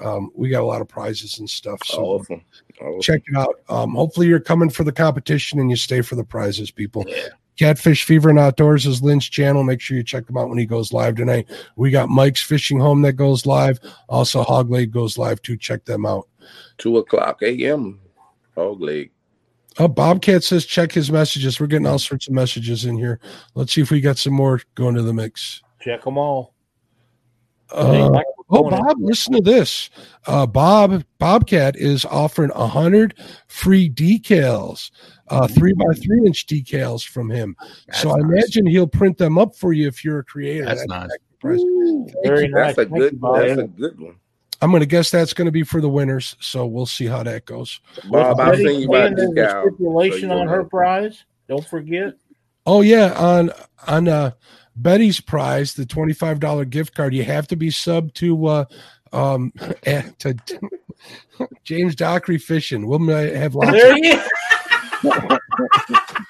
um, 0.00 0.30
we 0.34 0.48
got 0.48 0.62
a 0.62 0.66
lot 0.66 0.80
of 0.80 0.88
prizes 0.88 1.38
and 1.38 1.48
stuff. 1.48 1.80
So 1.84 2.02
Awesome. 2.04 2.42
Awesome. 2.80 3.00
check 3.00 3.22
it 3.26 3.36
out. 3.36 3.60
Um, 3.68 3.94
hopefully 3.94 4.26
you're 4.28 4.40
coming 4.40 4.70
for 4.70 4.84
the 4.84 4.92
competition 4.92 5.58
and 5.58 5.70
you 5.70 5.76
stay 5.76 6.00
for 6.00 6.14
the 6.14 6.24
prizes, 6.24 6.70
people. 6.70 7.04
Catfish 7.58 8.04
Fever 8.04 8.30
and 8.30 8.38
Outdoors 8.38 8.86
is 8.86 9.02
Lynn's 9.02 9.28
channel. 9.28 9.64
Make 9.64 9.80
sure 9.80 9.96
you 9.96 10.04
check 10.04 10.28
him 10.30 10.36
out 10.36 10.48
when 10.48 10.58
he 10.58 10.66
goes 10.66 10.92
live 10.92 11.16
tonight. 11.16 11.48
We 11.74 11.90
got 11.90 12.08
Mike's 12.08 12.42
Fishing 12.42 12.78
Home 12.78 13.02
that 13.02 13.14
goes 13.14 13.46
live. 13.46 13.80
Also, 14.08 14.42
Hog 14.42 14.70
Leg 14.70 14.92
goes 14.92 15.18
live 15.18 15.42
too. 15.42 15.56
Check 15.56 15.84
them 15.84 16.06
out. 16.06 16.28
Two 16.78 16.98
o'clock 16.98 17.42
a.m. 17.42 18.00
Hog 18.54 18.80
leg. 18.80 19.10
Oh, 19.80 19.88
Bobcat 19.88 20.42
says 20.42 20.66
check 20.66 20.92
his 20.92 21.10
messages. 21.10 21.60
We're 21.60 21.66
getting 21.66 21.86
all 21.86 21.98
sorts 21.98 22.26
of 22.28 22.34
messages 22.34 22.84
in 22.84 22.96
here. 22.96 23.20
Let's 23.54 23.72
see 23.72 23.80
if 23.80 23.90
we 23.90 24.00
got 24.00 24.18
some 24.18 24.34
more 24.34 24.60
going 24.74 24.94
to 24.94 25.02
the 25.02 25.12
mix. 25.12 25.62
Check 25.80 26.04
them 26.04 26.18
all. 26.18 26.54
Uh, 27.70 28.22
oh, 28.50 28.70
Bob, 28.70 28.96
listen 29.00 29.34
to 29.34 29.40
this. 29.40 29.90
Uh, 30.26 30.46
Bob 30.46 31.04
Bobcat 31.18 31.76
is 31.76 32.04
offering 32.04 32.50
a 32.54 32.66
hundred 32.66 33.14
free 33.46 33.90
decals, 33.90 34.90
uh, 35.28 35.46
three 35.48 35.72
by 35.72 35.92
three 35.94 36.26
inch 36.26 36.46
decals 36.46 37.06
from 37.06 37.30
him. 37.30 37.56
so 37.92 38.10
I 38.10 38.20
imagine 38.20 38.66
he'll 38.66 38.86
print 38.86 39.18
them 39.18 39.38
up 39.38 39.54
for 39.56 39.72
you 39.72 39.86
if 39.88 40.04
you're 40.04 40.20
a 40.20 40.24
creator. 40.24 40.64
That's 40.64 40.86
nice. 40.86 41.10
Thank 41.42 41.60
Very 42.24 42.44
you. 42.44 42.48
nice. 42.48 42.76
That's 42.76 42.88
a 42.88 42.90
Thank 42.90 42.98
good. 42.98 43.12
you, 43.12 43.18
Bob. 43.18 43.36
That's 43.36 43.60
a 43.60 43.66
good 43.66 44.00
one. 44.00 44.16
I'm 44.60 44.70
going 44.70 44.80
to 44.80 44.86
guess 44.86 45.10
that's 45.10 45.32
going 45.32 45.46
to 45.46 45.52
be 45.52 45.62
for 45.62 45.80
the 45.80 45.88
winners. 45.88 46.36
So 46.40 46.66
we'll 46.66 46.86
see 46.86 47.06
how 47.06 47.22
that 47.22 47.44
goes. 47.44 47.80
Bob, 48.10 48.40
I've 48.40 48.52
Betty 48.52 48.64
seen 48.64 48.80
you 48.80 48.88
buy 48.88 49.06
a 49.06 49.08
Shannon, 49.08 49.34
the 49.34 49.40
decal. 49.40 49.68
stipulation 49.68 50.28
so 50.30 50.34
you 50.34 50.40
on 50.40 50.48
her 50.48 50.64
prize. 50.64 51.24
Don't 51.48 51.64
forget. 51.64 52.14
Oh 52.66 52.82
yeah, 52.82 53.12
on 53.14 53.50
on 53.86 54.08
uh, 54.08 54.32
Betty's 54.82 55.20
prize, 55.20 55.74
the 55.74 55.86
twenty 55.86 56.12
five 56.12 56.40
dollar 56.40 56.64
gift 56.64 56.94
card. 56.94 57.14
You 57.14 57.24
have 57.24 57.48
to 57.48 57.56
be 57.56 57.70
sub 57.70 58.12
to 58.14 58.46
uh, 58.46 58.64
um 59.12 59.52
eh, 59.84 60.02
to 60.20 60.36
James 61.64 61.94
Dockery 61.94 62.38
Fishing. 62.38 62.86
We'll 62.86 63.00
ma- 63.00 63.12
have 63.12 63.54
lots. 63.54 63.72
There 63.72 64.22
of-. 65.04 65.38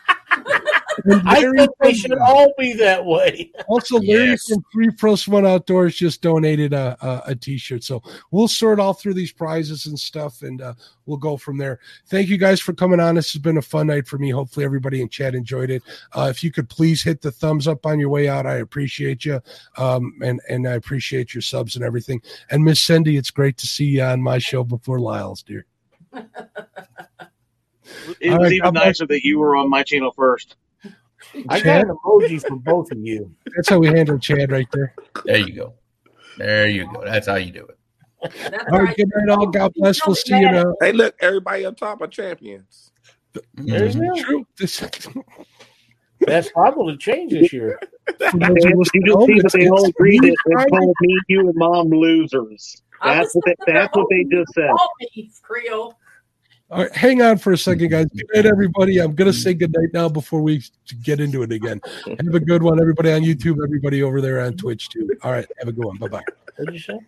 I 1.10 1.40
think 1.56 1.70
they 1.80 1.94
should 1.94 2.16
all 2.18 2.52
be 2.58 2.72
that 2.74 3.04
way. 3.04 3.52
Also, 3.68 3.98
Larry 3.98 4.30
Yes. 4.30 4.48
from 4.48 4.64
Three 4.72 4.90
Pros 4.90 5.28
One 5.28 5.44
Outdoors 5.44 5.94
just 5.96 6.22
donated 6.22 6.72
a, 6.72 6.96
a, 7.00 7.30
a 7.32 7.34
T-shirt, 7.34 7.84
so 7.84 8.02
we'll 8.30 8.48
sort 8.48 8.80
all 8.80 8.94
through 8.94 9.14
these 9.14 9.30
prizes 9.32 9.86
and 9.86 9.98
stuff, 9.98 10.42
and 10.42 10.62
uh, 10.62 10.72
we'll 11.06 11.18
go 11.18 11.36
from 11.36 11.58
there. 11.58 11.80
Thank 12.06 12.28
you 12.28 12.38
guys 12.38 12.60
for 12.60 12.72
coming 12.72 12.98
on. 12.98 13.16
This 13.16 13.32
has 13.32 13.42
been 13.42 13.58
a 13.58 13.62
fun 13.62 13.88
night 13.88 14.06
for 14.08 14.16
me. 14.18 14.30
Hopefully, 14.30 14.64
everybody 14.64 15.02
in 15.02 15.08
chat 15.08 15.34
enjoyed 15.34 15.70
it. 15.70 15.82
Uh, 16.16 16.28
if 16.30 16.42
you 16.42 16.50
could 16.50 16.68
please 16.68 17.02
hit 17.02 17.20
the 17.20 17.30
thumbs 17.30 17.68
up 17.68 17.84
on 17.84 17.98
your 18.00 18.08
way 18.08 18.28
out, 18.28 18.46
I 18.46 18.54
appreciate 18.54 19.24
you, 19.24 19.40
um, 19.76 20.14
and 20.22 20.40
and 20.48 20.66
I 20.66 20.72
appreciate 20.72 21.34
your 21.34 21.42
subs 21.42 21.76
and 21.76 21.84
everything. 21.84 22.22
And 22.50 22.64
Miss 22.64 22.80
Cindy, 22.82 23.16
it's 23.16 23.30
great 23.30 23.58
to 23.58 23.66
see 23.66 23.84
you 23.86 24.02
on 24.02 24.22
my 24.22 24.38
show 24.38 24.64
before 24.64 24.98
Lyle's, 25.00 25.42
dear. 25.42 25.66
It 28.20 28.30
All 28.32 28.38
was 28.38 28.46
right, 28.46 28.52
even 28.52 28.74
nicer 28.74 29.06
that 29.06 29.24
you 29.24 29.38
were 29.38 29.56
on 29.56 29.68
my 29.68 29.82
channel 29.82 30.12
first. 30.12 30.56
I 31.48 31.60
got 31.60 31.62
Chad? 31.62 31.82
an 31.88 31.96
emoji 32.04 32.40
for 32.46 32.56
both 32.56 32.90
of 32.92 32.98
you. 32.98 33.34
That's 33.56 33.68
how 33.68 33.78
we 33.78 33.88
handle 33.88 34.18
Chad 34.18 34.50
right 34.50 34.68
there. 34.72 34.94
There 35.24 35.38
you 35.38 35.54
go. 35.54 35.74
There 36.36 36.68
you 36.68 36.86
go. 36.92 37.04
That's 37.04 37.26
how 37.26 37.36
you 37.36 37.52
do 37.52 37.66
it. 37.66 37.78
All 38.72 38.80
right, 38.80 38.96
good 38.96 39.10
night, 39.14 39.28
all. 39.36 39.46
God 39.46 39.72
bless. 39.76 40.04
We'll 40.06 40.14
see 40.16 40.38
you 40.38 40.50
now. 40.50 40.74
Hey, 40.80 40.92
look, 40.92 41.14
everybody 41.20 41.64
up 41.64 41.76
top 41.76 42.00
are 42.02 42.06
champions. 42.08 42.90
There's 43.54 43.96
Mhm. 43.96 44.02
no- 44.02 44.22
True. 44.22 44.46
This, 44.58 44.82
That's 46.26 46.50
probably 46.50 46.96
changed 46.96 47.34
this 47.34 47.52
year. 47.52 47.78
You 48.34 48.40
of 48.40 48.80
us 48.80 48.90
can 48.90 49.02
see 49.26 49.40
that 49.40 49.50
they 49.52 49.68
all 49.68 49.78
it's 49.84 49.88
agreed 49.90 50.22
that 50.22 50.36
they 50.46 50.64
called 50.70 50.94
me, 51.00 51.18
you, 51.28 51.40
and 51.40 51.54
mom 51.54 51.88
losers. 51.88 52.82
That's 53.04 53.34
what 53.34 53.44
they, 53.44 53.54
that's 53.72 53.94
what 53.96 54.06
they 54.10 54.24
just 54.24 54.52
said. 54.54 54.70
Call 54.70 54.90
me, 55.00 55.30
Creole. 55.42 55.94
All 56.70 56.82
right, 56.82 56.94
hang 56.94 57.22
on 57.22 57.38
for 57.38 57.52
a 57.52 57.58
second, 57.58 57.88
guys. 57.88 58.06
Mm-hmm. 58.06 58.18
Good 58.18 58.44
night, 58.44 58.46
everybody. 58.46 58.98
I'm 58.98 59.14
going 59.14 59.32
to 59.32 59.36
say 59.36 59.54
good 59.54 59.72
night 59.72 59.88
now 59.94 60.08
before 60.08 60.42
we 60.42 60.62
get 61.02 61.18
into 61.18 61.42
it 61.42 61.50
again. 61.50 61.80
Have 62.06 62.34
a 62.34 62.40
good 62.40 62.62
one, 62.62 62.78
everybody 62.78 63.10
on 63.12 63.22
YouTube, 63.22 63.64
everybody 63.64 64.02
over 64.02 64.20
there 64.20 64.40
on 64.40 64.54
Twitch, 64.54 64.90
too. 64.90 65.08
All 65.22 65.32
right, 65.32 65.46
have 65.58 65.68
a 65.68 65.72
good 65.72 65.86
one. 65.86 65.96
Bye 65.96 66.08
bye. 66.08 66.24
What'd 66.56 66.74
you 66.74 66.80
say? 66.80 66.98